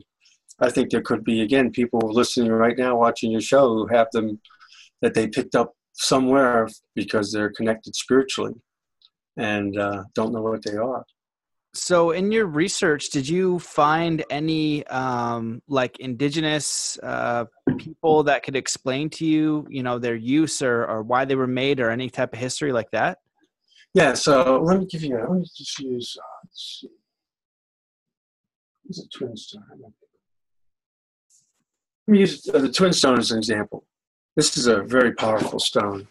I 0.62 0.70
think 0.70 0.90
there 0.90 1.02
could 1.02 1.26
be 1.26 1.42
again 1.42 1.70
people 1.72 2.00
listening 2.04 2.50
right 2.50 2.78
now 2.78 2.96
watching 2.96 3.32
your 3.32 3.42
show 3.42 3.68
who 3.68 3.88
have 3.88 4.08
them 4.14 4.40
that 5.02 5.14
they 5.14 5.28
picked 5.28 5.56
up 5.56 5.74
somewhere 5.94 6.68
because 6.96 7.32
they're 7.32 7.52
connected 7.52 7.96
spiritually 7.96 8.54
and 9.38 9.78
uh, 9.78 10.04
don't 10.16 10.34
know 10.34 10.42
what 10.42 10.64
they 10.64 10.76
are. 10.76 11.06
So, 11.76 12.12
in 12.12 12.32
your 12.32 12.48
research, 12.48 13.10
did 13.12 13.30
you 13.30 13.60
find 13.60 14.24
any 14.32 14.86
um, 14.88 15.62
like 15.68 16.00
indigenous 16.00 16.98
uh, 17.04 17.46
people 17.78 18.24
that 18.24 18.42
could 18.42 18.56
explain 18.56 19.10
to 19.12 19.26
you, 19.26 19.68
you 19.70 19.84
know, 19.84 20.00
their 20.00 20.16
use 20.16 20.64
or, 20.64 20.86
or 20.86 21.04
why 21.04 21.26
they 21.26 21.36
were 21.36 21.48
made, 21.48 21.80
or 21.80 21.92
any 21.92 22.10
type 22.10 22.34
of 22.34 22.40
history 22.40 22.72
like 22.72 22.90
that? 22.92 23.20
Yeah. 23.94 24.14
So 24.14 24.62
let 24.64 24.80
me 24.80 24.88
give 24.88 25.04
you. 25.04 25.16
Let 25.16 25.32
me 25.32 25.46
just 25.56 25.78
use. 25.80 26.18
Uh, 26.20 26.26
let's 26.44 26.80
see. 26.82 26.90
It's 28.90 29.04
a 29.04 29.08
twin 29.16 29.38
stone. 29.38 29.64
Let 32.08 32.12
me 32.12 32.20
use 32.20 32.42
the 32.42 32.72
twin 32.72 32.94
stone 32.94 33.20
as 33.20 33.30
an 33.30 33.38
example. 33.38 33.86
This 34.40 34.56
is 34.56 34.68
a 34.68 34.84
very 34.84 35.14
powerful 35.16 35.60
stone. 35.60 36.08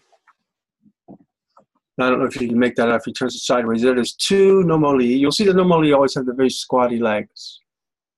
I 1.09 2.11
don't 2.11 2.19
know 2.19 2.27
if 2.27 2.39
you 2.39 2.47
can 2.47 2.59
make 2.59 2.77
that 2.77 2.91
out 2.91 2.97
if 2.97 3.07
he 3.07 3.13
turns 3.15 3.35
it 3.35 3.39
sideways. 3.39 3.81
There's 3.81 4.17
two 4.17 4.65
nomoli. 4.65 5.19
You'll 5.19 5.33
see 5.33 5.47
the 5.47 5.55
nomoli 5.55 5.95
always 5.95 6.15
have 6.15 6.27
the 6.27 6.35
very 6.35 6.51
squatty 6.51 6.99
legs. 6.99 7.61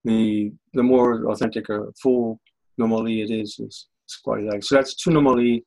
The 0.03 0.51
the 0.75 0.83
more 0.83 1.31
authentic 1.31 1.71
or 1.71 1.93
full 2.03 2.41
nomoli 2.77 3.23
it 3.23 3.31
is, 3.31 3.61
is 3.61 3.87
squatty 4.07 4.51
legs. 4.51 4.67
So 4.67 4.75
that's 4.75 4.97
two 4.97 5.11
nomoli, 5.11 5.63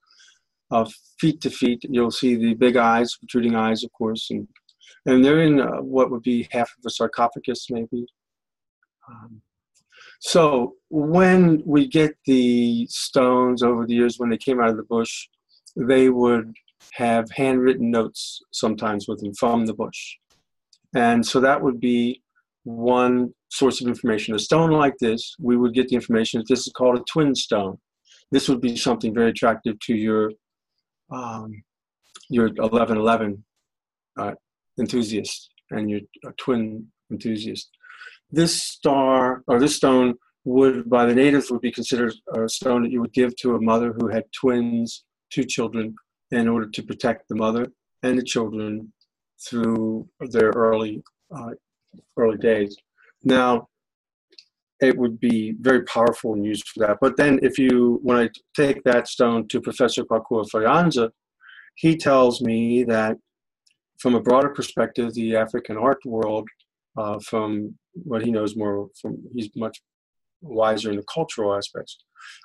uh, 0.71 0.89
feet 1.21 1.39
to 1.39 1.49
feet. 1.49 1.85
You'll 1.89 2.11
see 2.11 2.35
the 2.35 2.53
big 2.53 2.75
eyes, 2.75 3.15
protruding 3.15 3.55
eyes, 3.55 3.85
of 3.85 3.93
course, 3.93 4.29
and 4.29 4.45
and 5.05 5.23
they're 5.23 5.43
in 5.43 5.61
uh, 5.61 5.77
what 5.77 6.11
would 6.11 6.23
be 6.23 6.49
half 6.51 6.69
of 6.77 6.85
a 6.85 6.89
sarcophagus, 6.89 7.67
maybe. 7.69 8.05
Um, 9.09 9.41
so 10.25 10.75
when 10.89 11.61
we 11.65 11.85
get 11.85 12.15
the 12.25 12.87
stones 12.89 13.61
over 13.61 13.85
the 13.85 13.93
years, 13.93 14.17
when 14.17 14.29
they 14.29 14.37
came 14.37 14.61
out 14.61 14.69
of 14.69 14.77
the 14.77 14.83
bush, 14.83 15.27
they 15.75 16.09
would 16.09 16.53
have 16.93 17.29
handwritten 17.31 17.91
notes 17.91 18.39
sometimes 18.53 19.05
with 19.05 19.19
them 19.19 19.33
from 19.33 19.65
the 19.65 19.73
bush. 19.73 20.15
And 20.95 21.25
so 21.25 21.41
that 21.41 21.61
would 21.61 21.81
be 21.81 22.21
one 22.63 23.33
source 23.51 23.81
of 23.81 23.87
information. 23.87 24.33
A 24.33 24.39
stone 24.39 24.71
like 24.71 24.97
this, 24.97 25.35
we 25.41 25.57
would 25.57 25.73
get 25.73 25.89
the 25.89 25.95
information 25.95 26.39
that 26.39 26.47
this 26.47 26.67
is 26.67 26.71
called 26.71 26.99
a 26.99 27.03
twin 27.11 27.35
stone. 27.35 27.77
This 28.31 28.47
would 28.47 28.61
be 28.61 28.77
something 28.77 29.13
very 29.13 29.31
attractive 29.31 29.77
to 29.81 29.93
your 29.93 30.31
um, 31.11 31.51
your 32.29 32.45
1111 32.45 33.43
uh, 34.17 34.31
enthusiast 34.79 35.49
and 35.71 35.89
your 35.89 35.99
uh, 36.25 36.31
twin 36.37 36.87
enthusiast. 37.11 37.69
This 38.33 38.63
star 38.63 39.43
or 39.45 39.59
this 39.59 39.75
stone 39.75 40.15
would, 40.43 40.89
by 40.89 41.05
the 41.05 41.13
natives, 41.13 41.51
would 41.51 41.61
be 41.61 41.71
considered 41.71 42.15
a 42.33 42.49
stone 42.49 42.81
that 42.81 42.91
you 42.91 42.99
would 42.99 43.13
give 43.13 43.35
to 43.37 43.55
a 43.55 43.61
mother 43.61 43.93
who 43.93 44.07
had 44.07 44.23
twins, 44.33 45.03
two 45.29 45.43
children, 45.43 45.95
in 46.31 46.47
order 46.47 46.67
to 46.67 46.81
protect 46.81 47.29
the 47.29 47.35
mother 47.35 47.67
and 48.01 48.17
the 48.17 48.23
children 48.23 48.91
through 49.45 50.09
their 50.19 50.49
early 50.49 51.03
uh, 51.35 51.51
early 52.17 52.39
days. 52.39 52.75
Now, 53.23 53.69
it 54.81 54.97
would 54.97 55.19
be 55.19 55.55
very 55.59 55.83
powerful 55.83 56.33
and 56.33 56.43
used 56.43 56.67
for 56.69 56.79
that. 56.87 56.97
But 56.99 57.17
then, 57.17 57.39
if 57.43 57.59
you 57.59 57.99
when 58.01 58.17
I 58.17 58.29
take 58.55 58.83
that 58.83 59.07
stone 59.07 59.47
to 59.49 59.61
Professor 59.61 60.03
Kwaku 60.03 60.43
Ofori 60.43 60.67
Ansa, 60.67 61.11
he 61.75 61.95
tells 61.97 62.41
me 62.41 62.83
that 62.85 63.15
from 63.99 64.15
a 64.15 64.21
broader 64.21 64.49
perspective, 64.49 65.13
the 65.13 65.35
African 65.35 65.77
art 65.77 66.03
world, 66.03 66.47
uh, 66.97 67.19
from 67.19 67.75
what 67.93 68.23
he 68.23 68.31
knows 68.31 68.55
more 68.55 68.89
from, 69.01 69.17
he's 69.33 69.49
much 69.55 69.81
wiser 70.41 70.89
in 70.89 70.97
the 70.97 71.05
cultural 71.13 71.55
aspects, 71.55 71.97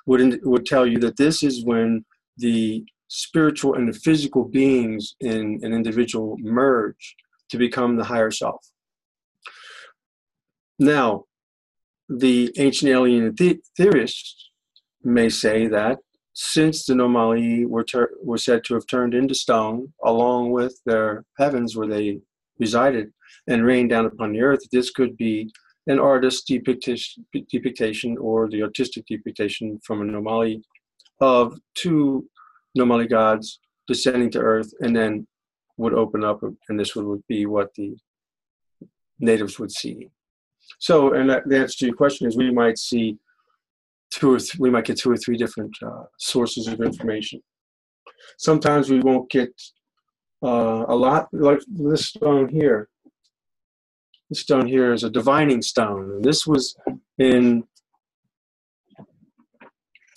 would 0.05 0.39
would 0.43 0.65
tell 0.65 0.85
you 0.85 0.99
that 0.99 1.17
this 1.17 1.43
is 1.43 1.65
when 1.65 2.05
the 2.37 2.83
spiritual 3.07 3.73
and 3.73 3.87
the 3.89 3.99
physical 3.99 4.45
beings 4.45 5.15
in 5.19 5.59
an 5.63 5.73
individual 5.73 6.37
merge 6.39 7.15
to 7.49 7.57
become 7.57 7.95
the 7.95 8.03
higher 8.03 8.31
self. 8.31 8.63
Now, 10.77 11.25
the 12.07 12.51
ancient 12.57 12.89
alien 12.91 13.33
the- 13.35 13.61
theorists 13.75 14.51
may 15.03 15.29
say 15.29 15.67
that 15.67 15.99
since 16.33 16.85
the 16.85 16.93
Nomoli 16.93 17.65
were, 17.65 17.83
ter- 17.83 18.15
were 18.23 18.37
said 18.37 18.63
to 18.63 18.73
have 18.75 18.87
turned 18.87 19.13
into 19.13 19.35
stone, 19.35 19.93
along 20.05 20.51
with 20.51 20.79
their 20.85 21.25
heavens 21.37 21.75
where 21.75 21.87
they 21.87 22.21
resided, 22.59 23.11
and 23.47 23.65
rain 23.65 23.87
down 23.87 24.05
upon 24.05 24.33
the 24.33 24.41
earth, 24.41 24.61
this 24.71 24.91
could 24.91 25.15
be 25.17 25.51
an 25.87 25.99
artist's 25.99 26.43
depiction, 26.43 28.17
or 28.17 28.47
the 28.49 28.61
artistic 28.61 29.05
depiction 29.07 29.79
from 29.83 30.01
a 30.01 30.05
Nomoli 30.05 30.61
of 31.19 31.57
two 31.75 32.27
Nomoli 32.77 33.09
gods 33.09 33.59
descending 33.87 34.29
to 34.31 34.39
earth 34.39 34.71
and 34.81 34.95
then 34.95 35.27
would 35.77 35.93
open 35.93 36.23
up 36.23 36.43
and 36.43 36.79
this 36.79 36.95
would 36.95 37.23
be 37.27 37.45
what 37.45 37.73
the 37.75 37.95
natives 39.19 39.57
would 39.59 39.71
see. 39.71 40.09
So, 40.77 41.13
and 41.13 41.29
that, 41.29 41.47
the 41.47 41.59
answer 41.59 41.79
to 41.79 41.85
your 41.87 41.95
question 41.95 42.27
is 42.27 42.37
we 42.37 42.51
might 42.51 42.77
see 42.77 43.17
two 44.11 44.33
or 44.33 44.39
th- 44.39 44.59
we 44.59 44.69
might 44.69 44.85
get 44.85 44.97
two 44.97 45.11
or 45.11 45.17
three 45.17 45.37
different 45.37 45.75
uh, 45.81 46.03
sources 46.17 46.67
of 46.67 46.81
information. 46.81 47.41
Sometimes 48.37 48.89
we 48.89 48.99
won't 48.99 49.29
get 49.29 49.51
uh, 50.43 50.85
a 50.87 50.95
lot, 50.95 51.27
like 51.31 51.59
this 51.67 52.07
stone 52.07 52.47
here. 52.49 52.89
This 54.29 54.41
stone 54.41 54.67
here 54.67 54.93
is 54.93 55.03
a 55.03 55.09
divining 55.09 55.61
stone, 55.61 56.11
and 56.11 56.23
this 56.23 56.45
was 56.45 56.75
in 57.17 57.63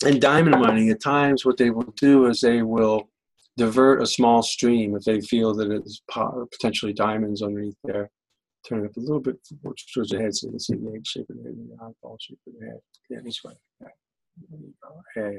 in 0.05 0.19
diamond 0.19 0.59
mining, 0.61 0.89
at 0.89 1.01
times 1.01 1.45
what 1.45 1.57
they 1.57 1.69
will 1.69 1.93
do 1.97 2.25
is 2.27 2.41
they 2.41 2.61
will 2.61 3.09
divert 3.57 4.01
a 4.01 4.05
small 4.05 4.41
stream 4.41 4.95
if 4.95 5.03
they 5.03 5.21
feel 5.21 5.53
that 5.55 5.71
it's 5.71 6.01
potentially 6.51 6.93
diamonds 6.93 7.41
underneath 7.41 7.77
there. 7.83 8.09
Turn 8.67 8.83
it 8.83 8.85
up 8.85 8.97
a 8.97 8.99
little 8.99 9.19
bit 9.19 9.37
towards 9.93 10.09
the 10.09 10.19
head 10.19 10.35
so 10.35 10.47
you 10.47 10.51
can 10.51 10.59
see 10.59 10.75
the 10.75 10.93
egg 10.93 11.05
shape 11.05 11.29
of 11.29 11.37
the 11.37 11.43
head 11.43 11.55
the 11.57 11.75
eyeball 11.83 12.17
shape 12.19 12.39
of 12.47 12.53
the 12.59 12.65
head. 12.65 12.79
Yeah, 13.09 13.19
this 13.23 13.43
way. 13.43 13.53
Yeah. 15.15 15.31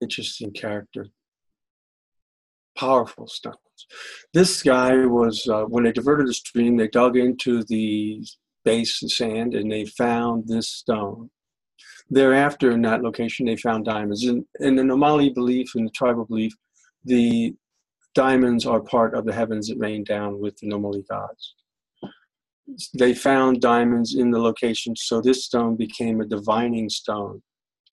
Interesting 0.00 0.52
character. 0.52 1.08
Powerful 2.78 3.26
stones. 3.26 3.56
This 4.32 4.62
guy 4.62 5.04
was, 5.04 5.46
uh, 5.48 5.64
when 5.64 5.84
they 5.84 5.92
diverted 5.92 6.28
the 6.28 6.34
stream, 6.34 6.76
they 6.76 6.88
dug 6.88 7.16
into 7.16 7.64
the 7.64 8.24
base 8.64 9.02
of 9.02 9.10
sand 9.10 9.54
and 9.54 9.70
they 9.70 9.84
found 9.84 10.46
this 10.46 10.68
stone. 10.68 11.30
Thereafter, 12.10 12.70
in 12.70 12.82
that 12.82 13.02
location, 13.02 13.46
they 13.46 13.56
found 13.56 13.84
diamonds. 13.84 14.24
In, 14.24 14.46
in 14.60 14.76
the 14.76 14.82
Nomoli 14.82 15.34
belief, 15.34 15.74
in 15.74 15.84
the 15.84 15.90
tribal 15.90 16.24
belief, 16.24 16.52
the 17.04 17.54
diamonds 18.14 18.64
are 18.64 18.80
part 18.80 19.14
of 19.14 19.24
the 19.26 19.32
heavens 19.32 19.68
that 19.68 19.78
rain 19.78 20.04
down 20.04 20.40
with 20.40 20.56
the 20.58 20.68
Nomoli 20.68 21.06
gods. 21.08 21.54
They 22.98 23.14
found 23.14 23.60
diamonds 23.60 24.14
in 24.14 24.30
the 24.30 24.40
location, 24.40 24.94
so 24.96 25.20
this 25.20 25.44
stone 25.44 25.76
became 25.76 26.20
a 26.20 26.26
divining 26.26 26.88
stone, 26.88 27.42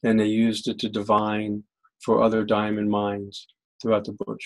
and 0.03 0.19
they 0.19 0.27
used 0.27 0.67
it 0.67 0.79
to 0.79 0.89
divine 0.89 1.63
for 2.03 2.21
other 2.21 2.43
diamond 2.43 2.89
mines 2.89 3.47
throughout 3.81 4.05
the 4.05 4.13
bush. 4.13 4.45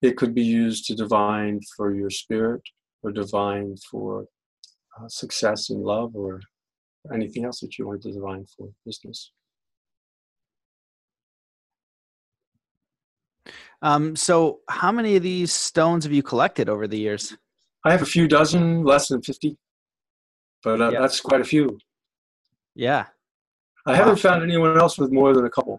It 0.00 0.16
could 0.16 0.34
be 0.34 0.44
used 0.44 0.86
to 0.86 0.94
divine 0.94 1.60
for 1.76 1.94
your 1.94 2.10
spirit 2.10 2.62
or 3.02 3.10
divine 3.10 3.76
for 3.90 4.26
uh, 4.98 5.08
success 5.08 5.70
in 5.70 5.82
love 5.82 6.14
or 6.14 6.40
anything 7.12 7.44
else 7.44 7.60
that 7.60 7.78
you 7.78 7.86
want 7.86 8.02
to 8.02 8.12
divine 8.12 8.46
for 8.56 8.68
business. 8.84 9.32
Um, 13.80 14.16
so, 14.16 14.60
how 14.68 14.90
many 14.90 15.16
of 15.16 15.22
these 15.22 15.52
stones 15.52 16.04
have 16.04 16.12
you 16.12 16.22
collected 16.22 16.68
over 16.68 16.88
the 16.88 16.98
years? 16.98 17.36
I 17.84 17.92
have 17.92 18.02
a 18.02 18.06
few 18.06 18.26
dozen, 18.26 18.82
less 18.82 19.08
than 19.08 19.22
50, 19.22 19.56
but 20.64 20.80
uh, 20.80 20.90
that's 20.90 21.20
quite 21.20 21.40
a 21.40 21.44
few. 21.44 21.78
Yeah. 22.74 23.06
I 23.86 23.92
wow. 23.92 23.96
haven't 23.96 24.16
found 24.16 24.42
anyone 24.42 24.78
else 24.78 24.98
with 24.98 25.12
more 25.12 25.32
than 25.32 25.44
a 25.44 25.50
couple, 25.50 25.78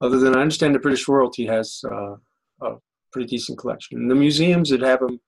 other 0.00 0.18
than 0.18 0.36
I 0.36 0.40
understand 0.40 0.74
the 0.74 0.80
British 0.80 1.06
royalty 1.06 1.46
has 1.46 1.82
uh, 1.90 2.16
a 2.62 2.76
pretty 3.12 3.28
decent 3.28 3.58
collection. 3.58 3.98
And 3.98 4.10
the 4.10 4.14
museums 4.14 4.70
that 4.70 4.80
have 4.82 5.00
them 5.00 5.20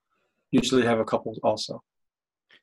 usually 0.50 0.82
have 0.82 0.98
a 0.98 1.04
couple 1.04 1.34
also. 1.42 1.82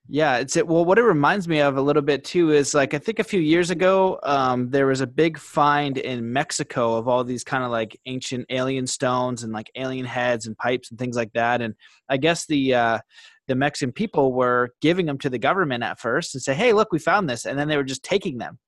Yeah, 0.09 0.38
it's 0.38 0.55
it. 0.55 0.65
Well, 0.65 0.86
what 0.86 0.97
it 0.97 1.03
reminds 1.03 1.49
me 1.49 1.59
of 1.59 1.76
a 1.76 1.82
little 1.82 2.01
bit 2.01 2.24
too 2.24 2.51
is 2.51 2.74
like 2.74 2.93
I 2.93 2.97
think 2.97 3.20
a 3.20 3.26
few 3.26 3.41
years 3.41 3.72
ago, 3.72 4.20
um, 4.24 4.70
there 4.70 4.88
was 4.88 5.01
a 5.01 5.07
big 5.07 5.38
find 5.38 5.97
in 5.97 6.32
Mexico 6.32 6.95
of 6.95 7.09
all 7.09 7.26
these 7.26 7.43
kind 7.43 7.65
of 7.65 7.72
like 7.72 7.99
ancient 8.05 8.45
alien 8.49 8.88
stones 8.88 9.43
and 9.43 9.51
like 9.51 9.70
alien 9.76 10.05
heads 10.05 10.47
and 10.47 10.57
pipes 10.57 10.91
and 10.91 10.99
things 10.99 11.18
like 11.18 11.34
that. 11.34 11.61
And 11.61 11.76
I 12.07 12.15
guess 12.15 12.45
the 12.45 12.74
uh, 12.74 12.99
the 13.47 13.55
Mexican 13.55 13.91
people 13.91 14.32
were 14.32 14.74
giving 14.82 15.05
them 15.05 15.18
to 15.20 15.30
the 15.30 15.39
government 15.39 15.84
at 15.84 15.99
first 15.99 16.36
and 16.36 16.41
say, 16.41 16.53
"Hey, 16.53 16.72
look, 16.72 16.93
we 16.93 16.99
found 16.99 17.30
this," 17.30 17.45
and 17.45 17.59
then 17.59 17.68
they 17.68 17.76
were 17.76 17.84
just 17.84 18.03
taking 18.03 18.38
them 18.38 18.59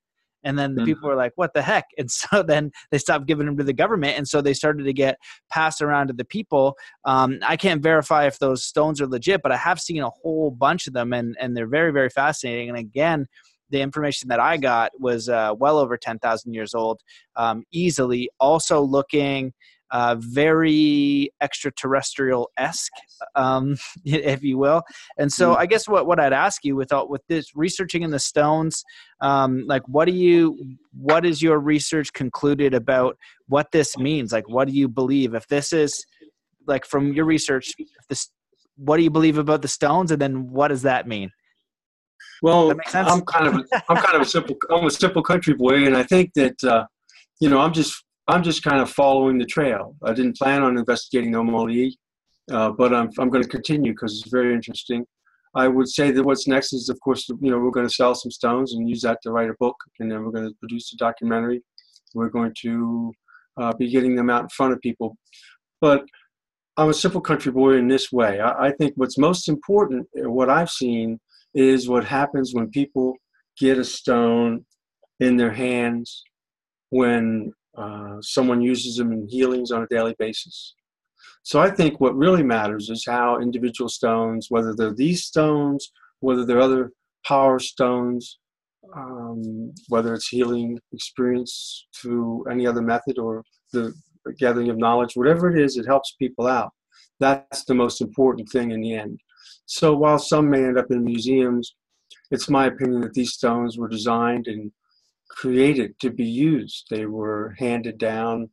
and 0.44 0.58
then 0.58 0.76
the 0.76 0.82
mm-hmm. 0.82 0.86
people 0.88 1.10
were 1.10 1.16
like 1.16 1.32
what 1.36 1.54
the 1.54 1.62
heck 1.62 1.86
and 1.98 2.10
so 2.20 2.44
then 2.44 2.72
they 2.92 2.98
stopped 2.98 3.28
giving 3.28 3.46
them 3.46 3.58
to 3.58 3.64
the 3.64 3.74
government 3.74 4.18
and 4.18 4.28
so 4.28 4.42
they 4.42 4.54
started 4.54 4.84
to 4.84 4.94
get 4.94 5.18
passed 5.50 5.82
around 5.82 6.08
to 6.08 6.14
the 6.14 6.26
people 6.26 6.76
um, 7.06 7.40
i 7.48 7.56
can't 7.56 7.82
verify 7.82 8.26
if 8.26 8.40
those 8.40 8.64
stones 8.64 9.02
are 9.02 9.08
legit 9.08 9.42
but 9.42 9.52
i 9.52 9.58
have 9.58 9.80
seen 9.80 10.02
a 10.02 10.10
whole 10.10 10.52
bunch 10.52 10.88
of 10.88 10.94
them 10.94 11.14
and, 11.14 11.36
and 11.40 11.56
they're 11.56 11.68
very 11.68 11.92
very 11.92 12.10
fascinating 12.10 12.70
and 12.70 12.78
again 12.78 13.26
the 13.72 13.82
information 13.82 14.30
that 14.30 14.40
I 14.40 14.58
got 14.58 14.92
was 15.00 15.30
uh, 15.30 15.54
well 15.58 15.78
over 15.78 15.96
10,000 15.96 16.54
years 16.54 16.74
old, 16.74 17.02
um, 17.36 17.64
easily. 17.72 18.28
Also 18.40 18.82
looking 18.82 19.54
uh, 19.92 20.16
very 20.20 21.32
extraterrestrial 21.42 22.50
esque, 22.58 22.92
um, 23.36 23.78
if 24.06 24.44
you 24.44 24.58
will. 24.58 24.84
And 25.18 25.32
so, 25.32 25.54
hmm. 25.54 25.60
I 25.60 25.66
guess 25.66 25.88
what 25.88 26.06
what 26.06 26.20
I'd 26.20 26.34
ask 26.34 26.64
you 26.64 26.76
with 26.76 26.92
with 27.08 27.22
this 27.28 27.56
researching 27.56 28.04
in 28.04 28.12
the 28.12 28.20
stones, 28.20 28.84
um, 29.22 29.64
like 29.68 29.84
what 29.88 30.06
do 30.06 30.14
you 30.14 30.78
what 30.94 31.26
is 31.26 31.42
your 31.42 31.60
research 31.60 32.14
concluded 32.14 32.74
about 32.74 33.18
what 33.48 33.72
this 33.72 33.98
means? 33.98 34.32
Like, 34.32 34.48
what 34.48 34.68
do 34.68 34.74
you 34.74 34.88
believe 34.88 35.34
if 35.34 35.48
this 35.48 35.74
is 35.74 36.06
like 36.68 36.86
from 36.86 37.14
your 37.14 37.26
research? 37.26 37.74
This 38.10 38.30
what 38.78 38.98
do 38.98 39.04
you 39.04 39.10
believe 39.10 39.38
about 39.38 39.62
the 39.62 39.68
stones, 39.68 40.12
and 40.12 40.22
then 40.22 40.50
what 40.50 40.70
does 40.70 40.84
that 40.84 41.08
mean? 41.08 41.32
Well, 42.42 42.72
I'm 42.94 43.22
kind 43.22 43.48
of 43.48 43.56
a, 43.56 43.84
I'm 43.90 43.98
kind 43.98 44.16
of 44.16 44.22
a 44.22 44.26
simple 44.26 44.56
I'm 44.70 44.86
a 44.86 44.92
simple 44.92 45.22
country 45.22 45.54
boy, 45.54 45.86
and 45.86 45.98
I 45.98 46.04
think 46.04 46.34
that 46.36 46.64
uh, 46.64 46.86
you 47.40 47.50
know 47.50 47.60
I'm 47.60 47.74
just 47.74 48.04
I'm 48.30 48.44
just 48.44 48.62
kind 48.62 48.80
of 48.80 48.92
following 48.92 49.40
the 49.40 49.46
trail. 49.46 49.96
I 50.04 50.14
didn't 50.14 50.38
plan 50.38 50.62
on 50.62 50.78
investigating 50.78 51.32
Nomoli, 51.32 51.94
uh, 52.52 52.70
but 52.70 52.94
I'm, 52.94 53.10
I'm 53.18 53.30
going 53.32 53.42
to 53.42 53.50
continue 53.50 53.92
because 53.92 54.20
it's 54.20 54.32
very 54.32 54.54
interesting. 54.54 55.04
I 55.56 55.68
would 55.68 55.90
say 55.90 56.12
that 56.12 56.24
what's 56.24 56.48
next 56.48 56.72
is, 56.74 56.90
of 56.90 57.00
course, 57.00 57.28
you 57.28 57.50
know, 57.50 57.58
we're 57.58 57.72
going 57.72 57.88
to 57.88 57.94
sell 57.94 58.14
some 58.14 58.30
stones 58.30 58.74
and 58.74 58.88
use 58.88 59.02
that 59.02 59.18
to 59.24 59.32
write 59.32 59.50
a 59.50 59.56
book, 59.60 59.76
and 60.00 60.12
then 60.12 60.24
we're 60.24 60.32
going 60.32 60.48
to 60.48 60.54
produce 60.60 60.94
a 60.94 60.98
documentary. 60.98 61.64
We're 62.14 62.30
going 62.30 62.54
to 62.62 63.12
uh, 63.60 63.74
be 63.74 63.90
getting 63.90 64.16
them 64.16 64.30
out 64.30 64.44
in 64.44 64.50
front 64.50 64.74
of 64.74 64.82
people. 64.82 65.18
But 65.82 66.06
I'm 66.78 66.90
a 66.90 66.94
simple 66.94 67.22
country 67.22 67.52
boy 67.52 67.78
in 67.78 67.88
this 67.88 68.12
way. 68.12 68.40
I, 68.40 68.68
I 68.68 68.72
think 68.74 68.94
what's 68.96 69.18
most 69.18 69.50
important, 69.50 70.08
uh, 70.24 70.30
what 70.30 70.52
I've 70.52 70.70
seen, 70.70 71.20
is 71.56 71.90
what 71.90 72.06
happens 72.06 72.54
when 72.54 72.70
people 72.70 73.16
get 73.58 73.80
a 73.80 73.84
stone 73.84 74.66
in 75.20 75.36
their 75.36 75.52
hands 75.52 76.24
when 76.92 77.54
uh, 77.80 78.22
someone 78.22 78.62
uses 78.62 78.98
them 78.98 79.12
in 79.12 79.28
healings 79.28 79.72
on 79.72 79.84
a 79.84 79.88
daily 79.88 80.16
basis. 80.20 80.76
So 81.44 81.60
I 81.60 81.70
think 81.70 82.00
what 82.00 82.16
really 82.16 82.44
matters 82.44 82.90
is 82.90 83.06
how 83.08 83.40
individual 83.40 83.90
stones, 83.90 84.48
whether 84.50 84.76
they're 84.76 84.94
these 84.94 85.24
stones, 85.24 85.92
whether 86.20 86.46
they're 86.46 86.60
other 86.60 86.92
power 87.26 87.60
stones, 87.60 88.40
um, 88.96 89.74
whether 89.88 90.14
it's 90.14 90.28
healing 90.28 90.78
experience 90.92 91.88
through 91.96 92.46
any 92.52 92.68
other 92.68 92.82
method 92.82 93.18
or 93.18 93.44
the 93.72 93.94
gathering 94.38 94.70
of 94.70 94.78
knowledge, 94.78 95.16
whatever 95.16 95.50
it 95.50 95.62
is, 95.62 95.78
it 95.78 95.86
helps 95.86 96.16
people 96.20 96.48
out. 96.48 96.72
That's 97.20 97.64
the 97.66 97.76
most 97.76 98.02
important 98.02 98.50
thing 98.50 98.72
in 98.72 98.82
the 98.82 98.94
end. 98.94 99.20
So 99.66 99.96
while 99.96 100.20
some 100.20 100.50
may 100.50 100.64
end 100.66 100.78
up 100.78 100.92
in 100.92 101.04
museums, 101.04 101.76
it's 102.32 102.50
my 102.50 102.68
opinion 102.68 103.02
that 103.02 103.14
these 103.14 103.34
stones 103.34 103.78
were 103.78 103.88
designed 103.88 104.48
and 104.48 104.72
created 105.30 106.00
to 106.00 106.10
be 106.12 106.26
used. 106.26 106.86
They 106.90 107.06
were 107.06 107.56
handed 107.58 107.98
down 107.98 108.50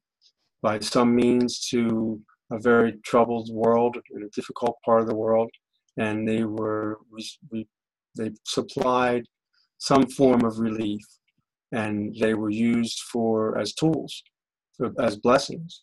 by 0.62 0.80
some 0.80 1.14
means 1.14 1.68
to 1.70 2.20
a 2.52 2.58
very 2.58 2.94
troubled 3.04 3.48
world, 3.52 3.96
in 4.14 4.22
a 4.22 4.28
difficult 4.30 4.76
part 4.84 5.00
of 5.02 5.08
the 5.08 5.16
world, 5.16 5.50
and 5.96 6.28
they 6.28 6.44
were 6.44 6.98
they 8.16 8.30
supplied 8.44 9.24
some 9.78 10.06
form 10.06 10.44
of 10.44 10.58
relief, 10.58 11.04
and 11.72 12.14
they 12.20 12.34
were 12.34 12.50
used 12.50 13.00
for 13.12 13.58
as 13.58 13.74
tools, 13.74 14.22
as 14.98 15.16
blessings. 15.16 15.80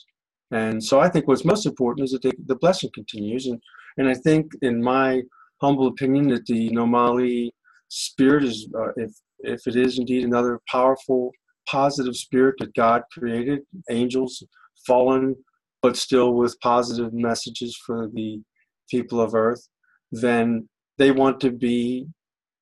And 0.51 0.83
so 0.83 0.99
I 0.99 1.09
think 1.09 1.27
what's 1.27 1.45
most 1.45 1.65
important 1.65 2.05
is 2.05 2.11
that 2.11 2.21
they, 2.21 2.31
the 2.45 2.55
blessing 2.55 2.91
continues, 2.93 3.47
and 3.47 3.59
and 3.97 4.07
I 4.09 4.15
think, 4.15 4.51
in 4.61 4.81
my 4.81 5.21
humble 5.61 5.87
opinion, 5.87 6.27
that 6.29 6.45
the 6.45 6.69
Nomoli 6.71 7.51
spirit 7.89 8.43
is, 8.43 8.67
uh, 8.75 8.91
if 8.95 9.11
if 9.43 9.67
it 9.67 9.75
is 9.75 9.99
indeed 9.99 10.23
another 10.23 10.59
powerful, 10.69 11.31
positive 11.67 12.15
spirit 12.15 12.55
that 12.59 12.73
God 12.75 13.03
created, 13.11 13.61
angels 13.89 14.43
fallen, 14.85 15.35
but 15.81 15.97
still 15.97 16.33
with 16.33 16.59
positive 16.61 17.13
messages 17.13 17.77
for 17.85 18.07
the 18.07 18.41
people 18.89 19.21
of 19.21 19.35
earth, 19.35 19.67
then 20.11 20.67
they 20.97 21.11
want 21.11 21.39
to 21.41 21.51
be 21.51 22.07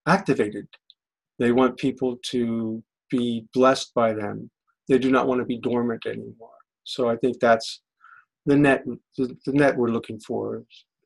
activated. 0.08 0.68
They 1.40 1.52
want 1.52 1.78
people 1.78 2.18
to 2.32 2.84
be 3.10 3.46
blessed 3.54 3.94
by 3.94 4.14
them. 4.14 4.50
They 4.88 4.98
do 4.98 5.12
not 5.12 5.28
want 5.28 5.40
to 5.40 5.46
be 5.46 5.60
dormant 5.60 6.06
anymore. 6.06 6.50
So 6.84 7.10
I 7.10 7.16
think 7.18 7.40
that's 7.40 7.82
the 8.46 8.56
net. 8.56 8.84
The, 9.18 9.38
the 9.46 9.54
net 9.54 9.78
we're 9.78 9.90
looking 9.90 10.20
for 10.20 10.64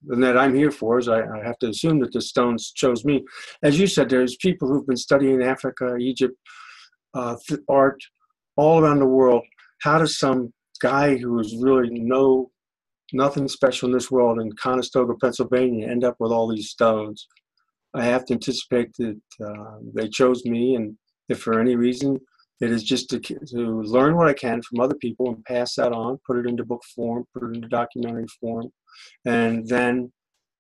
and 0.09 0.23
that 0.23 0.37
I'm 0.37 0.55
here 0.55 0.71
for 0.71 0.99
is 0.99 1.07
I, 1.07 1.21
I, 1.21 1.43
have 1.43 1.57
to 1.59 1.69
assume 1.69 1.99
that 1.99 2.11
the 2.11 2.21
stones 2.21 2.71
chose 2.71 3.05
me. 3.05 3.23
As 3.63 3.79
you 3.79 3.87
said, 3.87 4.09
there's 4.09 4.35
people 4.37 4.67
who've 4.67 4.87
been 4.87 4.97
studying 4.97 5.41
Africa, 5.41 5.95
Egypt, 5.97 6.35
uh, 7.13 7.35
art, 7.69 8.01
all 8.55 8.79
around 8.79 8.99
the 8.99 9.05
world. 9.05 9.43
How 9.81 9.99
does 9.99 10.17
some 10.19 10.53
guy 10.81 11.17
who's 11.17 11.55
really 11.57 11.89
no 11.91 12.51
nothing 13.13 13.47
special 13.47 13.87
in 13.87 13.93
this 13.93 14.11
world 14.11 14.39
in 14.39 14.51
Conestoga, 14.53 15.13
Pennsylvania, 15.21 15.87
end 15.87 16.03
up 16.03 16.15
with 16.19 16.31
all 16.31 16.47
these 16.47 16.69
stones? 16.69 17.27
I 17.93 18.03
have 18.03 18.25
to 18.25 18.33
anticipate 18.33 18.93
that 18.97 19.21
uh, 19.43 19.77
they 19.93 20.09
chose 20.09 20.43
me, 20.45 20.75
and 20.75 20.97
if 21.29 21.39
for 21.39 21.59
any 21.59 21.75
reason 21.75 22.19
it 22.61 22.71
is 22.71 22.83
just 22.83 23.09
to, 23.09 23.19
to 23.19 23.81
learn 23.81 24.15
what 24.15 24.27
I 24.27 24.33
can 24.33 24.61
from 24.61 24.79
other 24.79 24.95
people 24.95 25.29
and 25.29 25.43
pass 25.45 25.75
that 25.75 25.91
on, 25.91 26.19
put 26.25 26.37
it 26.37 26.47
into 26.47 26.63
book 26.63 26.83
form, 26.95 27.25
put 27.33 27.43
it 27.43 27.55
into 27.55 27.67
documentary 27.67 28.27
form, 28.39 28.71
and 29.25 29.67
then 29.67 30.11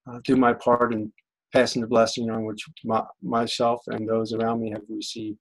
uh, 0.09 0.19
do 0.23 0.35
my 0.35 0.53
part 0.53 0.93
in 0.93 1.11
passing 1.53 1.81
the 1.81 1.87
blessing 1.87 2.29
on 2.29 2.43
which 2.43 2.65
my, 2.83 3.01
myself 3.23 3.81
and 3.87 4.07
those 4.07 4.33
around 4.33 4.61
me 4.61 4.71
have 4.71 4.81
received. 4.89 5.39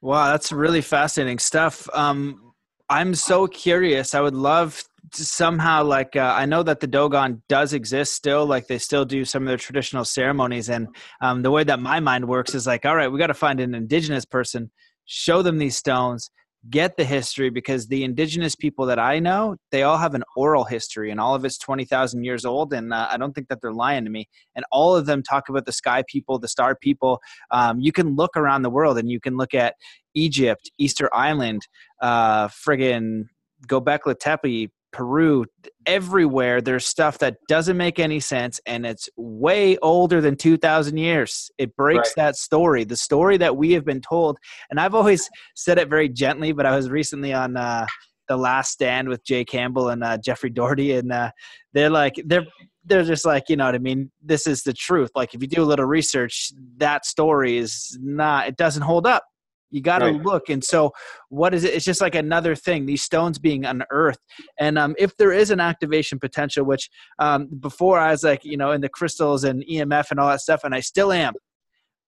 Wow, 0.00 0.32
that's 0.32 0.50
really 0.50 0.80
fascinating 0.80 1.38
stuff. 1.38 1.88
Um, 1.94 2.51
I'm 2.92 3.14
so 3.14 3.46
curious. 3.46 4.14
I 4.14 4.20
would 4.20 4.34
love 4.34 4.84
to 5.14 5.24
somehow, 5.24 5.82
like, 5.82 6.14
uh, 6.14 6.34
I 6.36 6.44
know 6.44 6.62
that 6.62 6.80
the 6.80 6.86
Dogon 6.86 7.40
does 7.48 7.72
exist 7.72 8.12
still. 8.12 8.44
Like, 8.44 8.66
they 8.66 8.76
still 8.76 9.06
do 9.06 9.24
some 9.24 9.44
of 9.44 9.48
their 9.48 9.56
traditional 9.56 10.04
ceremonies, 10.04 10.68
and 10.68 10.88
um, 11.22 11.40
the 11.40 11.50
way 11.50 11.64
that 11.64 11.80
my 11.80 12.00
mind 12.00 12.28
works 12.28 12.54
is 12.54 12.66
like, 12.66 12.84
all 12.84 12.94
right, 12.94 13.08
we 13.08 13.18
got 13.18 13.28
to 13.28 13.34
find 13.34 13.60
an 13.60 13.74
indigenous 13.74 14.26
person, 14.26 14.70
show 15.06 15.40
them 15.40 15.56
these 15.56 15.74
stones, 15.74 16.30
get 16.70 16.96
the 16.96 17.04
history 17.04 17.50
because 17.50 17.88
the 17.88 18.04
indigenous 18.04 18.54
people 18.54 18.86
that 18.86 18.98
I 18.98 19.18
know, 19.18 19.56
they 19.70 19.82
all 19.82 19.98
have 19.98 20.14
an 20.14 20.22
oral 20.36 20.64
history 20.64 21.10
and 21.10 21.18
all 21.18 21.34
of 21.34 21.44
it's 21.44 21.58
20,000 21.58 22.24
years 22.24 22.44
old. 22.44 22.72
And 22.72 22.92
uh, 22.92 23.08
I 23.10 23.16
don't 23.16 23.34
think 23.34 23.48
that 23.48 23.60
they're 23.60 23.72
lying 23.72 24.04
to 24.04 24.10
me. 24.10 24.28
And 24.54 24.64
all 24.70 24.94
of 24.94 25.06
them 25.06 25.22
talk 25.22 25.48
about 25.48 25.66
the 25.66 25.72
sky 25.72 26.04
people, 26.08 26.38
the 26.38 26.48
star 26.48 26.76
people. 26.76 27.20
Um, 27.50 27.80
you 27.80 27.90
can 27.90 28.14
look 28.14 28.36
around 28.36 28.62
the 28.62 28.70
world 28.70 28.98
and 28.98 29.10
you 29.10 29.18
can 29.18 29.36
look 29.36 29.54
at 29.54 29.74
Egypt, 30.14 30.70
Easter 30.78 31.08
Island, 31.12 31.66
uh, 32.00 32.48
friggin' 32.48 33.24
Gobekli 33.66 34.18
Tepe, 34.18 34.70
Peru, 34.92 35.46
everywhere 35.86 36.60
there's 36.60 36.86
stuff 36.86 37.18
that 37.18 37.36
doesn't 37.48 37.76
make 37.76 37.98
any 37.98 38.20
sense 38.20 38.60
and 38.66 38.86
it's 38.86 39.08
way 39.16 39.76
older 39.78 40.20
than 40.20 40.36
2000 40.36 40.96
years. 40.96 41.50
It 41.58 41.74
breaks 41.76 42.10
right. 42.10 42.24
that 42.24 42.36
story, 42.36 42.84
the 42.84 42.96
story 42.96 43.36
that 43.38 43.56
we 43.56 43.72
have 43.72 43.84
been 43.84 44.00
told. 44.00 44.38
And 44.70 44.78
I've 44.78 44.94
always 44.94 45.28
said 45.56 45.78
it 45.78 45.88
very 45.88 46.08
gently, 46.08 46.52
but 46.52 46.66
I 46.66 46.76
was 46.76 46.90
recently 46.90 47.32
on 47.32 47.56
uh, 47.56 47.86
the 48.28 48.36
last 48.36 48.72
stand 48.72 49.08
with 49.08 49.24
Jay 49.24 49.44
Campbell 49.44 49.88
and 49.88 50.04
uh, 50.04 50.18
Jeffrey 50.18 50.50
Doherty 50.50 50.92
and 50.92 51.12
uh, 51.12 51.30
they're 51.72 51.90
like 51.90 52.14
they're 52.24 52.46
they're 52.84 53.04
just 53.04 53.24
like 53.24 53.44
you 53.48 53.56
know 53.56 53.66
what 53.66 53.74
i 53.76 53.78
mean 53.78 54.10
this 54.22 54.46
is 54.46 54.62
the 54.64 54.72
truth 54.72 55.10
like 55.14 55.34
if 55.34 55.40
you 55.40 55.46
do 55.46 55.62
a 55.62 55.64
little 55.64 55.84
research 55.84 56.52
that 56.78 57.06
story 57.06 57.56
is 57.56 57.96
not 58.00 58.48
it 58.48 58.56
doesn't 58.56 58.82
hold 58.82 59.06
up 59.06 59.24
you 59.72 59.80
got 59.80 59.98
to 59.98 60.06
right. 60.06 60.22
look. 60.22 60.48
And 60.48 60.62
so, 60.62 60.92
what 61.28 61.54
is 61.54 61.64
it? 61.64 61.74
It's 61.74 61.84
just 61.84 62.00
like 62.00 62.14
another 62.14 62.54
thing. 62.54 62.86
These 62.86 63.02
stones 63.02 63.38
being 63.38 63.64
unearthed, 63.64 64.20
and 64.58 64.78
um, 64.78 64.94
if 64.98 65.16
there 65.16 65.32
is 65.32 65.50
an 65.50 65.60
activation 65.60 66.18
potential, 66.18 66.64
which 66.64 66.90
um, 67.18 67.48
before 67.58 67.98
I 67.98 68.10
was 68.10 68.22
like, 68.22 68.44
you 68.44 68.56
know, 68.56 68.72
in 68.72 68.80
the 68.80 68.88
crystals 68.88 69.44
and 69.44 69.64
EMF 69.64 70.10
and 70.10 70.20
all 70.20 70.28
that 70.28 70.40
stuff, 70.40 70.64
and 70.64 70.74
I 70.74 70.80
still 70.80 71.12
am. 71.12 71.34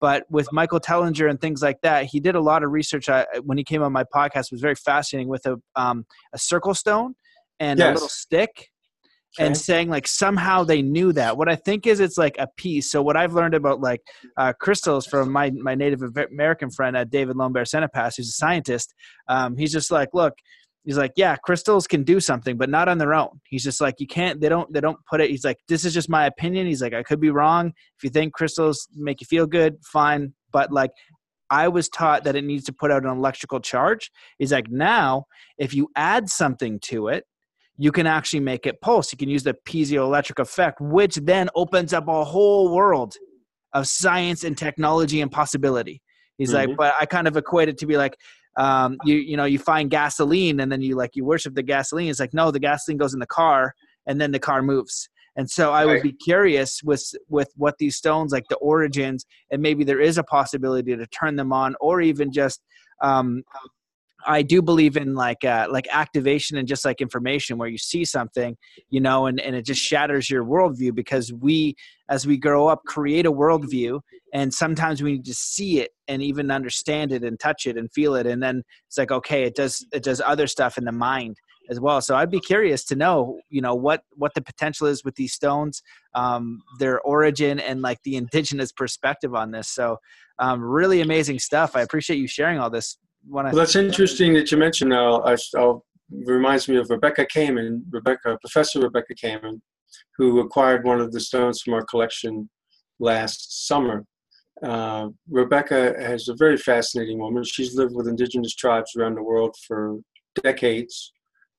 But 0.01 0.25
with 0.31 0.53
Michael 0.53 0.81
Tellinger 0.81 1.31
and 1.31 1.41
things 1.41 1.63
like 1.63 1.81
that, 1.83 2.05
he 2.05 2.21
did 2.21 2.35
a 2.35 2.41
lot 2.41 2.63
of 2.63 2.71
research. 2.71 3.09
I, 3.09 3.27
when 3.43 3.57
he 3.57 3.65
came 3.65 3.83
on 3.83 3.93
my 3.93 4.05
podcast, 4.05 4.53
was 4.53 4.61
very 4.61 4.75
fascinating 4.75 5.29
with 5.29 5.47
a 5.47 5.57
um, 5.77 6.05
a 6.33 6.39
circle 6.39 6.75
stone 6.75 7.15
and 7.59 7.79
yes. 7.79 7.91
a 7.91 7.93
little 7.95 8.09
stick 8.09 8.69
and 9.39 9.57
saying 9.57 9.89
like 9.89 10.07
somehow 10.07 10.65
they 10.65 10.83
knew 10.83 11.13
that. 11.13 11.37
What 11.37 11.49
I 11.49 11.57
think 11.57 11.87
is 11.87 12.01
it's 12.01 12.19
like 12.19 12.37
a 12.39 12.49
piece. 12.57 12.91
So 12.91 13.03
what 13.03 13.17
I've 13.17 13.35
learned 13.35 13.55
about 13.55 13.81
like 13.81 14.01
uh, 14.37 14.53
crystals 14.61 15.07
from 15.07 15.33
my 15.33 15.51
my 15.51 15.75
Native 15.75 16.03
American 16.31 16.71
friend 16.71 16.97
uh, 16.97 17.05
David 17.05 17.37
Lombard 17.37 17.67
Senepas, 17.67 18.17
who's 18.17 18.29
a 18.29 18.33
scientist. 18.33 18.95
Um, 19.29 19.57
he's 19.57 19.73
just 19.73 19.91
like, 19.91 20.11
look, 20.13 20.35
he's 20.85 20.99
like 20.99 21.13
yeah 21.17 21.35
crystals 21.37 21.87
can 21.87 22.05
do 22.05 22.21
something 22.21 22.57
but 22.57 22.69
not 22.69 22.89
on 22.89 22.99
their 22.99 23.15
own 23.15 23.41
he's 23.49 23.65
just 23.65 23.81
like 23.81 23.95
you 23.99 24.07
can't 24.07 24.41
they 24.41 24.49
don't 24.49 24.73
they 24.73 24.81
don't 24.81 24.99
put 25.09 25.21
it 25.21 25.31
he's 25.31 25.45
like 25.45 25.59
this 25.69 25.85
is 25.85 25.95
just 25.95 26.09
my 26.09 26.27
opinion 26.27 26.67
he's 26.67 26.83
like 26.83 26.95
i 26.95 27.03
could 27.03 27.21
be 27.21 27.31
wrong 27.31 27.69
if 27.69 28.05
you 28.05 28.11
think 28.11 28.33
crystals 28.33 28.87
make 28.95 29.21
you 29.21 29.27
feel 29.27 29.47
good 29.47 29.77
fine 29.83 30.33
but 30.53 30.71
like 30.71 30.91
i 31.51 31.67
was 31.67 31.89
taught 31.89 32.25
that 32.25 32.37
it 32.37 32.45
needs 32.45 32.65
to 32.65 32.73
put 32.73 32.91
out 32.91 33.03
an 33.03 33.11
electrical 33.11 33.61
charge 33.61 34.11
he's 34.39 34.53
like 34.53 34.71
now 34.71 35.25
if 35.59 35.75
you 35.75 35.89
add 35.97 36.29
something 36.29 36.79
to 36.81 37.09
it 37.09 37.25
you 37.77 37.91
can 37.93 38.07
actually 38.07 38.41
make 38.41 38.67
it 38.67 38.81
pulse. 38.81 39.13
You 39.13 39.19
can 39.19 39.29
use 39.29 39.43
the 39.43 39.55
piezoelectric 39.67 40.41
effect, 40.41 40.81
which 40.81 41.17
then 41.17 41.49
opens 41.55 41.93
up 41.93 42.09
a 42.09 42.25
whole 42.25 42.75
world 42.75 43.17
of 43.73 43.87
science 43.89 44.45
and 44.45 44.57
technology 44.57 45.21
and 45.21 45.31
possibility. 45.31 46.01
He's 46.39 46.53
mm-hmm. 46.53 46.71
like, 46.71 46.77
but 46.77 46.95
I 47.01 47.07
kind 47.07 47.27
of 47.27 47.37
equate 47.37 47.69
it 47.69 47.79
to 47.79 47.87
be 47.87 47.97
like, 47.97 48.17
um, 48.57 48.99
you 49.05 49.17
you 49.17 49.37
know, 49.37 49.45
you 49.45 49.59
find 49.59 49.91
gasoline 49.91 50.61
and 50.61 50.71
then 50.71 50.81
you 50.81 50.95
like 50.95 51.17
you 51.17 51.25
worship 51.25 51.55
the 51.55 51.63
gasoline. 51.63 52.09
It's 52.09 52.21
like, 52.21 52.35
no, 52.35 52.51
the 52.53 52.61
gasoline 52.61 52.99
goes 52.99 53.13
in 53.13 53.21
the 53.21 53.27
car 53.27 53.75
and 54.07 54.21
then 54.21 54.31
the 54.31 54.39
car 54.39 54.63
moves. 54.63 55.09
And 55.37 55.51
so 55.51 55.73
I 55.73 55.85
would 55.85 56.03
be 56.03 56.13
curious 56.13 56.81
with 56.85 57.05
with 57.29 57.51
what 57.57 57.79
these 57.79 57.97
stones, 57.97 58.31
like 58.31 58.45
the 58.49 58.57
origins, 58.57 59.27
and 59.51 59.61
maybe 59.61 59.83
there 59.83 60.01
is 60.01 60.17
a 60.17 60.23
possibility 60.23 60.95
to 60.97 61.07
turn 61.09 61.35
them 61.35 61.53
on, 61.53 61.75
or 61.81 62.01
even 62.01 62.31
just 62.31 62.63
um, 63.03 63.43
I 64.27 64.43
do 64.43 64.63
believe 64.63 64.97
in 64.97 65.15
like 65.15 65.45
uh, 65.45 65.67
like 65.71 65.87
activation 65.91 66.57
and 66.57 66.67
just 66.67 66.85
like 66.85 67.01
information 67.01 67.59
where 67.59 67.69
you 67.69 67.79
see 67.79 68.05
something, 68.05 68.57
you 68.91 69.01
know, 69.01 69.27
and, 69.27 69.41
and 69.41 69.55
it 69.55 69.65
just 69.65 69.81
shatters 69.81 70.31
your 70.31 70.45
worldview 70.45 70.95
because 70.95 71.33
we 71.33 71.77
as 72.09 72.27
we 72.27 72.37
grow 72.37 72.69
up 72.69 72.83
create 72.87 73.27
a 73.27 73.33
worldview 73.33 74.01
and 74.33 74.53
sometimes 74.53 75.03
we 75.03 75.13
need 75.13 75.25
to 75.25 75.35
see 75.35 75.81
it 75.81 75.91
and 76.09 76.23
even 76.23 76.51
understand 76.51 77.13
it 77.13 77.23
and 77.23 77.39
touch 77.41 77.67
it 77.67 77.77
and 77.77 77.93
feel 77.93 78.15
it. 78.15 78.27
And 78.27 78.43
then 78.43 78.63
it's 78.87 78.99
like 78.99 79.11
okay 79.11 79.45
it 79.45 79.55
does 79.55 79.85
it 79.93 80.03
does 80.03 80.21
other 80.21 80.47
stuff 80.47 80.79
in 80.79 80.85
the 80.85 80.93
mind 80.93 81.37
as 81.71 81.81
well. 81.81 82.01
So 82.03 82.15
i'd 82.15 82.31
be 82.31 82.41
curious 82.41 82.85
to 82.85 82.97
know 82.97 83.39
you 83.49 83.63
know 83.63 83.75
what 83.75 84.03
what 84.13 84.35
the 84.35 84.43
potential 84.43 84.87
is 84.87 85.03
with 85.05 85.15
these 85.15 85.33
stones 85.33 85.83
um, 86.15 86.61
their 86.79 87.01
origin 87.01 87.59
and 87.59 87.83
like 87.83 88.03
the 88.05 88.17
indigenous 88.17 88.73
perspective 88.73 89.35
on 89.35 89.51
this. 89.51 89.69
So 89.69 89.99
um, 90.39 90.63
really 90.63 91.01
amazing 91.01 91.39
stuff. 91.39 91.77
I 91.77 91.83
appreciate 91.83 92.19
you 92.19 92.27
sharing 92.27 92.59
all 92.59 92.71
this 92.71 92.97
when 93.29 93.47
I 93.47 93.51
well, 93.51 93.59
that's 93.59 93.77
interesting 93.77 94.35
that 94.35 94.51
you 94.51 94.59
mentioned. 94.59 94.91
Now, 94.91 95.23
I, 95.23 95.37
I'll, 95.57 95.85
reminds 96.11 96.69
me 96.69 96.77
of 96.77 96.91
Rebecca 96.91 97.27
Kamen, 97.27 97.83
Rebecca 97.91 98.39
Professor 98.41 98.81
Rebecca 98.81 99.15
Kamen, 99.15 99.61
who 100.17 100.41
acquired 100.41 100.85
one 100.85 101.01
of 101.01 101.13
the 101.13 101.21
stones 101.21 101.63
from 101.63 101.75
our 101.75 101.85
collection 101.85 102.49
last 102.99 103.67
summer. 103.67 104.05
Uh, 104.63 105.09
Rebecca 105.29 105.95
is 106.13 106.29
a 106.29 106.37
very 106.37 106.57
fascinating 106.57 107.19
woman. 107.19 107.43
She's 107.45 107.75
lived 107.75 107.95
with 107.95 108.09
indigenous 108.09 108.55
tribes 108.55 108.93
around 108.97 109.17
the 109.17 109.23
world 109.23 109.55
for 109.67 109.99
decades 110.43 111.13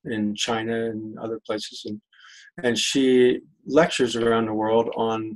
in 0.05 0.36
China 0.36 0.89
and 0.89 1.18
other 1.20 1.39
places, 1.45 1.84
and 1.86 2.01
and 2.63 2.78
she 2.78 3.41
lectures 3.66 4.16
around 4.16 4.45
the 4.45 4.53
world 4.53 4.89
on 4.95 5.36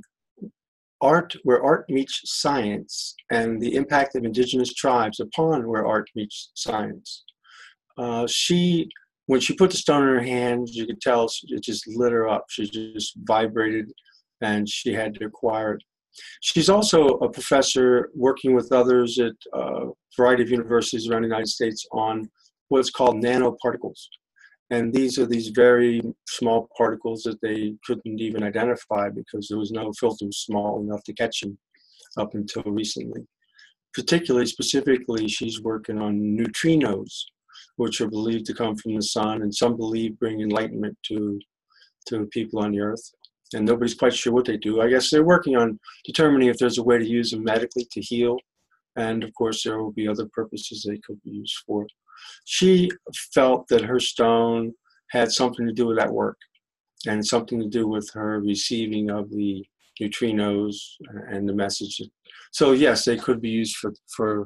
art 1.00 1.34
where 1.44 1.62
art 1.62 1.84
meets 1.88 2.20
science 2.24 3.14
and 3.30 3.60
the 3.60 3.74
impact 3.74 4.14
of 4.16 4.24
indigenous 4.24 4.72
tribes 4.74 5.20
upon 5.20 5.66
where 5.66 5.86
art 5.86 6.08
meets 6.14 6.50
science. 6.54 7.24
Uh, 7.98 8.26
she, 8.26 8.88
when 9.26 9.40
she 9.40 9.54
put 9.54 9.70
the 9.70 9.76
stone 9.76 10.02
in 10.02 10.14
her 10.14 10.22
hands, 10.22 10.74
you 10.74 10.86
could 10.86 11.00
tell 11.00 11.24
it 11.24 11.62
just 11.62 11.86
lit 11.88 12.12
her 12.12 12.28
up. 12.28 12.44
She 12.50 12.68
just 12.68 13.14
vibrated 13.24 13.90
and 14.40 14.68
she 14.68 14.92
had 14.92 15.14
to 15.14 15.26
acquire 15.26 15.74
it. 15.74 15.82
She's 16.40 16.68
also 16.68 17.08
a 17.18 17.30
professor 17.30 18.10
working 18.14 18.54
with 18.54 18.72
others 18.72 19.18
at 19.18 19.32
a 19.54 19.86
variety 20.16 20.42
of 20.42 20.50
universities 20.50 21.08
around 21.08 21.22
the 21.22 21.28
United 21.28 21.48
States 21.48 21.86
on 21.92 22.28
what's 22.68 22.90
called 22.90 23.16
nanoparticles. 23.16 24.06
And 24.70 24.92
these 24.92 25.18
are 25.18 25.26
these 25.26 25.48
very 25.48 26.00
small 26.28 26.68
particles 26.76 27.24
that 27.24 27.40
they 27.40 27.74
couldn't 27.84 28.20
even 28.20 28.44
identify 28.44 29.08
because 29.08 29.48
there 29.48 29.58
was 29.58 29.72
no 29.72 29.92
filter 29.98 30.26
small 30.30 30.80
enough 30.80 31.02
to 31.04 31.12
catch 31.12 31.40
them 31.40 31.58
up 32.16 32.34
until 32.34 32.62
recently. 32.62 33.26
Particularly, 33.94 34.46
specifically, 34.46 35.26
she's 35.26 35.60
working 35.60 35.98
on 35.98 36.36
neutrinos, 36.36 37.12
which 37.76 38.00
are 38.00 38.08
believed 38.08 38.46
to 38.46 38.54
come 38.54 38.76
from 38.76 38.94
the 38.94 39.02
sun, 39.02 39.42
and 39.42 39.52
some 39.52 39.76
believe 39.76 40.18
bring 40.18 40.40
enlightenment 40.40 40.96
to 41.08 41.40
to 42.06 42.26
people 42.26 42.60
on 42.60 42.72
the 42.72 42.80
earth. 42.80 43.12
And 43.52 43.66
nobody's 43.66 43.94
quite 43.94 44.14
sure 44.14 44.32
what 44.32 44.46
they 44.46 44.56
do. 44.56 44.80
I 44.80 44.88
guess 44.88 45.10
they're 45.10 45.24
working 45.24 45.56
on 45.56 45.78
determining 46.04 46.48
if 46.48 46.56
there's 46.56 46.78
a 46.78 46.82
way 46.82 46.98
to 46.98 47.04
use 47.04 47.32
them 47.32 47.44
medically 47.44 47.86
to 47.90 48.00
heal, 48.00 48.38
and 48.96 49.24
of 49.24 49.34
course, 49.34 49.64
there 49.64 49.82
will 49.82 49.92
be 49.92 50.06
other 50.06 50.26
purposes 50.32 50.82
they 50.82 50.98
could 51.04 51.20
be 51.22 51.30
used 51.30 51.56
for 51.66 51.86
she 52.44 52.90
felt 53.34 53.66
that 53.68 53.84
her 53.84 54.00
stone 54.00 54.72
had 55.10 55.30
something 55.30 55.66
to 55.66 55.72
do 55.72 55.86
with 55.86 55.98
that 55.98 56.12
work 56.12 56.38
and 57.06 57.24
something 57.24 57.58
to 57.60 57.68
do 57.68 57.86
with 57.86 58.08
her 58.12 58.40
receiving 58.40 59.10
of 59.10 59.30
the 59.30 59.64
neutrinos 60.00 60.76
and 61.28 61.48
the 61.48 61.52
message. 61.52 62.00
So 62.52 62.72
yes, 62.72 63.04
they 63.04 63.16
could 63.16 63.40
be 63.40 63.50
used 63.50 63.76
for 63.76 63.92
for 64.16 64.44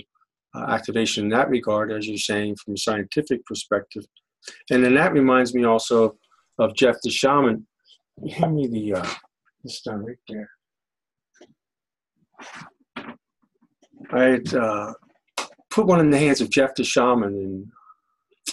uh, 0.54 0.66
activation 0.68 1.24
in 1.24 1.30
that 1.30 1.48
regard, 1.48 1.90
as 1.90 2.06
you're 2.06 2.16
saying, 2.16 2.56
from 2.56 2.74
a 2.74 2.78
scientific 2.78 3.44
perspective. 3.46 4.04
And 4.70 4.84
then 4.84 4.94
that 4.94 5.12
reminds 5.12 5.54
me 5.54 5.64
also 5.64 6.16
of 6.58 6.74
Jeff 6.74 6.96
the 7.02 7.10
Shaman. 7.10 7.66
Hand 8.30 8.54
me 8.54 8.68
the 8.68 8.94
uh, 9.00 9.10
stone 9.66 10.04
right 10.04 10.16
there. 10.28 10.50
I 14.12 14.56
uh, 14.56 14.92
put 15.74 15.86
one 15.86 16.00
in 16.00 16.10
the 16.10 16.18
hands 16.18 16.40
of 16.40 16.50
Jeff 16.50 16.74
the 16.76 16.84
Shaman 16.84 17.34
in, 17.34 17.72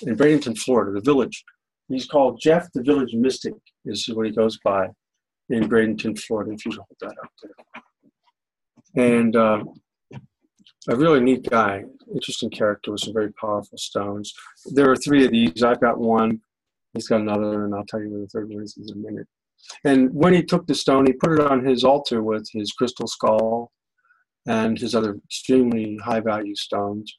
in 0.10 0.18
Bradenton, 0.18 0.58
Florida, 0.58 0.92
the 0.92 1.02
village. 1.02 1.44
He's 1.88 2.08
called 2.08 2.42
Jeff 2.42 2.68
the 2.74 2.82
Village 2.82 3.14
Mystic, 3.14 3.54
is 3.86 4.08
what 4.08 4.26
he 4.26 4.32
goes 4.32 4.58
by 4.64 4.88
in 5.50 5.70
Bradenton, 5.70 6.18
Florida, 6.20 6.54
if 6.54 6.66
you 6.66 6.72
hold 6.72 6.88
that 7.02 7.16
up 7.24 7.32
there. 8.96 9.14
And 9.20 9.36
uh, 9.36 9.64
a 10.90 10.96
really 10.96 11.20
neat 11.20 11.48
guy, 11.48 11.84
interesting 12.14 12.50
character 12.50 12.92
with 12.92 13.02
some 13.02 13.14
very 13.14 13.32
powerful 13.34 13.78
stones. 13.78 14.34
There 14.74 14.90
are 14.90 14.96
three 14.96 15.24
of 15.24 15.32
these. 15.32 15.64
I've 15.64 15.82
got 15.82 16.00
one. 16.00 16.42
He's 16.94 17.08
got 17.08 17.22
another, 17.22 17.66
and 17.66 17.76
I'll 17.76 17.86
tell 17.86 18.02
you 18.02 18.10
where 18.10 18.22
the 18.22 18.28
third 18.28 18.50
one 18.50 18.64
is 18.64 18.78
in 18.78 18.98
a 18.98 19.12
minute. 19.12 19.28
And 19.84 20.12
when 20.14 20.34
he 20.34 20.42
took 20.42 20.66
the 20.66 20.74
stone, 20.74 21.06
he 21.06 21.14
put 21.14 21.34
it 21.34 21.40
on 21.40 21.64
his 21.64 21.84
altar 21.84 22.24
with 22.24 22.50
his 22.52 22.72
crystal 22.72 23.08
skull 23.08 23.72
and 24.48 24.78
his 24.78 24.96
other 24.96 25.18
extremely 25.26 25.98
high 26.04 26.20
value 26.20 26.56
stones. 26.56 27.18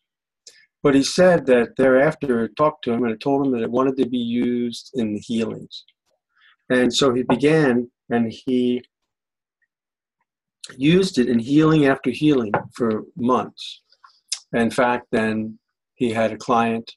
But 0.83 0.95
he 0.95 1.05
said 1.05 1.47
that 1.47 1.77
thereafter 1.77 2.45
it 2.45 2.57
talked 2.57 2.85
to 2.85 2.93
him 2.93 3.05
and 3.05 3.13
it 3.13 3.21
told 3.21 3.47
him 3.47 3.53
that 3.53 3.63
it 3.63 3.71
wanted 3.71 3.97
to 3.99 4.09
be 4.09 4.19
used 4.19 4.91
in 4.95 5.15
the 5.15 5.21
healings. 5.21 5.85
And 6.69 6.93
so 6.93 7.15
he 7.15 7.23
began 7.23 7.91
and 8.11 8.33
he 8.33 8.83
used 10.77 11.19
it 11.19 11.29
in 11.29 11.39
healing 11.39 11.87
after 11.87 12.11
healing 12.11 12.53
for 12.75 13.05
months. 13.17 13.83
In 14.53 14.71
fact, 14.71 15.07
then 15.13 15.59
he 15.95 16.11
had 16.11 16.33
a 16.33 16.37
client 16.37 16.93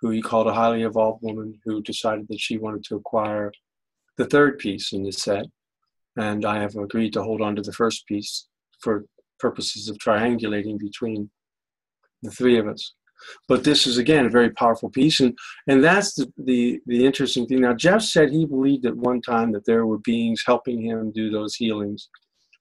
who 0.00 0.10
he 0.10 0.22
called 0.22 0.46
a 0.46 0.54
highly 0.54 0.82
evolved 0.82 1.22
woman 1.22 1.58
who 1.64 1.82
decided 1.82 2.26
that 2.28 2.40
she 2.40 2.58
wanted 2.58 2.84
to 2.84 2.96
acquire 2.96 3.52
the 4.16 4.26
third 4.26 4.58
piece 4.58 4.92
in 4.92 5.02
the 5.02 5.12
set. 5.12 5.46
And 6.16 6.44
I 6.44 6.60
have 6.60 6.76
agreed 6.76 7.12
to 7.14 7.22
hold 7.22 7.40
on 7.40 7.56
to 7.56 7.62
the 7.62 7.72
first 7.72 8.06
piece 8.06 8.48
for 8.80 9.04
purposes 9.40 9.88
of 9.88 9.96
triangulating 9.98 10.78
between 10.78 11.30
the 12.22 12.30
three 12.30 12.58
of 12.58 12.68
us. 12.68 12.94
But 13.48 13.64
this 13.64 13.86
is 13.86 13.98
again 13.98 14.26
a 14.26 14.30
very 14.30 14.50
powerful 14.50 14.88
piece, 14.88 15.20
and 15.20 15.36
and 15.66 15.84
that's 15.84 16.14
the, 16.14 16.32
the 16.38 16.80
the 16.86 17.04
interesting 17.04 17.46
thing. 17.46 17.60
Now 17.60 17.74
Jeff 17.74 18.02
said 18.02 18.30
he 18.30 18.46
believed 18.46 18.86
at 18.86 18.96
one 18.96 19.20
time 19.20 19.52
that 19.52 19.66
there 19.66 19.86
were 19.86 19.98
beings 19.98 20.42
helping 20.46 20.80
him 20.80 21.12
do 21.12 21.30
those 21.30 21.54
healings 21.54 22.08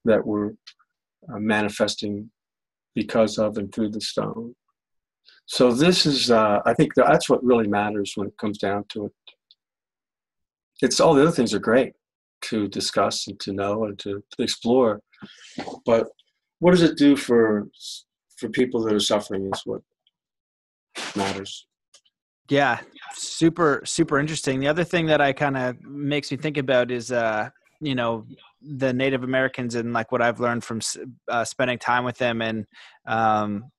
that 0.06 0.26
were 0.26 0.56
uh, 1.32 1.40
manifesting 1.40 2.30
because 2.96 3.38
of 3.38 3.58
and 3.58 3.74
through 3.74 3.90
the 3.90 4.02
stone. 4.02 4.56
So 5.46 5.72
this 5.72 6.06
is, 6.06 6.30
uh, 6.30 6.60
I 6.66 6.74
think 6.74 6.94
that's 6.96 7.30
what 7.30 7.44
really 7.44 7.68
matters 7.68 8.14
when 8.16 8.28
it 8.28 8.38
comes 8.38 8.58
down 8.58 8.86
to 8.90 9.06
it. 9.06 9.12
It's 10.82 11.00
all 11.00 11.14
the 11.14 11.24
other 11.24 11.32
things 11.32 11.54
are 11.54 11.60
great 11.60 11.94
to 12.44 12.68
discuss 12.68 13.28
and 13.28 13.40
to 13.42 13.54
know 13.54 13.86
and 13.86 13.98
to, 14.00 14.24
to 14.32 14.44
explore, 14.44 15.02
but 15.86 16.08
what 16.60 16.72
does 16.72 16.82
it 16.84 16.98
do 16.98 17.16
for 17.16 17.68
for 18.38 18.50
people 18.50 18.84
that 18.84 18.94
are 18.94 19.00
suffering 19.00 19.50
is 19.54 19.62
what 19.66 19.82
matters. 21.16 21.66
Yeah, 22.50 22.80
super 23.14 23.82
super 23.86 24.20
interesting. 24.20 24.60
The 24.60 24.68
other 24.68 24.84
thing 24.84 25.06
that 25.08 25.22
I 25.22 25.34
kind 25.34 25.58
of 25.58 25.82
makes 25.84 26.32
me 26.32 26.38
think 26.38 26.58
about 26.58 26.90
is 26.90 27.12
uh 27.12 27.50
you 27.80 27.96
know 27.96 28.26
the 28.62 28.92
Native 28.92 29.24
Americans 29.24 29.76
and 29.76 29.94
like 29.94 30.12
what 30.12 30.22
I've 30.22 30.40
learned 30.40 30.64
from 30.64 30.82
uh, 31.30 31.46
spending 31.46 31.78
time 31.78 32.04
with 32.04 32.18
them 32.18 32.42
and 32.42 32.66
um 33.06 33.72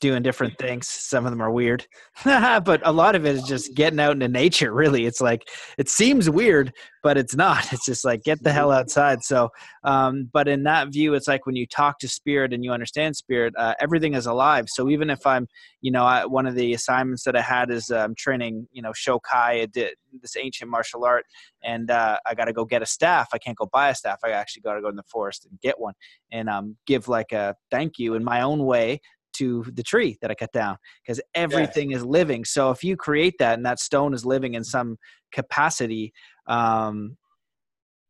doing 0.00 0.22
different 0.22 0.56
things. 0.58 0.86
Some 0.86 1.26
of 1.26 1.32
them 1.32 1.42
are 1.42 1.50
weird, 1.50 1.86
but 2.24 2.80
a 2.84 2.92
lot 2.92 3.14
of 3.14 3.26
it 3.26 3.36
is 3.36 3.42
just 3.42 3.74
getting 3.74 3.98
out 3.98 4.12
into 4.12 4.28
nature. 4.28 4.72
Really, 4.72 5.06
it's 5.06 5.20
like 5.20 5.48
it 5.76 5.88
seems 5.88 6.30
weird, 6.30 6.72
but 7.02 7.16
it's 7.16 7.34
not. 7.34 7.66
It's 7.78 7.84
just 7.84 8.04
like 8.04 8.22
get 8.24 8.42
the 8.42 8.52
hell 8.52 8.72
outside. 8.72 9.22
So, 9.22 9.50
um, 9.84 10.28
but 10.32 10.48
in 10.48 10.64
that 10.64 10.88
view, 10.88 11.14
it's 11.14 11.28
like 11.28 11.46
when 11.46 11.54
you 11.54 11.66
talk 11.66 11.98
to 12.00 12.08
spirit 12.08 12.52
and 12.52 12.64
you 12.64 12.72
understand 12.72 13.14
spirit, 13.14 13.54
uh, 13.56 13.74
everything 13.80 14.14
is 14.14 14.26
alive. 14.26 14.66
So 14.68 14.88
even 14.88 15.10
if 15.10 15.24
I'm, 15.26 15.46
you 15.80 15.92
know, 15.92 16.04
I, 16.04 16.24
one 16.24 16.46
of 16.46 16.54
the 16.54 16.74
assignments 16.74 17.24
that 17.24 17.36
I 17.36 17.42
had 17.42 17.70
is 17.70 17.90
um, 17.90 18.14
training, 18.16 18.66
you 18.72 18.82
know, 18.82 18.92
Shokai, 18.92 19.72
this 19.72 20.36
ancient 20.36 20.70
martial 20.70 21.04
art, 21.04 21.24
and 21.62 21.90
uh, 21.90 22.18
I 22.26 22.34
got 22.34 22.46
to 22.46 22.52
go 22.52 22.64
get 22.64 22.82
a 22.82 22.86
staff. 22.86 23.28
I 23.32 23.38
can't 23.38 23.56
go 23.56 23.68
buy 23.70 23.90
a 23.90 23.94
staff. 23.94 24.18
I 24.24 24.30
actually 24.30 24.62
got 24.62 24.74
to 24.74 24.80
go 24.80 24.88
in 24.88 24.96
the 24.96 25.02
forest 25.04 25.46
and 25.48 25.60
get 25.60 25.78
one 25.78 25.94
and 26.32 26.48
um, 26.48 26.76
give 26.86 27.06
like 27.06 27.32
a 27.32 27.54
thank 27.70 27.98
you 27.98 28.14
in 28.14 28.24
my 28.24 28.40
own 28.40 28.64
way 28.64 29.00
to 29.38 29.64
the 29.72 29.82
tree 29.82 30.16
that 30.20 30.30
I 30.30 30.34
cut 30.34 30.52
down 30.52 30.76
because 31.02 31.20
everything 31.34 31.92
is 31.92 32.04
living. 32.04 32.44
So 32.44 32.70
if 32.70 32.84
you 32.84 32.96
create 32.96 33.34
that 33.38 33.54
and 33.54 33.66
that 33.66 33.80
stone 33.80 34.14
is 34.14 34.24
living 34.24 34.54
in 34.54 34.64
some 34.64 34.96
capacity, 35.32 36.12
um, 36.46 37.16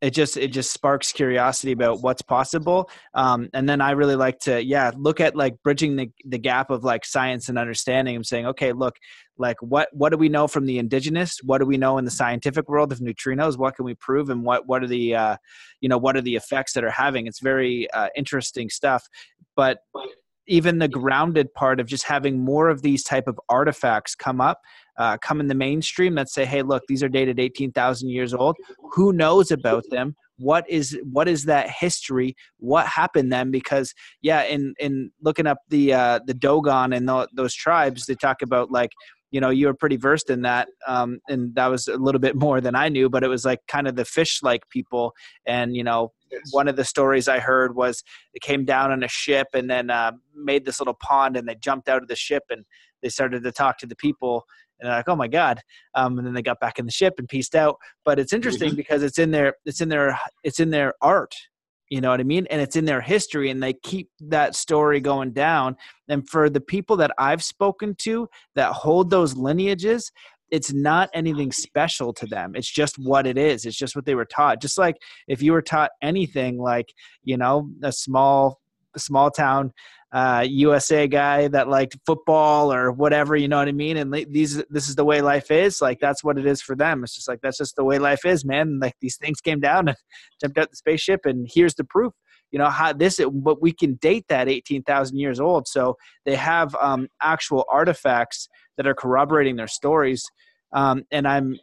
it 0.01 0.11
just 0.11 0.37
it 0.37 0.53
just 0.53 0.73
sparks 0.73 1.11
curiosity 1.11 1.73
about 1.73 2.03
what's 2.03 2.23
possible. 2.23 2.89
Um, 3.15 3.49
and 3.53 3.69
then 3.69 3.81
i 3.81 3.91
really 3.91 4.15
like 4.15 4.39
to 4.41 4.63
yeah 4.63 4.93
look 4.97 5.19
at 5.19 5.35
like 5.35 5.57
bridging 5.65 5.97
the, 5.97 6.09
the 6.25 6.39
gap 6.39 6.71
of 6.71 6.85
like 6.85 7.05
science 7.05 7.49
and 7.49 7.59
understanding 7.59 8.15
i'm 8.15 8.23
saying 8.23 8.47
okay 8.47 8.73
look 8.73 8.95
like 9.39 9.57
what 9.61 9.89
what 9.93 10.11
do 10.11 10.19
we 10.19 10.29
know 10.29 10.49
from 10.49 10.67
the 10.67 10.79
indigenous? 10.79 11.39
What 11.43 11.59
do 11.59 11.67
we 11.67 11.79
know 11.79 11.99
in 11.99 12.05
the 12.05 12.11
scientific 12.11 12.69
world 12.69 12.93
of 12.93 12.99
neutrinos? 12.99 13.57
What 13.57 13.77
can 13.77 13.85
we 13.85 13.95
prove 13.95 14.31
and 14.31 14.43
what 14.43 14.67
what 14.67 14.83
are 14.83 14.89
the 14.89 15.15
uh, 15.15 15.37
you 15.81 15.89
know 15.89 15.99
what 15.99 16.17
are 16.17 16.21
the 16.21 16.37
effects 16.37 16.73
that 16.75 16.85
are 16.85 16.91
having? 16.91 17.27
It's 17.27 17.41
very 17.41 17.91
uh, 17.93 18.09
interesting 18.17 18.69
stuff. 18.69 19.07
But 19.57 19.79
even 20.49 20.79
the 20.79 20.89
grounded 20.89 21.53
part 21.55 21.79
of 21.79 21.87
just 21.87 22.05
having 22.05 22.45
more 22.45 22.69
of 22.69 22.83
these 22.83 23.05
type 23.05 23.29
of 23.29 23.39
artifacts 23.49 24.15
come 24.15 24.41
up 24.41 24.61
uh, 24.99 25.17
come 25.19 25.41
in 25.41 25.47
the 25.47 25.55
mainstream 25.55 26.15
that 26.17 26.29
say 26.29 26.45
hey 26.45 26.63
look 26.63 26.83
these 26.89 27.03
are 27.03 27.09
dated 27.09 27.39
18000 27.39 28.09
years 28.09 28.35
old. 28.35 28.57
Who 28.93 29.13
knows 29.13 29.51
about 29.51 29.85
them? 29.91 30.17
What 30.39 30.69
is 30.69 30.99
what 31.05 31.29
is 31.29 31.45
that 31.45 31.71
history? 31.71 32.37
What 32.59 32.87
happened 32.87 33.33
then? 33.33 33.51
Because 33.51 33.95
yeah 34.23 34.43
in 34.43 34.75
in 34.79 35.11
looking 35.23 35.47
up 35.47 35.59
the 35.69 35.95
uh 35.95 36.21
the 36.27 36.35
dogon 36.35 36.93
and 36.93 37.09
the, 37.09 37.29
those 37.33 37.55
tribes 37.55 38.07
they 38.07 38.15
talk 38.17 38.43
about 38.43 38.71
like 38.71 38.91
you 39.31 39.41
know 39.41 39.51
you 39.51 39.67
were 39.67 39.75
pretty 39.75 39.97
versed 39.97 40.31
in 40.31 40.43
that 40.43 40.69
um, 40.87 41.19
and 41.29 41.55
that 41.55 41.67
was 41.67 41.89
a 41.89 41.97
little 41.97 42.21
bit 42.21 42.37
more 42.47 42.61
than 42.61 42.75
i 42.75 42.89
knew 42.89 43.09
but 43.09 43.23
it 43.23 43.29
was 43.29 43.45
like 43.45 43.61
kind 43.69 43.87
of 43.87 43.97
the 43.97 44.05
fish 44.05 44.43
like 44.43 44.69
people. 44.71 45.15
And 45.47 45.77
you 45.77 45.85
know 45.85 46.13
yes. 46.31 46.43
one 46.53 46.69
of 46.69 46.77
the 46.77 46.85
stories 46.85 47.29
i 47.29 47.39
heard 47.39 47.75
was 47.75 48.03
they 48.35 48.41
came 48.41 48.65
down 48.65 48.91
on 48.93 49.03
a 49.03 49.09
ship 49.09 49.49
and 49.55 49.71
then 49.71 49.91
uh, 49.91 50.13
made 50.35 50.65
this 50.65 50.81
little 50.81 50.97
pond 51.01 51.37
and 51.37 51.49
they 51.49 51.55
jumped 51.57 51.89
out 51.89 52.03
of 52.03 52.09
the 52.09 52.17
ship 52.17 52.45
and 52.51 52.65
they 53.03 53.09
started 53.09 53.43
to 53.45 53.53
talk 53.53 53.79
to 53.79 53.87
the 53.87 53.97
people. 53.97 54.45
And 54.81 54.89
they're 54.89 54.97
like 54.97 55.09
oh 55.09 55.17
my 55.17 55.29
god. 55.29 55.61
Um, 55.95 56.19
and 56.19 56.27
then 56.27 56.35
they 56.35 56.43
got 56.43 56.61
back 56.61 56.79
in 56.79 56.87
the 56.87 56.93
ship 56.93 57.15
and 57.19 57.29
pieced 57.29 57.55
out. 57.55 57.77
But 58.05 58.19
it's 58.19 58.33
interesting 58.33 58.71
mm-hmm. 58.71 58.77
because 58.77 59.03
it's 59.03 59.19
in 59.19 59.31
their 59.31 59.55
it's 59.65 59.81
in 59.81 59.89
their 59.89 60.19
it's 60.45 60.61
in 60.61 60.71
their 60.71 60.95
art 61.01 61.35
you 61.91 62.01
know 62.01 62.11
what 62.11 62.21
i 62.21 62.25
mean? 62.25 62.47
And 62.51 62.61
it's 62.61 62.77
in 62.77 62.85
their 62.85 63.01
history 63.01 63.51
and 63.51 63.63
they 63.63 63.73
keep 63.73 64.11
that 64.21 64.55
story 64.55 65.01
going 65.01 65.33
down. 65.33 65.77
And 66.09 66.29
for 66.29 66.49
the 66.51 66.61
people 66.61 66.97
that 66.99 67.13
i've 67.19 67.43
spoken 67.43 67.95
to 68.01 68.29
that 68.55 68.73
hold 68.73 69.11
those 69.11 69.37
lineages 69.37 70.11
it's 70.51 70.73
not 70.73 71.11
anything 71.13 71.53
special 71.53 72.13
to 72.15 72.27
them. 72.27 72.53
It's 72.55 72.71
just 72.71 72.97
what 72.99 73.27
it 73.27 73.37
is. 73.37 73.65
It's 73.65 73.77
just 73.77 73.95
what 73.95 74.07
they 74.07 74.15
were 74.15 74.25
taught. 74.25 74.63
Just 74.63 74.79
like 74.79 74.97
if 75.27 75.43
you 75.43 75.53
were 75.53 75.63
taught 75.63 75.91
anything 76.03 76.59
like 76.59 76.93
you 77.23 77.37
know 77.37 77.69
a 77.83 77.93
small 77.93 78.61
small 78.97 79.31
town 79.31 79.73
uh, 80.13 80.45
USA 80.49 81.07
guy 81.07 81.49
that 81.49 81.69
liked 81.69 81.97
football 82.07 82.73
or 82.73 82.91
whatever, 82.91 83.37
you 83.37 83.49
know 83.49 83.59
what 83.59 83.69
I 83.69 83.73
mean? 83.73 83.99
And 83.99 84.13
these, 84.31 84.63
this 84.71 84.89
is 84.89 84.95
the 84.95 85.05
way 85.05 85.21
life 85.21 85.51
is. 85.51 85.81
Like 85.83 86.01
that's 86.01 86.25
what 86.25 86.39
it 86.39 86.47
is 86.47 86.63
for 86.63 86.75
them. 86.75 87.05
It's 87.05 87.15
just 87.15 87.29
like 87.29 87.41
that's 87.43 87.59
just 87.59 87.77
the 87.77 87.85
way 87.85 87.99
life 87.99 88.25
is, 88.25 88.45
man. 88.45 88.79
Like 88.81 88.95
these 89.01 89.17
things 89.17 89.41
came 89.41 89.61
down 89.61 89.89
and 89.89 89.97
jumped 90.41 90.59
out 90.59 90.71
the 90.71 90.77
spaceship, 90.77 91.21
and 91.25 91.49
here's 91.53 91.75
the 91.75 91.85
proof. 91.85 92.15
You 92.51 92.59
know 92.59 92.71
how 92.71 92.95
this, 92.95 93.21
but 93.31 93.61
we 93.61 93.73
can 93.73 93.95
date 93.97 94.25
that 94.29 94.49
eighteen 94.49 94.83
thousand 94.83 95.19
years 95.19 95.39
old. 95.39 95.69
So 95.69 95.97
they 96.25 96.35
have 96.37 96.75
um, 96.77 97.09
actual 97.21 97.67
artifacts 97.71 98.49
that 98.79 98.87
are 98.87 98.95
corroborating 98.95 99.57
their 99.57 99.69
stories. 99.69 100.25
Um, 100.73 101.05
and 101.11 101.29
I'm 101.29 101.59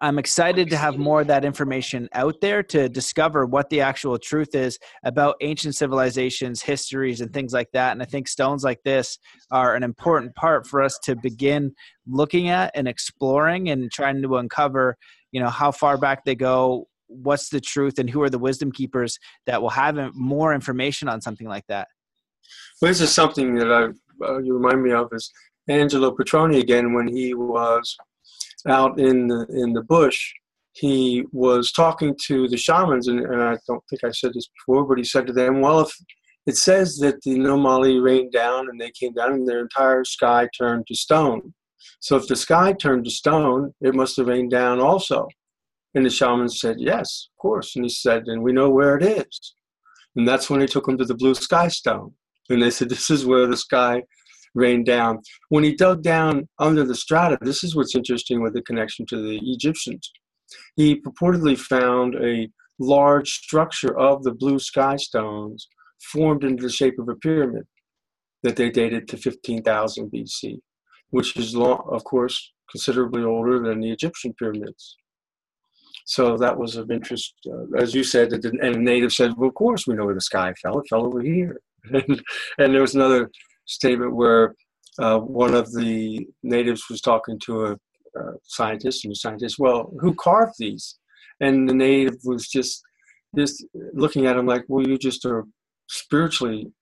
I'm 0.00 0.18
excited 0.18 0.68
to 0.70 0.76
have 0.76 0.98
more 0.98 1.22
of 1.22 1.26
that 1.28 1.44
information 1.44 2.08
out 2.12 2.40
there 2.42 2.62
to 2.64 2.88
discover 2.88 3.46
what 3.46 3.70
the 3.70 3.80
actual 3.80 4.18
truth 4.18 4.54
is 4.54 4.78
about 5.04 5.36
ancient 5.40 5.74
civilizations, 5.74 6.60
histories, 6.60 7.22
and 7.22 7.32
things 7.32 7.54
like 7.54 7.70
that. 7.72 7.92
And 7.92 8.02
I 8.02 8.04
think 8.04 8.28
stones 8.28 8.62
like 8.62 8.82
this 8.84 9.18
are 9.50 9.74
an 9.74 9.82
important 9.82 10.34
part 10.34 10.66
for 10.66 10.82
us 10.82 10.98
to 11.04 11.16
begin 11.16 11.74
looking 12.06 12.50
at 12.50 12.72
and 12.74 12.86
exploring 12.86 13.70
and 13.70 13.90
trying 13.90 14.20
to 14.20 14.36
uncover, 14.36 14.98
you 15.32 15.40
know, 15.40 15.48
how 15.48 15.70
far 15.70 15.96
back 15.96 16.24
they 16.24 16.34
go, 16.34 16.88
what's 17.06 17.48
the 17.48 17.60
truth, 17.60 17.98
and 17.98 18.10
who 18.10 18.20
are 18.22 18.30
the 18.30 18.38
wisdom 18.38 18.72
keepers 18.72 19.18
that 19.46 19.62
will 19.62 19.70
have 19.70 19.98
more 20.14 20.52
information 20.52 21.08
on 21.08 21.22
something 21.22 21.48
like 21.48 21.66
that. 21.68 21.88
Well, 22.82 22.90
this 22.90 23.00
is 23.00 23.12
something 23.12 23.54
that 23.54 23.72
I 23.72 23.88
uh, 24.24 24.38
you 24.38 24.54
remind 24.54 24.82
me 24.82 24.92
of 24.92 25.08
is 25.12 25.30
Angelo 25.68 26.14
Petroni 26.14 26.60
again 26.60 26.92
when 26.92 27.08
he 27.08 27.34
was 27.34 27.96
out 28.68 28.98
in 28.98 29.28
the 29.28 29.46
in 29.50 29.72
the 29.72 29.82
bush, 29.82 30.32
he 30.72 31.24
was 31.32 31.72
talking 31.72 32.16
to 32.26 32.48
the 32.48 32.56
shamans, 32.56 33.08
and, 33.08 33.20
and 33.20 33.42
I 33.42 33.56
don't 33.66 33.82
think 33.88 34.04
I 34.04 34.10
said 34.10 34.32
this 34.34 34.48
before, 34.48 34.84
but 34.84 34.98
he 34.98 35.04
said 35.04 35.26
to 35.26 35.32
them, 35.32 35.60
"Well, 35.60 35.80
if 35.80 35.92
it 36.46 36.56
says 36.56 36.98
that 36.98 37.22
the 37.22 37.36
Nomoli 37.36 38.02
rained 38.02 38.32
down 38.32 38.68
and 38.68 38.80
they 38.80 38.92
came 38.92 39.12
down 39.12 39.32
and 39.32 39.48
their 39.48 39.60
entire 39.60 40.04
sky 40.04 40.48
turned 40.56 40.86
to 40.86 40.94
stone. 40.94 41.52
So 41.98 42.16
if 42.16 42.28
the 42.28 42.36
sky 42.36 42.72
turned 42.72 43.04
to 43.04 43.10
stone, 43.10 43.74
it 43.80 43.94
must 43.94 44.16
have 44.16 44.28
rained 44.28 44.52
down 44.52 44.80
also. 44.80 45.26
And 45.94 46.06
the 46.06 46.10
shaman 46.10 46.48
said, 46.48 46.76
Yes, 46.78 47.28
of 47.32 47.42
course. 47.42 47.74
And 47.74 47.84
he 47.84 47.88
said, 47.88 48.24
And 48.26 48.42
we 48.42 48.52
know 48.52 48.70
where 48.70 48.96
it 48.96 49.02
is. 49.02 49.54
And 50.14 50.26
that's 50.26 50.48
when 50.48 50.60
he 50.60 50.66
took 50.66 50.88
him 50.88 50.96
to 50.98 51.04
the 51.04 51.14
blue 51.14 51.34
sky 51.34 51.68
stone. 51.68 52.12
And 52.48 52.62
they 52.62 52.70
said, 52.70 52.90
This 52.90 53.10
is 53.10 53.26
where 53.26 53.46
the 53.46 53.56
sky 53.56 54.02
rained 54.56 54.86
down. 54.86 55.20
When 55.50 55.62
he 55.62 55.74
dug 55.74 56.02
down 56.02 56.48
under 56.58 56.84
the 56.84 56.94
strata, 56.94 57.38
this 57.40 57.62
is 57.62 57.76
what's 57.76 57.94
interesting 57.94 58.42
with 58.42 58.54
the 58.54 58.62
connection 58.62 59.06
to 59.06 59.22
the 59.22 59.38
Egyptians. 59.42 60.10
He 60.74 61.00
purportedly 61.00 61.58
found 61.58 62.16
a 62.16 62.48
large 62.78 63.30
structure 63.30 63.96
of 63.98 64.22
the 64.22 64.32
blue 64.32 64.58
sky 64.58 64.96
stones 64.96 65.68
formed 66.12 66.44
into 66.44 66.62
the 66.62 66.70
shape 66.70 66.98
of 66.98 67.08
a 67.08 67.16
pyramid 67.16 67.64
that 68.42 68.56
they 68.56 68.70
dated 68.70 69.08
to 69.08 69.16
15,000 69.16 70.10
BC, 70.10 70.58
which 71.10 71.36
is, 71.36 71.54
long, 71.54 71.88
of 71.90 72.04
course, 72.04 72.52
considerably 72.70 73.22
older 73.22 73.60
than 73.60 73.80
the 73.80 73.90
Egyptian 73.90 74.34
pyramids. 74.38 74.96
So 76.04 76.36
that 76.36 76.56
was 76.56 76.76
of 76.76 76.90
interest. 76.90 77.34
Uh, 77.46 77.76
as 77.76 77.94
you 77.94 78.04
said, 78.04 78.32
and 78.32 78.74
the 78.74 78.78
native 78.78 79.12
said, 79.12 79.32
well, 79.36 79.48
of 79.48 79.54
course 79.54 79.86
we 79.86 79.94
know 79.94 80.04
where 80.04 80.14
the 80.14 80.20
sky 80.20 80.54
fell. 80.62 80.78
It 80.78 80.86
fell 80.88 81.06
over 81.06 81.20
here. 81.20 81.60
and, 81.92 82.22
and 82.58 82.74
there 82.74 82.82
was 82.82 82.94
another 82.94 83.30
statement 83.66 84.14
where 84.14 84.54
uh, 84.98 85.18
one 85.18 85.54
of 85.54 85.72
the 85.72 86.26
natives 86.42 86.84
was 86.88 87.00
talking 87.00 87.38
to 87.44 87.66
a, 87.66 87.72
a 87.72 88.32
scientist, 88.44 89.04
and 89.04 89.12
the 89.12 89.16
scientist, 89.16 89.56
well, 89.58 89.92
who 90.00 90.14
carved 90.14 90.54
these? 90.58 90.98
And 91.40 91.68
the 91.68 91.74
native 91.74 92.16
was 92.24 92.48
just 92.48 92.82
just 93.36 93.64
looking 93.92 94.26
at 94.26 94.36
him 94.36 94.46
like, 94.46 94.64
well, 94.68 94.86
you 94.86 94.96
just 94.96 95.26
are 95.26 95.44
spiritually 95.88 96.72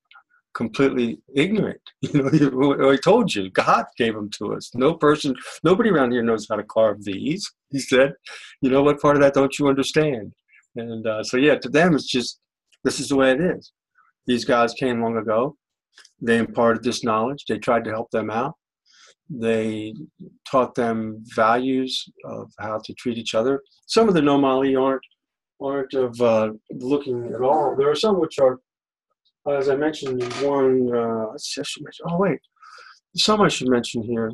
completely 0.54 1.20
ignorant. 1.34 1.80
You 2.12 2.50
know, 2.50 2.90
I 2.90 2.96
told 2.96 3.34
you, 3.34 3.50
God 3.50 3.86
gave 3.96 4.14
them 4.14 4.30
to 4.38 4.54
us. 4.54 4.70
No 4.74 4.94
person, 4.94 5.34
nobody 5.64 5.90
around 5.90 6.12
here 6.12 6.22
knows 6.22 6.46
how 6.48 6.56
to 6.56 6.62
carve 6.62 7.02
these. 7.02 7.50
He 7.70 7.80
said, 7.80 8.12
you 8.60 8.70
know, 8.70 8.82
what 8.82 9.00
part 9.00 9.16
of 9.16 9.22
that 9.22 9.34
don't 9.34 9.58
you 9.58 9.68
understand? 9.68 10.32
And 10.76 11.06
uh, 11.06 11.24
so, 11.24 11.36
yeah, 11.36 11.56
to 11.56 11.68
them, 11.68 11.94
it's 11.94 12.06
just 12.06 12.38
this 12.84 13.00
is 13.00 13.08
the 13.08 13.16
way 13.16 13.32
it 13.32 13.40
is. 13.40 13.72
These 14.26 14.44
guys 14.44 14.74
came 14.74 15.02
long 15.02 15.16
ago. 15.16 15.56
They 16.20 16.38
imparted 16.38 16.82
this 16.82 17.04
knowledge. 17.04 17.44
They 17.48 17.58
tried 17.58 17.84
to 17.84 17.90
help 17.90 18.10
them 18.10 18.30
out. 18.30 18.54
They 19.30 19.94
taught 20.50 20.74
them 20.74 21.22
values 21.34 22.04
of 22.24 22.52
how 22.58 22.80
to 22.84 22.94
treat 22.94 23.18
each 23.18 23.34
other. 23.34 23.62
Some 23.86 24.08
of 24.08 24.14
the 24.14 24.20
Nomoli 24.20 24.80
aren't 24.80 25.02
aren't 25.62 25.94
of 25.94 26.20
uh, 26.20 26.50
looking 26.72 27.32
at 27.34 27.40
all. 27.40 27.74
There 27.76 27.90
are 27.90 27.94
some 27.94 28.20
which 28.20 28.38
are, 28.38 28.58
as 29.50 29.68
I 29.68 29.76
mentioned, 29.76 30.22
one. 30.42 30.94
Uh. 30.94 31.26
Oh 32.08 32.18
wait, 32.18 32.38
some 33.16 33.40
I 33.40 33.48
should 33.48 33.68
mention 33.68 34.02
here 34.02 34.32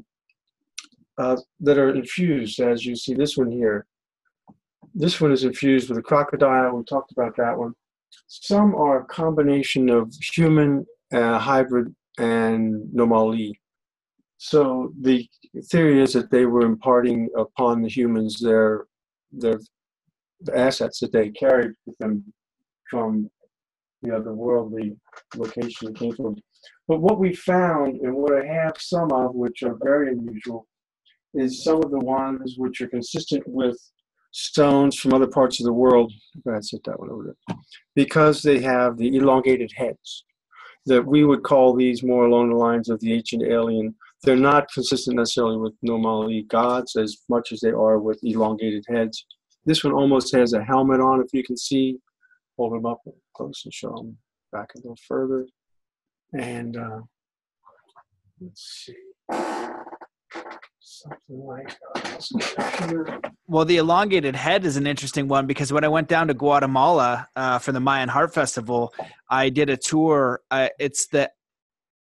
uh, 1.18 1.36
that 1.60 1.78
are 1.78 1.94
infused, 1.94 2.60
as 2.60 2.84
you 2.84 2.96
see 2.96 3.14
this 3.14 3.36
one 3.36 3.50
here. 3.50 3.86
This 4.94 5.20
one 5.20 5.30
is 5.30 5.44
infused 5.44 5.88
with 5.88 5.98
a 5.98 6.02
crocodile. 6.02 6.76
We 6.76 6.82
talked 6.84 7.12
about 7.12 7.36
that 7.36 7.56
one. 7.56 7.74
Some 8.26 8.74
are 8.74 9.02
a 9.02 9.04
combination 9.04 9.88
of 9.88 10.12
human, 10.34 10.84
uh, 11.12 11.38
hybrid, 11.38 11.94
and 12.18 12.82
Nomoli. 12.94 13.52
So 14.38 14.92
the 15.00 15.28
theory 15.70 16.02
is 16.02 16.12
that 16.14 16.30
they 16.30 16.46
were 16.46 16.62
imparting 16.62 17.28
upon 17.36 17.82
the 17.82 17.88
humans 17.88 18.40
their 18.40 18.86
their 19.32 19.60
assets 20.54 21.00
that 21.00 21.12
they 21.12 21.30
carried 21.30 21.72
with 21.86 21.96
them 21.98 22.24
from 22.90 23.30
the 24.02 24.16
other 24.16 24.32
worldly 24.32 24.96
location 25.36 25.92
they 25.92 25.98
came 25.98 26.16
from. 26.16 26.36
But 26.88 27.00
what 27.00 27.18
we 27.18 27.34
found, 27.34 28.00
and 28.00 28.14
what 28.14 28.34
I 28.34 28.46
have 28.46 28.76
some 28.78 29.12
of, 29.12 29.34
which 29.34 29.62
are 29.62 29.76
very 29.82 30.10
unusual, 30.10 30.66
is 31.34 31.62
some 31.62 31.76
of 31.76 31.90
the 31.90 31.98
ones 31.98 32.54
which 32.56 32.80
are 32.80 32.88
consistent 32.88 33.44
with 33.46 33.78
stones 34.32 34.96
from 34.98 35.12
other 35.12 35.26
parts 35.26 35.60
of 35.60 35.66
the 35.66 35.72
world. 35.72 36.12
Go 36.44 36.50
ahead, 36.50 36.64
sit 36.64 36.82
that 36.84 36.98
one 36.98 37.10
over 37.10 37.24
there. 37.24 37.56
Because 37.94 38.42
they 38.42 38.60
have 38.60 38.96
the 38.96 39.16
elongated 39.16 39.70
heads, 39.76 40.24
that 40.90 41.06
we 41.06 41.24
would 41.24 41.44
call 41.44 41.72
these 41.72 42.02
more 42.02 42.26
along 42.26 42.50
the 42.50 42.56
lines 42.56 42.88
of 42.88 42.98
the 42.98 43.12
ancient 43.12 43.44
alien. 43.44 43.94
They're 44.24 44.34
not 44.34 44.70
consistent 44.72 45.16
necessarily 45.16 45.56
with 45.56 45.72
Nomoli 45.86 46.46
gods 46.48 46.96
as 46.96 47.18
much 47.28 47.52
as 47.52 47.60
they 47.60 47.70
are 47.70 48.00
with 48.00 48.18
elongated 48.24 48.84
heads. 48.88 49.24
This 49.64 49.84
one 49.84 49.92
almost 49.92 50.34
has 50.34 50.52
a 50.52 50.64
helmet 50.64 51.00
on, 51.00 51.20
if 51.20 51.32
you 51.32 51.44
can 51.44 51.56
see. 51.56 51.98
Hold 52.58 52.72
them 52.72 52.86
up 52.86 53.00
close 53.36 53.62
and 53.64 53.72
show 53.72 53.94
them 53.94 54.18
back 54.50 54.70
a 54.74 54.78
little 54.78 54.98
further. 55.06 55.46
And 56.36 56.76
uh, 56.76 57.00
let's 58.40 58.84
see. 58.84 58.96
Something 60.90 61.46
like 61.46 61.78
Well, 63.46 63.64
the 63.64 63.76
elongated 63.76 64.34
head 64.34 64.64
is 64.64 64.76
an 64.76 64.88
interesting 64.88 65.28
one 65.28 65.46
because 65.46 65.72
when 65.72 65.84
I 65.84 65.88
went 65.88 66.08
down 66.08 66.26
to 66.26 66.34
Guatemala 66.34 67.28
uh, 67.36 67.60
for 67.60 67.70
the 67.70 67.78
Mayan 67.78 68.08
Heart 68.08 68.34
Festival, 68.34 68.92
I 69.28 69.50
did 69.50 69.70
a 69.70 69.76
tour. 69.76 70.40
Uh, 70.50 70.66
it's 70.80 71.06
the 71.06 71.30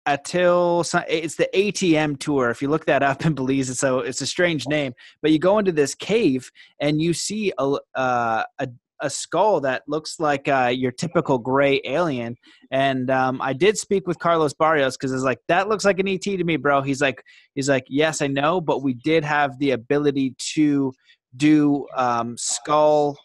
Atil, 0.08 1.04
it's 1.08 1.36
the 1.36 1.48
ATM 1.54 2.18
tour. 2.18 2.50
If 2.50 2.60
you 2.60 2.68
look 2.68 2.86
that 2.86 3.04
up 3.04 3.24
in 3.24 3.34
Belize, 3.34 3.70
it's 3.70 3.84
a 3.84 3.98
it's 3.98 4.20
a 4.20 4.26
strange 4.26 4.66
name, 4.66 4.94
but 5.20 5.30
you 5.30 5.38
go 5.38 5.60
into 5.60 5.70
this 5.70 5.94
cave 5.94 6.50
and 6.80 7.00
you 7.00 7.14
see 7.14 7.52
a 7.58 7.76
uh, 7.94 8.42
a, 8.58 8.68
a 9.02 9.10
skull 9.10 9.60
that 9.60 9.82
looks 9.86 10.18
like 10.18 10.48
uh, 10.48 10.72
your 10.74 10.92
typical 10.92 11.38
gray 11.38 11.80
alien. 11.84 12.36
And 12.70 13.10
um, 13.10 13.42
I 13.42 13.52
did 13.52 13.76
speak 13.76 14.06
with 14.06 14.18
Carlos 14.18 14.54
Barrios 14.54 14.96
because 14.96 15.12
it's 15.12 15.24
like 15.24 15.38
that 15.48 15.68
looks 15.68 15.84
like 15.84 15.98
an 15.98 16.08
ET 16.08 16.22
to 16.22 16.44
me, 16.44 16.56
bro. 16.56 16.80
He's 16.80 17.02
like 17.02 17.22
he's 17.54 17.68
like 17.68 17.84
yes, 17.88 18.22
I 18.22 18.28
know, 18.28 18.60
but 18.60 18.82
we 18.82 18.94
did 18.94 19.24
have 19.24 19.58
the 19.58 19.72
ability 19.72 20.34
to 20.54 20.92
do 21.36 21.86
um, 21.96 22.36
skull 22.38 23.18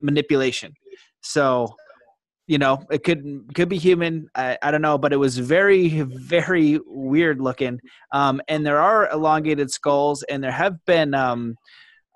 manipulation. 0.00 0.72
So 1.20 1.74
you 2.46 2.58
know 2.58 2.78
it 2.90 3.02
could 3.02 3.24
could 3.54 3.68
be 3.68 3.76
human 3.76 4.28
I, 4.34 4.56
I 4.62 4.70
don't 4.70 4.82
know 4.82 4.98
but 4.98 5.12
it 5.12 5.16
was 5.16 5.36
very 5.36 6.02
very 6.02 6.78
weird 6.86 7.40
looking 7.40 7.80
um, 8.12 8.40
and 8.48 8.64
there 8.64 8.78
are 8.78 9.10
elongated 9.10 9.70
skulls 9.70 10.22
and 10.24 10.44
there 10.44 10.52
have 10.52 10.76
been 10.86 11.12
um, 11.12 11.56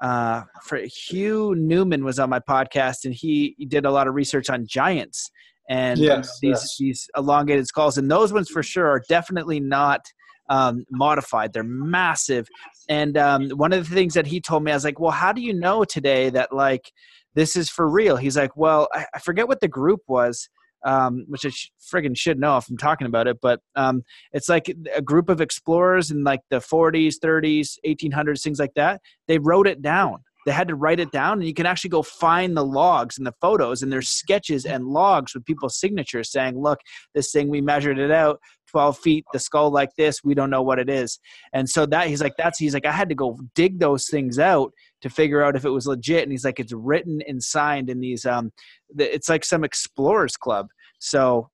uh, 0.01 0.43
for 0.63 0.79
Hugh 0.79 1.55
Newman 1.57 2.05
was 2.05 2.19
on 2.19 2.31
my 2.31 2.41
podcast 2.41 3.05
and 3.05 3.15
he, 3.15 3.55
he 3.59 3.67
did 3.67 3.85
a 3.85 3.91
lot 3.91 4.09
of 4.09 4.15
research 4.15 4.49
on 4.49 4.67
giants 4.67 5.31
and 5.69 5.99
yes, 5.99 6.39
these 6.41 6.51
yes. 6.51 6.77
these 6.79 7.09
elongated 7.17 7.67
skulls 7.67 7.99
and 7.99 8.11
those 8.11 8.33
ones 8.33 8.49
for 8.49 8.63
sure 8.63 8.87
are 8.87 9.03
definitely 9.09 9.61
not 9.61 10.01
um, 10.49 10.85
modified 10.91 11.53
they're 11.53 11.63
massive 11.63 12.49
and 12.89 13.17
um, 13.17 13.51
one 13.51 13.73
of 13.73 13.89
the 13.89 13.95
things 13.95 14.15
that 14.15 14.27
he 14.27 14.41
told 14.41 14.65
me 14.65 14.73
i 14.73 14.75
was 14.75 14.85
like 14.85 14.99
well 14.99 15.13
how 15.13 15.33
do 15.33 15.41
you 15.41 15.55
know 15.55 15.85
today 15.85 16.29
that 16.29 16.53
like 16.53 16.91
this 17.35 17.57
is 17.57 17.71
for 17.71 17.89
real. 17.89 18.17
He's 18.17 18.37
like, 18.37 18.57
well, 18.57 18.89
I, 18.93 19.07
I 19.15 19.19
forget 19.19 19.49
what 19.49 19.61
the 19.61 19.69
group 19.69 20.01
was, 20.09 20.49
um, 20.85 21.25
which 21.29 21.45
I 21.45 21.51
sh- 21.51 21.71
friggin' 21.81 22.17
should 22.17 22.39
know 22.39 22.57
if 22.57 22.69
I'm 22.69 22.77
talking 22.77 23.07
about 23.07 23.27
it, 23.27 23.39
but 23.41 23.61
um, 23.77 24.03
it's 24.33 24.49
like 24.49 24.75
a 24.95 25.03
group 25.03 25.29
of 25.29 25.41
explorers 25.41 26.11
in 26.11 26.25
like 26.25 26.41
the 26.51 26.57
40s, 26.59 27.15
30s, 27.23 27.79
1800s, 27.87 28.43
things 28.43 28.59
like 28.59 28.75
that. 28.75 29.01
They 29.29 29.39
wrote 29.39 29.67
it 29.67 29.83
down. 29.83 30.23
They 30.47 30.53
had 30.53 30.69
to 30.69 30.75
write 30.75 31.01
it 31.01 31.11
down, 31.13 31.39
and 31.39 31.47
you 31.47 31.55
can 31.55 31.67
actually 31.67 31.91
go 31.91 32.03
find 32.03 32.57
the 32.57 32.65
logs 32.65 33.19
and 33.19 33.27
the 33.27 33.35
photos, 33.41 33.83
and 33.83 33.93
there's 33.93 34.09
sketches 34.09 34.65
and 34.65 34.87
logs 34.87 35.35
with 35.35 35.45
people's 35.45 35.79
signatures 35.79 36.31
saying, 36.31 36.59
"Look, 36.59 36.81
this 37.15 37.31
thing 37.31 37.49
we 37.49 37.61
measured 37.61 37.99
it 37.99 38.11
out 38.11 38.41
12 38.71 38.99
feet, 38.99 39.25
the 39.33 39.39
skull 39.39 39.71
like 39.71 39.91
this. 39.97 40.23
We 40.25 40.35
don't 40.35 40.51
know 40.51 40.63
what 40.63 40.79
it 40.79 40.89
is." 40.89 41.19
And 41.53 41.69
so 41.69 41.87
that 41.87 42.07
he's 42.09 42.23
like, 42.23 42.35
"That's." 42.39 42.59
He's 42.59 42.75
like, 42.75 42.87
"I 42.87 42.93
had 42.93 43.09
to 43.11 43.15
go 43.15 43.39
dig 43.55 43.79
those 43.81 44.07
things 44.07 44.39
out 44.39 44.73
to 45.03 45.11
figure 45.11 45.43
out 45.43 45.57
if 45.57 45.65
it 45.65 45.71
was 45.71 45.87
legit." 45.87 46.23
And 46.23 46.33
he's 46.33 46.45
like, 46.45 46.61
"It's 46.61 46.73
written 46.73 47.21
and 47.29 47.43
signed 47.43 47.91
in 47.91 48.01
these. 48.01 48.25
Um, 48.25 48.53
it's 48.99 49.29
like 49.29 49.45
some 49.45 49.65
explorers 49.65 50.37
club." 50.37 50.69
So 51.01 51.51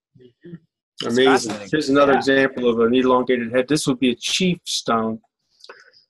Amazing. 1.04 1.54
Here's 1.70 1.90
another 1.90 2.12
Yeah. 2.12 2.18
example 2.18 2.70
of 2.70 2.80
an 2.80 2.94
elongated 2.94 3.52
head. 3.52 3.68
This 3.68 3.86
would 3.86 3.98
be 3.98 4.10
a 4.10 4.16
chief 4.16 4.58
stone. 4.64 5.20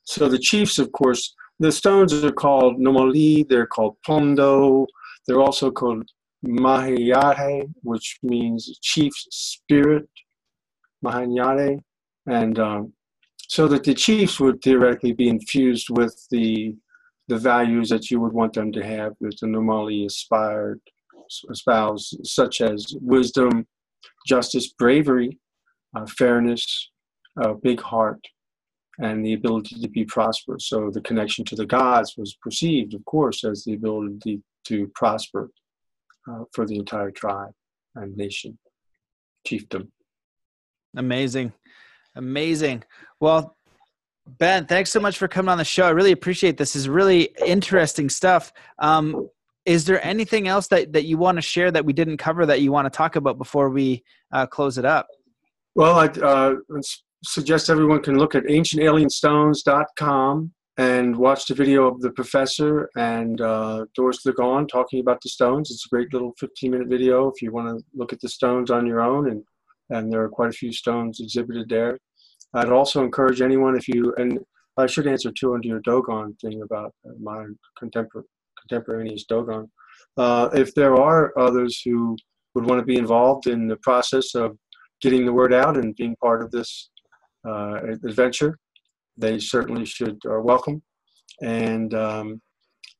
So 0.05 0.29
the 0.29 0.39
chiefs, 0.39 0.79
of 0.79 0.93
course, 0.93 1.35
the 1.59 1.73
stones 1.73 2.13
are 2.25 2.33
called 2.33 2.79
nomoli, 2.79 3.49
they're 3.49 3.67
called 3.67 3.97
pondo, 4.05 4.87
they're 5.27 5.41
also 5.41 5.71
called 5.71 6.09
mahayate, 6.47 7.73
which 7.83 8.19
means 8.23 8.79
chief 8.83 9.13
spirit, 9.31 10.09
mahanyate. 11.05 11.81
And 12.27 12.59
um, 12.59 12.93
so 13.49 13.69
that 13.69 13.85
the 13.85 13.95
chiefs 13.95 14.41
would 14.41 14.61
theoretically 14.63 15.13
be 15.13 15.29
infused 15.29 15.89
with 15.91 16.15
the 16.31 16.75
the 17.29 17.37
values 17.37 17.89
that 17.89 18.09
you 18.09 18.21
would 18.21 18.33
want 18.33 18.53
them 18.53 18.71
to 18.71 18.85
have 18.85 19.13
that 19.21 19.37
the 19.41 19.49
nomoli 19.49 20.07
aspired 20.07 20.81
espouse, 21.51 22.15
such 22.23 22.61
as 22.61 22.95
wisdom, 23.01 23.67
justice, 24.29 24.73
bravery, 24.79 25.39
uh, 25.97 26.07
fairness, 26.07 26.91
a 27.43 27.55
big 27.55 27.81
heart, 27.81 28.21
and 28.99 29.25
the 29.25 29.35
ability 29.35 29.81
to 29.81 29.89
be 29.89 30.05
prosperous. 30.05 30.69
So 30.69 30.91
the 30.91 31.01
connection 31.01 31.45
to 31.47 31.57
the 31.57 31.67
gods 31.67 32.15
was 32.17 32.37
perceived, 32.41 32.95
of 32.95 33.05
course, 33.05 33.45
as 33.45 33.65
the 33.65 33.75
ability 33.75 34.43
to 34.65 34.91
prosper 34.95 35.51
uh, 36.31 36.45
for 36.53 36.67
the 36.67 36.77
entire 36.77 37.11
tribe 37.11 37.53
and 37.95 38.17
nation, 38.17 38.59
chiefdom. 39.47 39.89
Amazing. 40.97 41.53
Amazing. 42.15 42.85
Well, 43.21 43.57
Ben, 44.27 44.67
thanks 44.67 44.91
so 44.91 44.99
much 44.99 45.19
for 45.19 45.29
coming 45.29 45.51
on 45.51 45.59
the 45.59 45.65
show. 45.65 45.87
I 45.87 45.91
really 45.91 46.13
appreciate 46.13 46.57
this. 46.57 46.73
This 46.73 46.83
is 46.83 46.89
really 46.89 47.31
interesting 47.45 48.09
stuff. 48.09 48.53
Um, 48.79 49.29
is 49.65 49.85
there 49.85 50.05
anything 50.05 50.49
else 50.49 50.69
that, 50.69 50.93
that 50.95 51.05
you 51.05 51.19
want 51.19 51.37
to 51.37 51.43
share 51.43 51.71
that 51.71 51.85
we 51.85 51.93
didn't 51.93 52.17
cover 52.17 52.47
that 52.47 52.61
you 52.61 52.73
want 52.73 52.87
to 52.87 52.97
talk 52.97 53.17
about 53.17 53.39
before 53.39 53.69
we 53.69 54.03
uh, 54.33 54.47
close 54.47 54.79
it 54.79 54.85
up? 54.85 55.07
Well, 55.75 55.99
I 55.99 56.07
uh, 56.07 56.55
suggest 57.25 57.71
everyone 57.71 58.03
can 58.03 58.19
look 58.19 58.35
at 58.35 58.45
ancientalienstones.com 58.45 60.53
and 60.79 61.17
watch 61.17 61.47
the 61.47 61.55
video 61.55 61.87
of 61.87 62.01
the 62.01 62.11
professor 62.11 62.91
and 62.97 63.41
uh, 63.41 63.87
Doris 63.95 64.25
Ligon 64.27 64.69
talking 64.69 65.01
about 65.01 65.21
the 65.23 65.31
stones. 65.31 65.71
It's 65.71 65.87
a 65.87 65.89
great 65.89 66.13
little 66.13 66.35
15 66.39 66.71
minute 66.71 66.89
video 66.89 67.29
if 67.29 67.41
you 67.41 67.53
want 67.53 67.69
to 67.69 67.85
look 67.95 68.13
at 68.13 68.21
the 68.21 68.29
stones 68.29 68.71
on 68.71 68.87
your 68.87 69.01
own, 69.01 69.31
and, 69.31 69.43
and 69.91 70.13
there 70.13 70.23
are 70.23 70.29
quite 70.29 70.51
a 70.51 70.57
few 70.57 70.73
stones 70.73 71.21
exhibited 71.21 71.69
there. 71.69 71.99
I'd 72.55 72.71
also 72.71 73.03
encourage 73.03 73.41
anyone 73.41 73.77
if 73.77 73.89
you, 73.89 74.15
and 74.19 74.39
I 74.77 74.87
should 74.87 75.07
answer 75.07 75.33
too 75.33 75.55
under 75.55 75.67
your 75.67 75.81
Dogon 75.81 76.37
thing 76.41 76.63
about 76.63 76.93
uh, 77.09 77.13
my 77.21 77.47
contempor- 77.83 78.25
contemporaneous 78.61 79.25
Dogon. 79.25 79.71
Uh, 80.19 80.51
if 80.53 80.75
there 80.75 80.97
are 80.97 81.37
others 81.39 81.81
who 81.85 82.17
would 82.55 82.69
want 82.69 82.81
to 82.81 82.87
be 82.87 82.97
involved 82.97 83.47
in 83.47 83.67
the 83.67 83.77
process 83.77 84.35
of 84.35 84.57
getting 85.01 85.25
the 85.25 85.33
word 85.33 85.53
out 85.53 85.77
and 85.77 85.97
being 85.97 86.17
part 86.17 86.43
of 86.43 86.51
this 86.51 86.91
adventure, 88.05 88.59
they 89.17 89.39
certainly 89.39 89.85
should 89.85 90.19
are 90.27 90.43
welcome. 90.43 90.83
And 91.43 91.95
um, 91.95 92.41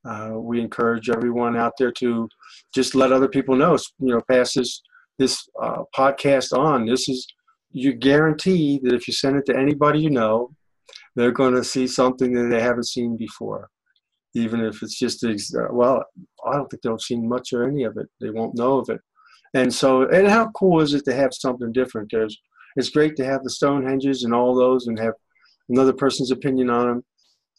uh, 0.07 0.33
we 0.35 0.61
encourage 0.61 1.11
everyone 1.11 1.57
out 1.57 1.73
there 1.79 1.93
to 1.93 2.29
just 2.75 2.95
let 2.95 3.13
other 3.13 3.29
people 3.29 3.57
know. 3.57 3.77
You 3.99 4.15
know, 4.15 4.23
pass 4.31 4.55
this 4.55 4.83
this 5.19 5.49
uh, 5.61 5.83
podcast 5.97 6.57
on. 6.57 6.87
This 6.87 7.09
is 7.09 7.27
you 7.71 7.93
guarantee 7.93 8.81
that 8.83 8.95
if 8.95 9.07
you 9.07 9.15
send 9.15 9.37
it 9.37 9.47
to 9.47 9.57
anybody 9.57 10.01
you 10.01 10.11
know, 10.11 10.51
they're 11.15 11.33
going 11.33 11.55
to 11.55 11.65
see 11.65 11.87
something 11.87 12.33
that 12.33 12.49
they 12.49 12.61
haven't 12.61 12.89
seen 12.89 13.17
before. 13.17 13.69
Even 14.35 14.61
if 14.61 14.83
it's 14.83 14.99
just, 14.99 15.25
uh, 15.25 15.69
well, 15.71 16.05
I 16.47 16.53
don't 16.53 16.69
think 16.69 16.83
they'll 16.83 16.99
see 16.99 17.17
much 17.17 17.53
or 17.53 17.67
any 17.69 17.85
of 17.85 17.97
it. 17.97 18.07
They 18.21 18.31
won't 18.31 18.57
know 18.57 18.79
of 18.79 18.89
it. 18.91 19.01
And 19.55 19.73
so, 19.73 20.09
and 20.09 20.29
how 20.29 20.51
cool 20.51 20.81
is 20.81 20.93
it 20.93 21.05
to 21.07 21.15
have 21.15 21.33
something 21.33 21.73
different? 21.73 22.09
There's, 22.11 22.39
it's 22.77 22.91
great 22.91 23.17
to 23.17 23.25
have 23.25 23.43
the 23.43 23.51
Stonehenges 23.51 24.25
and 24.25 24.35
all 24.35 24.55
those 24.55 24.87
and 24.87 24.99
have 24.99 25.15
another 25.69 25.93
person's 25.93 26.31
opinion 26.31 26.71
on 26.71 26.87
them. 26.87 27.05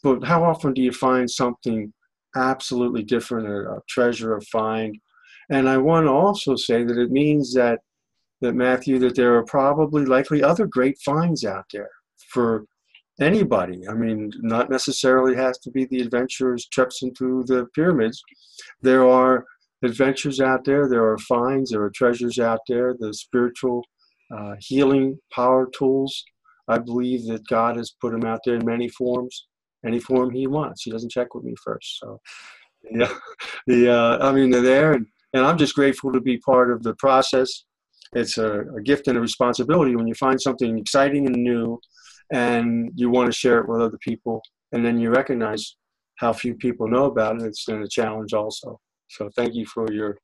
But 0.04 0.24
how 0.24 0.44
often 0.44 0.74
do 0.74 0.82
you 0.82 0.92
find 0.92 1.30
something 1.30 1.92
absolutely 2.36 3.04
different, 3.04 3.48
a, 3.48 3.82
treasure, 3.90 4.36
a 4.36 4.42
find? 4.42 4.98
And 5.50 5.68
I 5.68 5.78
want 5.78 6.06
to 6.06 6.12
also 6.12 6.56
say 6.56 6.84
that 6.84 6.98
it 6.98 7.12
means 7.12 7.54
that 7.54 7.80
that 8.42 8.54
Matthew, 8.54 9.00
that 9.00 9.16
there 9.16 9.36
are 9.36 9.44
probably 9.44 10.06
likely 10.06 10.44
other 10.44 10.68
great 10.68 10.98
finds 11.04 11.44
out 11.44 11.66
there 11.74 11.90
for 12.30 12.66
anybody. 13.20 13.88
I 13.88 13.94
mean, 13.94 14.32
not 14.42 14.70
necessarily 14.70 15.36
has 15.36 15.58
to 15.60 15.72
be 15.72 15.86
the 15.86 16.02
adventurers 16.02 16.68
trekking 16.68 17.10
into 17.10 17.44
the 17.46 17.66
pyramids. 17.74 18.22
There 18.82 19.08
are 19.08 19.44
adventures 19.84 20.40
out 20.40 20.66
there, 20.66 20.88
there 20.88 21.06
are 21.06 21.18
finds, 21.18 21.72
there 21.72 21.82
are 21.82 21.90
treasures 21.90 22.40
out 22.40 22.60
there, 22.68 22.96
the 23.00 23.14
spiritual 23.14 23.84
uh, 24.36 24.56
healing 24.60 25.18
power 25.34 25.70
tools. 25.78 26.24
I 26.68 26.78
believe 26.80 27.26
that 27.28 27.48
God 27.48 27.78
has 27.78 27.94
put 28.02 28.12
them 28.12 28.26
out 28.26 28.42
there 28.46 28.56
in 28.56 28.66
many 28.66 28.90
forms, 28.90 29.48
any 29.86 30.00
form 30.00 30.32
He 30.32 30.48
wants. 30.48 30.84
He 30.84 30.92
doesn't 30.92 31.12
check 31.12 31.34
with 31.34 31.44
me 31.44 31.56
first. 31.64 32.00
So, 32.00 32.20
yeah, 32.92 33.14
the 33.68 33.92
uh, 33.92 34.18
I 34.28 34.32
mean, 34.32 34.50
they're 34.50 34.62
there, 34.62 34.94
and, 34.94 35.06
and 35.34 35.46
I'm 35.46 35.58
just 35.58 35.76
grateful 35.76 36.12
to 36.12 36.22
be 36.22 36.38
part 36.38 36.72
of 36.72 36.84
the 36.84 36.96
process 36.96 37.66
it's 38.14 38.38
a, 38.38 38.62
a 38.76 38.82
gift 38.82 39.08
and 39.08 39.18
a 39.18 39.22
responsibility 39.22 39.96
when 39.96 40.08
you 40.08 40.16
find 40.16 40.40
something 40.40 40.78
exciting 40.78 41.26
and 41.26 41.36
new 41.36 41.80
and 42.32 42.92
you 42.96 43.10
want 43.10 43.28
to 43.28 43.38
share 43.38 43.60
it 43.60 43.68
with 43.68 43.82
other 43.82 43.98
people 44.00 44.42
and 44.72 44.86
then 44.86 45.00
you 45.00 45.10
recognize 45.10 45.76
how 46.16 46.34
few 46.34 46.56
people 46.56 46.88
know 46.88 47.06
about 47.06 47.42
it 47.42 47.44
it's 47.44 47.66
then 47.66 47.82
a 47.82 47.88
challenge 47.88 48.34
also 48.34 48.80
so 49.10 49.30
thank 49.36 49.54
you 49.54 49.66
for 49.66 49.92
your 49.92 50.18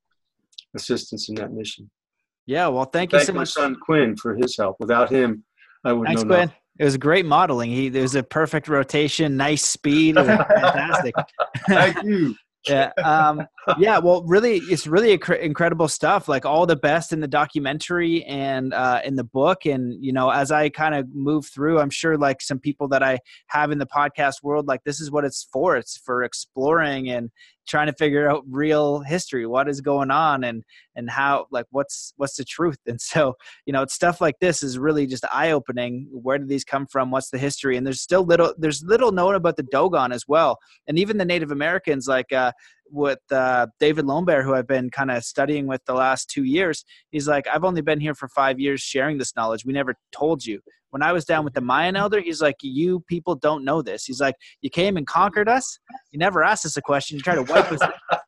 assistance 0.76 1.30
in 1.30 1.36
that 1.36 1.54
mission 1.54 1.89
yeah 2.46 2.68
well 2.68 2.86
thank, 2.86 3.12
thank 3.12 3.22
you 3.22 3.26
so 3.26 3.34
much. 3.34 3.50
son 3.52 3.76
quinn 3.82 4.16
for 4.16 4.36
his 4.36 4.56
help. 4.58 4.76
Without 4.80 5.10
him 5.10 5.44
i 5.86 5.94
would 5.94 6.08
Thanks, 6.08 6.24
know 6.24 6.28
quinn. 6.28 6.39
nothing. 6.39 6.56
it 6.80 6.84
was 6.86 6.98
great 6.98 7.26
modeling. 7.26 7.70
He 7.72 7.89
there 7.89 8.02
was 8.02 8.16
a 8.16 8.24
perfect 8.24 8.68
rotation 8.68 9.38
nice 9.38 9.64
speed. 9.64 10.16
Fantastic. 10.16 11.14
Thank 11.68 12.04
you. 12.04 12.36
Yeah 12.66 12.91
um, 13.04 13.46
yeah 13.78 13.98
well 13.98 14.24
really 14.24 14.60
it's 14.60 14.88
really 14.88 15.12
incredible 15.41 15.89
stuff 15.89 16.30
like 16.30 16.46
all 16.46 16.66
the 16.66 16.78
best 16.78 17.12
in 17.12 17.20
the 17.20 17.28
documentary 17.28 18.24
and 18.24 18.74
uh, 18.74 19.02
in 19.04 19.16
the 19.16 19.26
book. 19.26 19.66
And 19.66 20.02
you 20.02 20.14
know 20.14 20.30
as 20.30 20.50
i 20.50 20.70
kind 20.70 20.96
of 20.96 21.06
move 21.14 21.46
through 21.46 21.82
i'm 21.82 21.89
sure 21.89 22.18
like 22.18 22.41
some 22.41 22.60
people 22.60 22.88
that 22.88 23.04
i 23.04 23.20
have 23.48 23.72
in 23.74 23.80
the 23.80 23.86
podcast 23.86 24.36
world 24.44 24.66
like 24.66 24.82
this 24.86 25.02
is 25.02 25.12
what 25.12 25.26
it's 25.26 25.46
for. 25.52 25.76
It's 25.76 25.98
for 25.98 26.24
exploring 26.24 27.10
and 27.10 27.32
trying 27.68 27.88
to 27.88 27.93
figure 27.93 28.30
out 28.30 28.43
real 28.49 28.99
history 29.01 29.45
what 29.45 29.70
is 29.70 29.82
going 29.82 30.11
on 30.11 30.43
and 30.43 30.64
and 30.95 31.09
how 31.09 31.47
like 31.51 31.66
what's 31.72 32.14
what's 32.18 32.36
the 32.36 32.43
truth? 32.43 32.78
And 32.86 32.99
so 32.99 33.36
you 33.66 33.74
know 33.74 33.82
it's 33.82 33.93
stuff 33.93 34.22
like 34.22 34.36
this 34.39 34.64
is 34.64 34.78
really 34.78 35.07
just 35.07 35.26
eye 35.34 35.51
opening 35.51 36.07
where 36.11 36.38
did 36.38 36.49
these 36.49 36.64
come 36.64 36.86
from? 36.88 37.11
What's 37.11 37.30
the 37.30 37.38
history? 37.38 37.78
And 37.78 37.86
there's 37.86 38.01
still 38.01 38.24
little 38.26 38.53
there's 38.57 38.84
little 38.84 39.11
known 39.11 39.36
about 39.36 39.57
the 39.57 39.64
dogon 39.64 40.11
as 40.11 40.28
well. 40.28 40.59
And 40.88 40.99
even 40.99 41.18
the 41.18 41.26
native 41.26 41.51
americans 41.51 42.07
like 42.07 42.32
uh 42.32 42.51
with 42.93 43.20
uh, 43.32 43.68
David 43.80 44.05
Lomberg, 44.05 44.43
who 44.43 44.53
I've 44.53 44.68
been 44.68 44.89
kind 44.89 45.11
of 45.11 45.24
studying 45.24 45.68
with 45.68 45.84
the 45.86 45.93
last 45.93 46.30
two 46.30 46.43
years, 46.43 46.86
he's 47.09 47.28
like, 47.28 47.47
I've 47.47 47.64
only 47.64 47.82
been 47.82 47.99
here 47.99 48.14
for 48.14 48.28
five 48.28 48.59
years 48.59 48.82
sharing 48.82 49.18
this 49.18 49.36
knowledge. 49.36 49.66
We 49.66 49.74
never 49.74 49.95
told 50.11 50.45
you. 50.45 50.61
When 50.94 51.02
I 51.02 51.12
was 51.12 51.26
down 51.26 51.44
with 51.44 51.56
the 51.56 51.62
Mayan 51.62 51.96
elder, 51.96 52.22
he's 52.22 52.39
like, 52.39 52.58
You 52.62 53.00
people 53.08 53.34
don't 53.34 53.66
know 53.66 53.82
this. 53.82 54.06
He's 54.06 54.22
like, 54.22 54.36
You 54.62 54.70
came 54.70 54.96
and 54.96 55.08
conquered 55.08 55.50
us. 55.50 55.80
You 56.12 56.20
never 56.20 56.44
asked 56.44 56.68
us 56.68 56.78
a 56.78 56.84
question. 56.84 57.18
You 57.18 57.24
tried 57.24 57.44
to 57.44 57.52
wipe 57.52 57.72
us. 57.72 57.82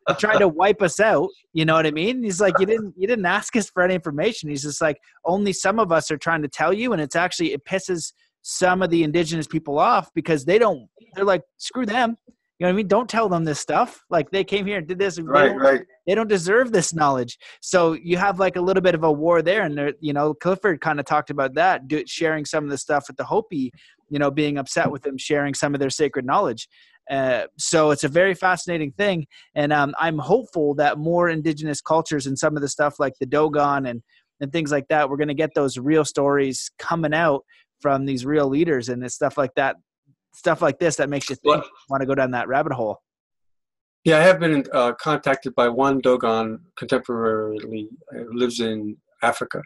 you 0.10 0.16
tried 0.16 0.40
to 0.40 0.48
wipe 0.48 0.82
us 0.82 1.00
out. 1.00 1.30
You 1.54 1.66
know 1.66 1.76
what 1.76 1.86
I 1.86 1.92
mean? 1.92 2.24
He's 2.24 2.42
like, 2.42 2.56
You 2.60 2.66
didn't. 2.66 2.96
You 2.98 3.08
didn't 3.08 3.28
ask 3.28 3.56
us 3.56 3.70
for 3.70 3.84
any 3.84 3.94
information. 3.94 4.50
He's 4.50 4.64
just 4.64 4.82
like, 4.82 4.98
Only 5.26 5.54
some 5.54 5.78
of 5.78 5.92
us 5.92 6.10
are 6.10 6.18
trying 6.18 6.42
to 6.42 6.48
tell 6.48 6.74
you, 6.74 6.92
and 6.92 7.00
it's 7.00 7.16
actually 7.16 7.54
it 7.54 7.64
pisses 7.66 8.14
some 8.42 8.82
of 8.82 8.90
the 8.90 9.04
indigenous 9.04 9.46
people 9.46 9.78
off 9.78 10.10
because 10.16 10.46
they 10.46 10.58
don't. 10.58 10.90
They're 11.14 11.24
like, 11.24 11.44
Screw 11.58 11.86
them 11.86 12.18
you 12.58 12.64
know 12.64 12.70
what 12.70 12.74
I 12.74 12.78
mean? 12.78 12.88
Don't 12.88 13.10
tell 13.10 13.28
them 13.28 13.44
this 13.44 13.60
stuff. 13.60 14.02
Like 14.10 14.32
they 14.32 14.46
came 14.46 14.66
here 14.66 14.78
and 14.78 14.88
did 14.88 14.98
this. 14.98 15.20
Right, 15.20 15.50
they 15.50 15.58
right. 15.58 15.82
They 16.08 16.16
don't 16.16 16.30
deserve 16.30 16.72
this 16.72 16.94
knowledge. 16.94 17.38
So 17.60 17.94
you 17.94 18.16
have 18.16 18.40
like 18.40 18.56
a 18.56 18.62
little 18.62 18.82
bit 18.82 18.96
of 18.96 19.04
a 19.04 19.12
war 19.12 19.42
there. 19.42 19.64
And 19.64 19.94
you 20.00 20.14
know, 20.14 20.34
Clifford 20.34 20.80
kind 20.80 21.00
of 21.00 21.06
talked 21.06 21.30
about 21.30 21.56
that, 21.56 21.90
do, 21.90 22.04
sharing 22.08 22.46
some 22.46 22.64
of 22.64 22.70
the 22.70 22.78
stuff 22.78 23.06
with 23.08 23.18
the 23.18 23.26
Hopi, 23.26 23.74
you 24.10 24.20
know, 24.20 24.32
being 24.32 24.58
upset 24.58 24.90
with 24.90 25.02
them 25.02 25.18
sharing 25.18 25.54
some 25.54 25.74
of 25.74 25.82
their 25.82 25.90
sacred 25.90 26.26
knowledge. 26.26 26.70
Uh, 27.12 27.44
so 27.58 27.92
it's 27.92 28.06
a 28.06 28.10
very 28.10 28.34
fascinating 28.34 28.92
thing. 28.94 29.28
And 29.54 29.74
um, 29.74 29.94
I'm 30.00 30.18
hopeful 30.18 30.76
that 30.76 30.98
more 30.98 31.30
indigenous 31.30 31.82
cultures 31.82 32.26
and 32.26 32.40
some 32.40 32.56
of 32.56 32.62
the 32.62 32.70
stuff 32.70 33.00
like 33.00 33.14
the 33.20 33.26
Dogon 33.26 33.86
and, 33.86 34.02
and 34.40 34.52
things 34.52 34.72
like 34.72 34.88
that, 34.88 35.10
we're 35.10 35.18
going 35.18 35.28
to 35.28 35.34
get 35.34 35.52
those 35.56 35.78
real 35.78 36.06
stories 36.06 36.72
coming 36.80 37.14
out 37.14 37.44
from 37.82 38.06
these 38.06 38.26
real 38.26 38.48
leaders 38.48 38.90
and 38.90 39.10
stuff 39.12 39.38
like 39.38 39.54
that 39.56 39.76
stuff 40.36 40.62
like 40.62 40.80
this 40.80 40.96
that 40.98 41.10
makes 41.10 41.30
you 41.30 41.36
think, 41.36 41.64
want 41.90 42.02
to 42.02 42.08
go 42.08 42.16
down 42.16 42.32
that 42.32 42.48
rabbit 42.48 42.74
hole. 42.74 43.02
Yeah, 44.04 44.20
I 44.20 44.22
have 44.22 44.40
been 44.40 44.64
uh, 44.72 44.94
contacted 44.94 45.56
by 45.56 45.68
one 45.68 46.00
Dogon 46.00 46.60
contemporarily 46.80 47.88
uh, 48.16 48.24
lives 48.32 48.60
in 48.60 48.98
Africa, 49.24 49.62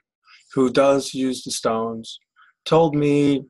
who 0.53 0.71
does 0.71 1.13
use 1.13 1.43
the 1.43 1.51
stones. 1.51 2.19
Told 2.65 2.95
me 2.95 3.43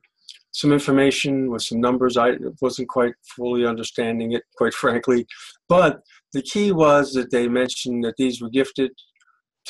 some 0.51 0.74
information 0.74 1.51
with 1.51 1.61
some 1.61 1.80
numbers. 1.80 2.17
I 2.17 2.32
wasn't 2.61 2.89
quite 2.89 3.13
fully 3.36 3.65
understanding 3.65 4.32
it, 4.32 4.43
quite 4.55 4.74
frankly. 4.84 5.28
But 5.67 6.01
the 6.34 6.41
key 6.41 6.72
was 6.72 7.13
that 7.13 7.32
they 7.32 7.47
mentioned 7.47 8.03
that 8.03 8.15
these 8.17 8.41
were 8.41 8.49
gifted 8.49 8.91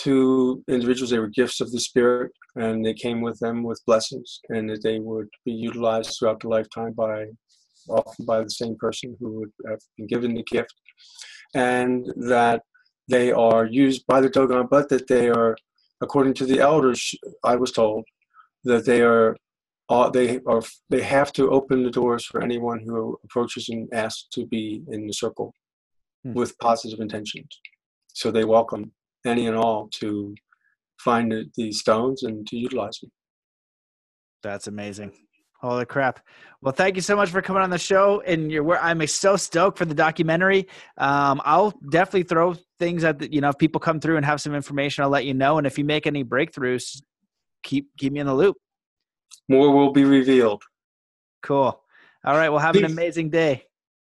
to 0.03 0.63
individuals. 0.67 1.09
They 1.09 1.19
were 1.19 1.27
gifts 1.27 1.61
of 1.61 1.71
the 1.71 1.79
spirit, 1.79 2.31
and 2.55 2.85
they 2.85 2.93
came 2.93 3.21
with 3.21 3.39
them 3.39 3.63
with 3.63 3.81
blessings, 3.85 4.39
and 4.49 4.69
that 4.69 4.83
they 4.83 4.99
would 4.99 5.29
be 5.45 5.51
utilized 5.51 6.17
throughout 6.17 6.39
the 6.41 6.49
lifetime 6.49 6.93
by 6.93 7.25
often 7.89 8.25
by 8.25 8.41
the 8.43 8.49
same 8.49 8.75
person 8.75 9.15
who 9.19 9.39
would 9.39 9.51
have 9.67 9.79
been 9.97 10.07
given 10.07 10.33
the 10.33 10.43
gift, 10.43 10.73
and 11.55 12.05
that 12.17 12.61
they 13.07 13.31
are 13.31 13.65
used 13.65 14.05
by 14.07 14.21
the 14.21 14.29
Dogon, 14.29 14.67
but 14.69 14.89
that 14.89 15.07
they 15.07 15.29
are, 15.29 15.55
according 16.01 16.35
to 16.35 16.45
the 16.45 16.59
elders, 16.59 17.15
I 17.43 17.55
was 17.55 17.71
told, 17.71 18.05
that 18.63 18.85
they 18.85 19.01
are 19.01 19.35
uh, 19.89 20.09
they 20.09 20.39
are 20.45 20.61
they 20.89 21.01
have 21.01 21.33
to 21.33 21.49
open 21.49 21.83
the 21.83 21.89
doors 21.89 22.25
for 22.25 22.43
anyone 22.43 22.79
who 22.79 23.17
approaches 23.23 23.69
and 23.69 23.89
asks 23.93 24.27
to 24.31 24.45
be 24.45 24.83
in 24.89 25.07
the 25.07 25.13
circle 25.13 25.53
hmm. 26.23 26.33
with 26.33 26.57
positive 26.59 26.99
intentions. 26.99 27.59
So 28.13 28.31
they 28.31 28.45
welcome 28.45 28.91
any 29.25 29.47
and 29.47 29.55
all 29.55 29.89
to 29.99 30.35
find 30.99 31.31
the, 31.31 31.45
the 31.55 31.71
stones 31.71 32.23
and 32.23 32.45
to 32.47 32.57
utilize 32.57 32.99
them. 33.01 33.11
That's 34.43 34.67
amazing. 34.67 35.11
Holy 35.61 35.85
crap! 35.85 36.21
Well, 36.61 36.71
thank 36.71 36.95
you 36.95 37.01
so 37.01 37.17
much 37.17 37.29
for 37.29 37.41
coming 37.41 37.61
on 37.61 37.69
the 37.69 37.77
show, 37.77 38.21
and 38.25 38.49
you're. 38.49 38.63
where 38.63 38.81
I'm 38.81 39.05
so 39.07 39.35
stoked 39.35 39.77
for 39.77 39.83
the 39.83 39.93
documentary. 39.93 40.67
Um, 40.97 41.41
I'll 41.43 41.71
definitely 41.89 42.23
throw 42.23 42.55
things 42.79 43.03
at 43.03 43.19
the, 43.19 43.29
you 43.29 43.41
know 43.41 43.49
if 43.49 43.57
people 43.57 43.81
come 43.81 43.99
through 43.99 44.15
and 44.15 44.25
have 44.25 44.39
some 44.39 44.55
information, 44.55 45.03
I'll 45.03 45.09
let 45.09 45.25
you 45.25 45.33
know. 45.33 45.57
And 45.57 45.67
if 45.67 45.77
you 45.77 45.83
make 45.83 46.07
any 46.07 46.23
breakthroughs, 46.23 47.01
keep 47.63 47.89
keep 47.97 48.13
me 48.13 48.21
in 48.21 48.27
the 48.27 48.33
loop. 48.33 48.55
More 49.49 49.73
will 49.73 49.91
be 49.91 50.05
revealed. 50.05 50.63
Cool. 51.43 51.83
All 52.25 52.35
right. 52.35 52.49
Well, 52.49 52.59
have 52.59 52.73
Peace. 52.73 52.85
an 52.85 52.91
amazing 52.91 53.29
day. 53.29 53.65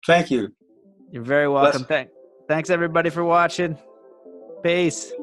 Thank 0.06 0.32
you. 0.32 0.50
You're 1.12 1.24
very 1.24 1.48
welcome. 1.48 1.86
Thank, 1.86 2.10
thanks 2.48 2.70
everybody 2.70 3.10
for 3.10 3.24
watching. 3.24 3.78
Peace. 4.62 5.14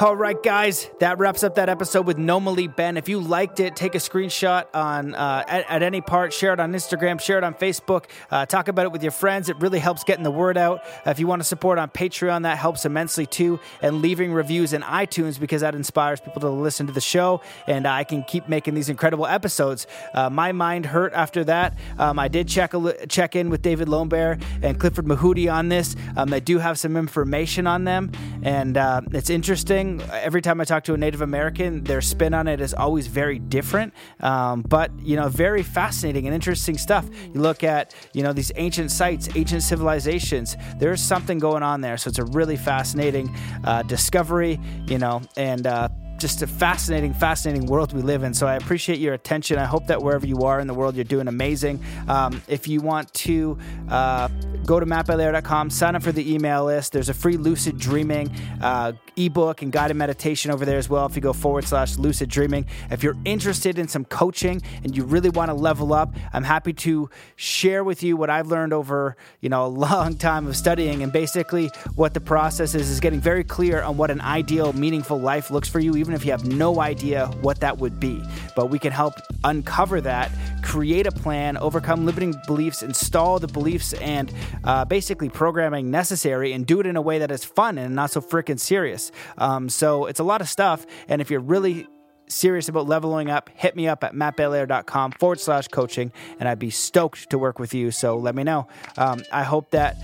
All 0.00 0.16
right, 0.16 0.42
guys, 0.42 0.90
that 0.98 1.18
wraps 1.18 1.44
up 1.44 1.54
that 1.54 1.68
episode 1.68 2.04
with 2.04 2.16
Nomoli 2.16 2.74
Ben. 2.74 2.96
If 2.96 3.08
you 3.08 3.20
liked 3.20 3.60
it, 3.60 3.76
take 3.76 3.94
a 3.94 3.98
screenshot 3.98 4.66
on 4.74 5.14
uh, 5.14 5.44
at, 5.46 5.70
at, 5.70 5.82
any 5.84 6.00
part, 6.00 6.32
share 6.32 6.52
it 6.52 6.58
on 6.58 6.72
Instagram, 6.72 7.20
share 7.20 7.38
it 7.38 7.44
on 7.44 7.54
Facebook, 7.54 8.06
uh, 8.28 8.44
talk 8.44 8.66
about 8.66 8.86
it 8.86 8.92
with 8.92 9.04
your 9.04 9.12
friends. 9.12 9.48
It 9.48 9.56
really 9.60 9.78
helps 9.78 10.02
getting 10.02 10.24
the 10.24 10.32
word 10.32 10.58
out. 10.58 10.84
Uh, 11.06 11.10
if 11.10 11.20
you 11.20 11.28
want 11.28 11.42
to 11.42 11.44
support 11.44 11.78
on 11.78 11.90
Patreon, 11.90 12.42
that 12.42 12.58
helps 12.58 12.84
immensely 12.84 13.24
too. 13.24 13.60
And 13.82 14.02
leaving 14.02 14.32
reviews 14.32 14.72
in 14.72 14.82
iTunes 14.82 15.38
because 15.38 15.60
that 15.60 15.76
inspires 15.76 16.20
people 16.20 16.40
to 16.40 16.50
listen 16.50 16.88
to 16.88 16.92
the 16.92 17.00
show, 17.00 17.40
and 17.68 17.86
I 17.86 18.02
can 18.02 18.24
keep 18.24 18.48
making 18.48 18.74
these 18.74 18.88
incredible 18.88 19.28
episodes. 19.28 19.86
Uh, 20.12 20.28
my 20.28 20.50
mind 20.50 20.86
hurt 20.86 21.12
after 21.12 21.44
that. 21.44 21.78
Um, 22.00 22.18
I 22.18 22.26
did 22.26 22.48
check 22.48 22.72
check 23.08 23.36
in 23.36 23.48
with 23.48 23.62
David 23.62 23.86
Lomberg 23.86 24.42
and 24.60 24.80
Clifford 24.80 25.06
Mahooty 25.06 25.50
on 25.52 25.68
this. 25.68 25.94
Um, 26.16 26.34
I 26.34 26.40
do 26.40 26.58
have 26.58 26.80
some 26.80 26.96
information 26.96 27.68
on 27.68 27.84
them, 27.84 28.10
and 28.42 28.76
uh, 28.76 29.00
it's 29.12 29.30
interesting 29.30 29.83
thing. 29.84 30.10
Every 30.10 30.42
time 30.42 30.60
I 30.60 30.64
talk 30.64 30.84
to 30.84 30.94
a 30.94 30.96
Native 30.96 31.20
American, 31.20 31.84
their 31.84 32.00
spin 32.00 32.34
on 32.34 32.48
it 32.48 32.60
is 32.60 32.74
always 32.74 33.06
very 33.06 33.38
different, 33.38 33.94
um, 34.20 34.62
but 34.62 34.90
you 34.98 35.16
know, 35.16 35.28
very 35.28 35.62
fascinating 35.62 36.26
and 36.26 36.34
interesting 36.34 36.78
stuff. 36.78 37.08
You 37.32 37.40
look 37.40 37.62
at 37.64 37.94
you 38.12 38.22
know 38.22 38.32
these 38.32 38.52
ancient 38.56 38.90
sites, 38.90 39.28
ancient 39.34 39.62
civilizations. 39.62 40.56
There's 40.78 41.00
something 41.00 41.38
going 41.38 41.62
on 41.62 41.80
there, 41.80 41.96
so 41.96 42.08
it's 42.08 42.18
a 42.18 42.24
really 42.24 42.56
fascinating 42.56 43.34
uh, 43.64 43.82
discovery. 43.82 44.60
You 44.86 44.98
know, 44.98 45.22
and 45.36 45.66
uh, 45.66 45.88
just 46.18 46.42
a 46.42 46.46
fascinating, 46.46 47.12
fascinating 47.12 47.66
world 47.66 47.92
we 47.92 48.02
live 48.02 48.22
in. 48.22 48.34
So 48.34 48.46
I 48.46 48.54
appreciate 48.56 48.98
your 48.98 49.14
attention. 49.14 49.58
I 49.58 49.64
hope 49.64 49.86
that 49.86 50.02
wherever 50.02 50.26
you 50.26 50.42
are 50.42 50.60
in 50.60 50.66
the 50.66 50.74
world, 50.74 50.94
you're 50.94 51.04
doing 51.04 51.28
amazing. 51.28 51.82
Um, 52.08 52.42
if 52.48 52.68
you 52.68 52.80
want 52.80 53.12
to 53.14 53.58
uh, 53.88 54.28
go 54.64 54.80
to 54.80 54.86
mattbelair.com, 54.86 55.70
sign 55.70 55.94
up 55.96 56.02
for 56.02 56.12
the 56.12 56.32
email 56.32 56.64
list. 56.64 56.92
There's 56.92 57.08
a 57.08 57.14
free 57.14 57.36
lucid 57.36 57.78
dreaming 57.78 58.30
uh, 58.62 58.92
ebook 59.16 59.62
and 59.62 59.70
guided 59.70 59.96
meditation 59.96 60.50
over 60.50 60.64
there 60.64 60.78
as 60.78 60.88
well. 60.88 61.06
If 61.06 61.16
you 61.16 61.22
go 61.22 61.32
forward 61.32 61.64
slash 61.64 61.96
lucid 61.98 62.28
dreaming, 62.28 62.66
if 62.90 63.02
you're 63.02 63.16
interested 63.24 63.78
in 63.78 63.88
some 63.88 64.04
coaching 64.04 64.62
and 64.82 64.96
you 64.96 65.04
really 65.04 65.30
want 65.30 65.50
to 65.50 65.54
level 65.54 65.92
up, 65.92 66.14
I'm 66.32 66.44
happy 66.44 66.72
to 66.72 67.10
share 67.36 67.84
with 67.84 68.02
you 68.02 68.16
what 68.16 68.30
I've 68.30 68.48
learned 68.48 68.72
over 68.72 69.16
you 69.40 69.48
know 69.48 69.66
a 69.66 69.68
long 69.68 70.16
time 70.16 70.46
of 70.46 70.56
studying 70.56 71.02
and 71.02 71.12
basically 71.12 71.70
what 71.94 72.14
the 72.14 72.20
process 72.20 72.74
is 72.74 72.90
is 72.90 73.00
getting 73.00 73.20
very 73.20 73.44
clear 73.44 73.82
on 73.82 73.96
what 73.96 74.10
an 74.10 74.20
ideal, 74.20 74.72
meaningful 74.72 75.18
life 75.18 75.50
looks 75.50 75.68
for 75.68 75.80
you, 75.80 75.94
even 76.04 76.14
if 76.14 76.24
you 76.24 76.30
have 76.30 76.44
no 76.44 76.80
idea 76.80 77.26
what 77.40 77.60
that 77.60 77.78
would 77.78 77.98
be. 77.98 78.22
But 78.54 78.68
we 78.68 78.78
can 78.78 78.92
help 78.92 79.14
uncover 79.42 80.02
that, 80.02 80.30
create 80.62 81.06
a 81.06 81.12
plan, 81.12 81.56
overcome 81.56 82.04
limiting 82.04 82.34
beliefs, 82.46 82.82
install 82.82 83.38
the 83.38 83.46
beliefs 83.46 83.94
and 83.94 84.30
uh, 84.64 84.84
basically 84.84 85.30
programming 85.30 85.90
necessary, 85.90 86.52
and 86.52 86.66
do 86.66 86.78
it 86.80 86.86
in 86.86 86.96
a 86.96 87.02
way 87.02 87.18
that 87.20 87.30
is 87.30 87.44
fun 87.44 87.78
and 87.78 87.94
not 87.94 88.10
so 88.10 88.20
freaking 88.20 88.60
serious. 88.60 89.12
Um, 89.38 89.70
so 89.70 90.04
it's 90.04 90.20
a 90.20 90.24
lot 90.24 90.42
of 90.42 90.48
stuff. 90.48 90.86
And 91.08 91.22
if 91.22 91.30
you're 91.30 91.40
really 91.40 91.86
serious 92.26 92.68
about 92.68 92.86
leveling 92.86 93.30
up, 93.30 93.50
hit 93.54 93.76
me 93.76 93.88
up 93.88 94.04
at 94.04 94.12
mattbelair.com 94.14 95.12
forward 95.12 95.40
slash 95.40 95.68
coaching, 95.68 96.12
and 96.38 96.48
I'd 96.48 96.58
be 96.58 96.70
stoked 96.70 97.30
to 97.30 97.38
work 97.38 97.58
with 97.58 97.72
you. 97.74 97.90
So 97.90 98.16
let 98.16 98.34
me 98.34 98.44
know. 98.44 98.68
Um, 98.98 99.22
I 99.32 99.42
hope 99.42 99.70
that 99.70 99.96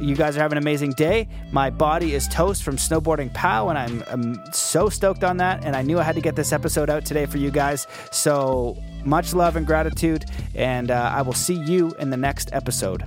you 0.00 0.16
guys 0.16 0.36
are 0.36 0.40
having 0.40 0.56
an 0.56 0.64
amazing 0.64 0.92
day. 0.92 1.28
My 1.52 1.70
body 1.70 2.14
is 2.14 2.26
toast 2.28 2.62
from 2.62 2.76
snowboarding 2.76 3.32
POW, 3.34 3.68
and 3.68 3.78
I'm, 3.78 4.04
I'm 4.08 4.52
so 4.52 4.88
stoked 4.88 5.24
on 5.24 5.36
that. 5.38 5.64
And 5.64 5.76
I 5.76 5.82
knew 5.82 5.98
I 5.98 6.02
had 6.02 6.14
to 6.14 6.20
get 6.20 6.36
this 6.36 6.52
episode 6.52 6.88
out 6.88 7.04
today 7.04 7.26
for 7.26 7.38
you 7.38 7.50
guys. 7.50 7.86
So 8.10 8.76
much 9.04 9.34
love 9.34 9.56
and 9.56 9.66
gratitude, 9.66 10.24
and 10.54 10.90
uh, 10.90 11.12
I 11.14 11.22
will 11.22 11.34
see 11.34 11.54
you 11.54 11.94
in 11.98 12.10
the 12.10 12.16
next 12.16 12.50
episode. 12.52 13.04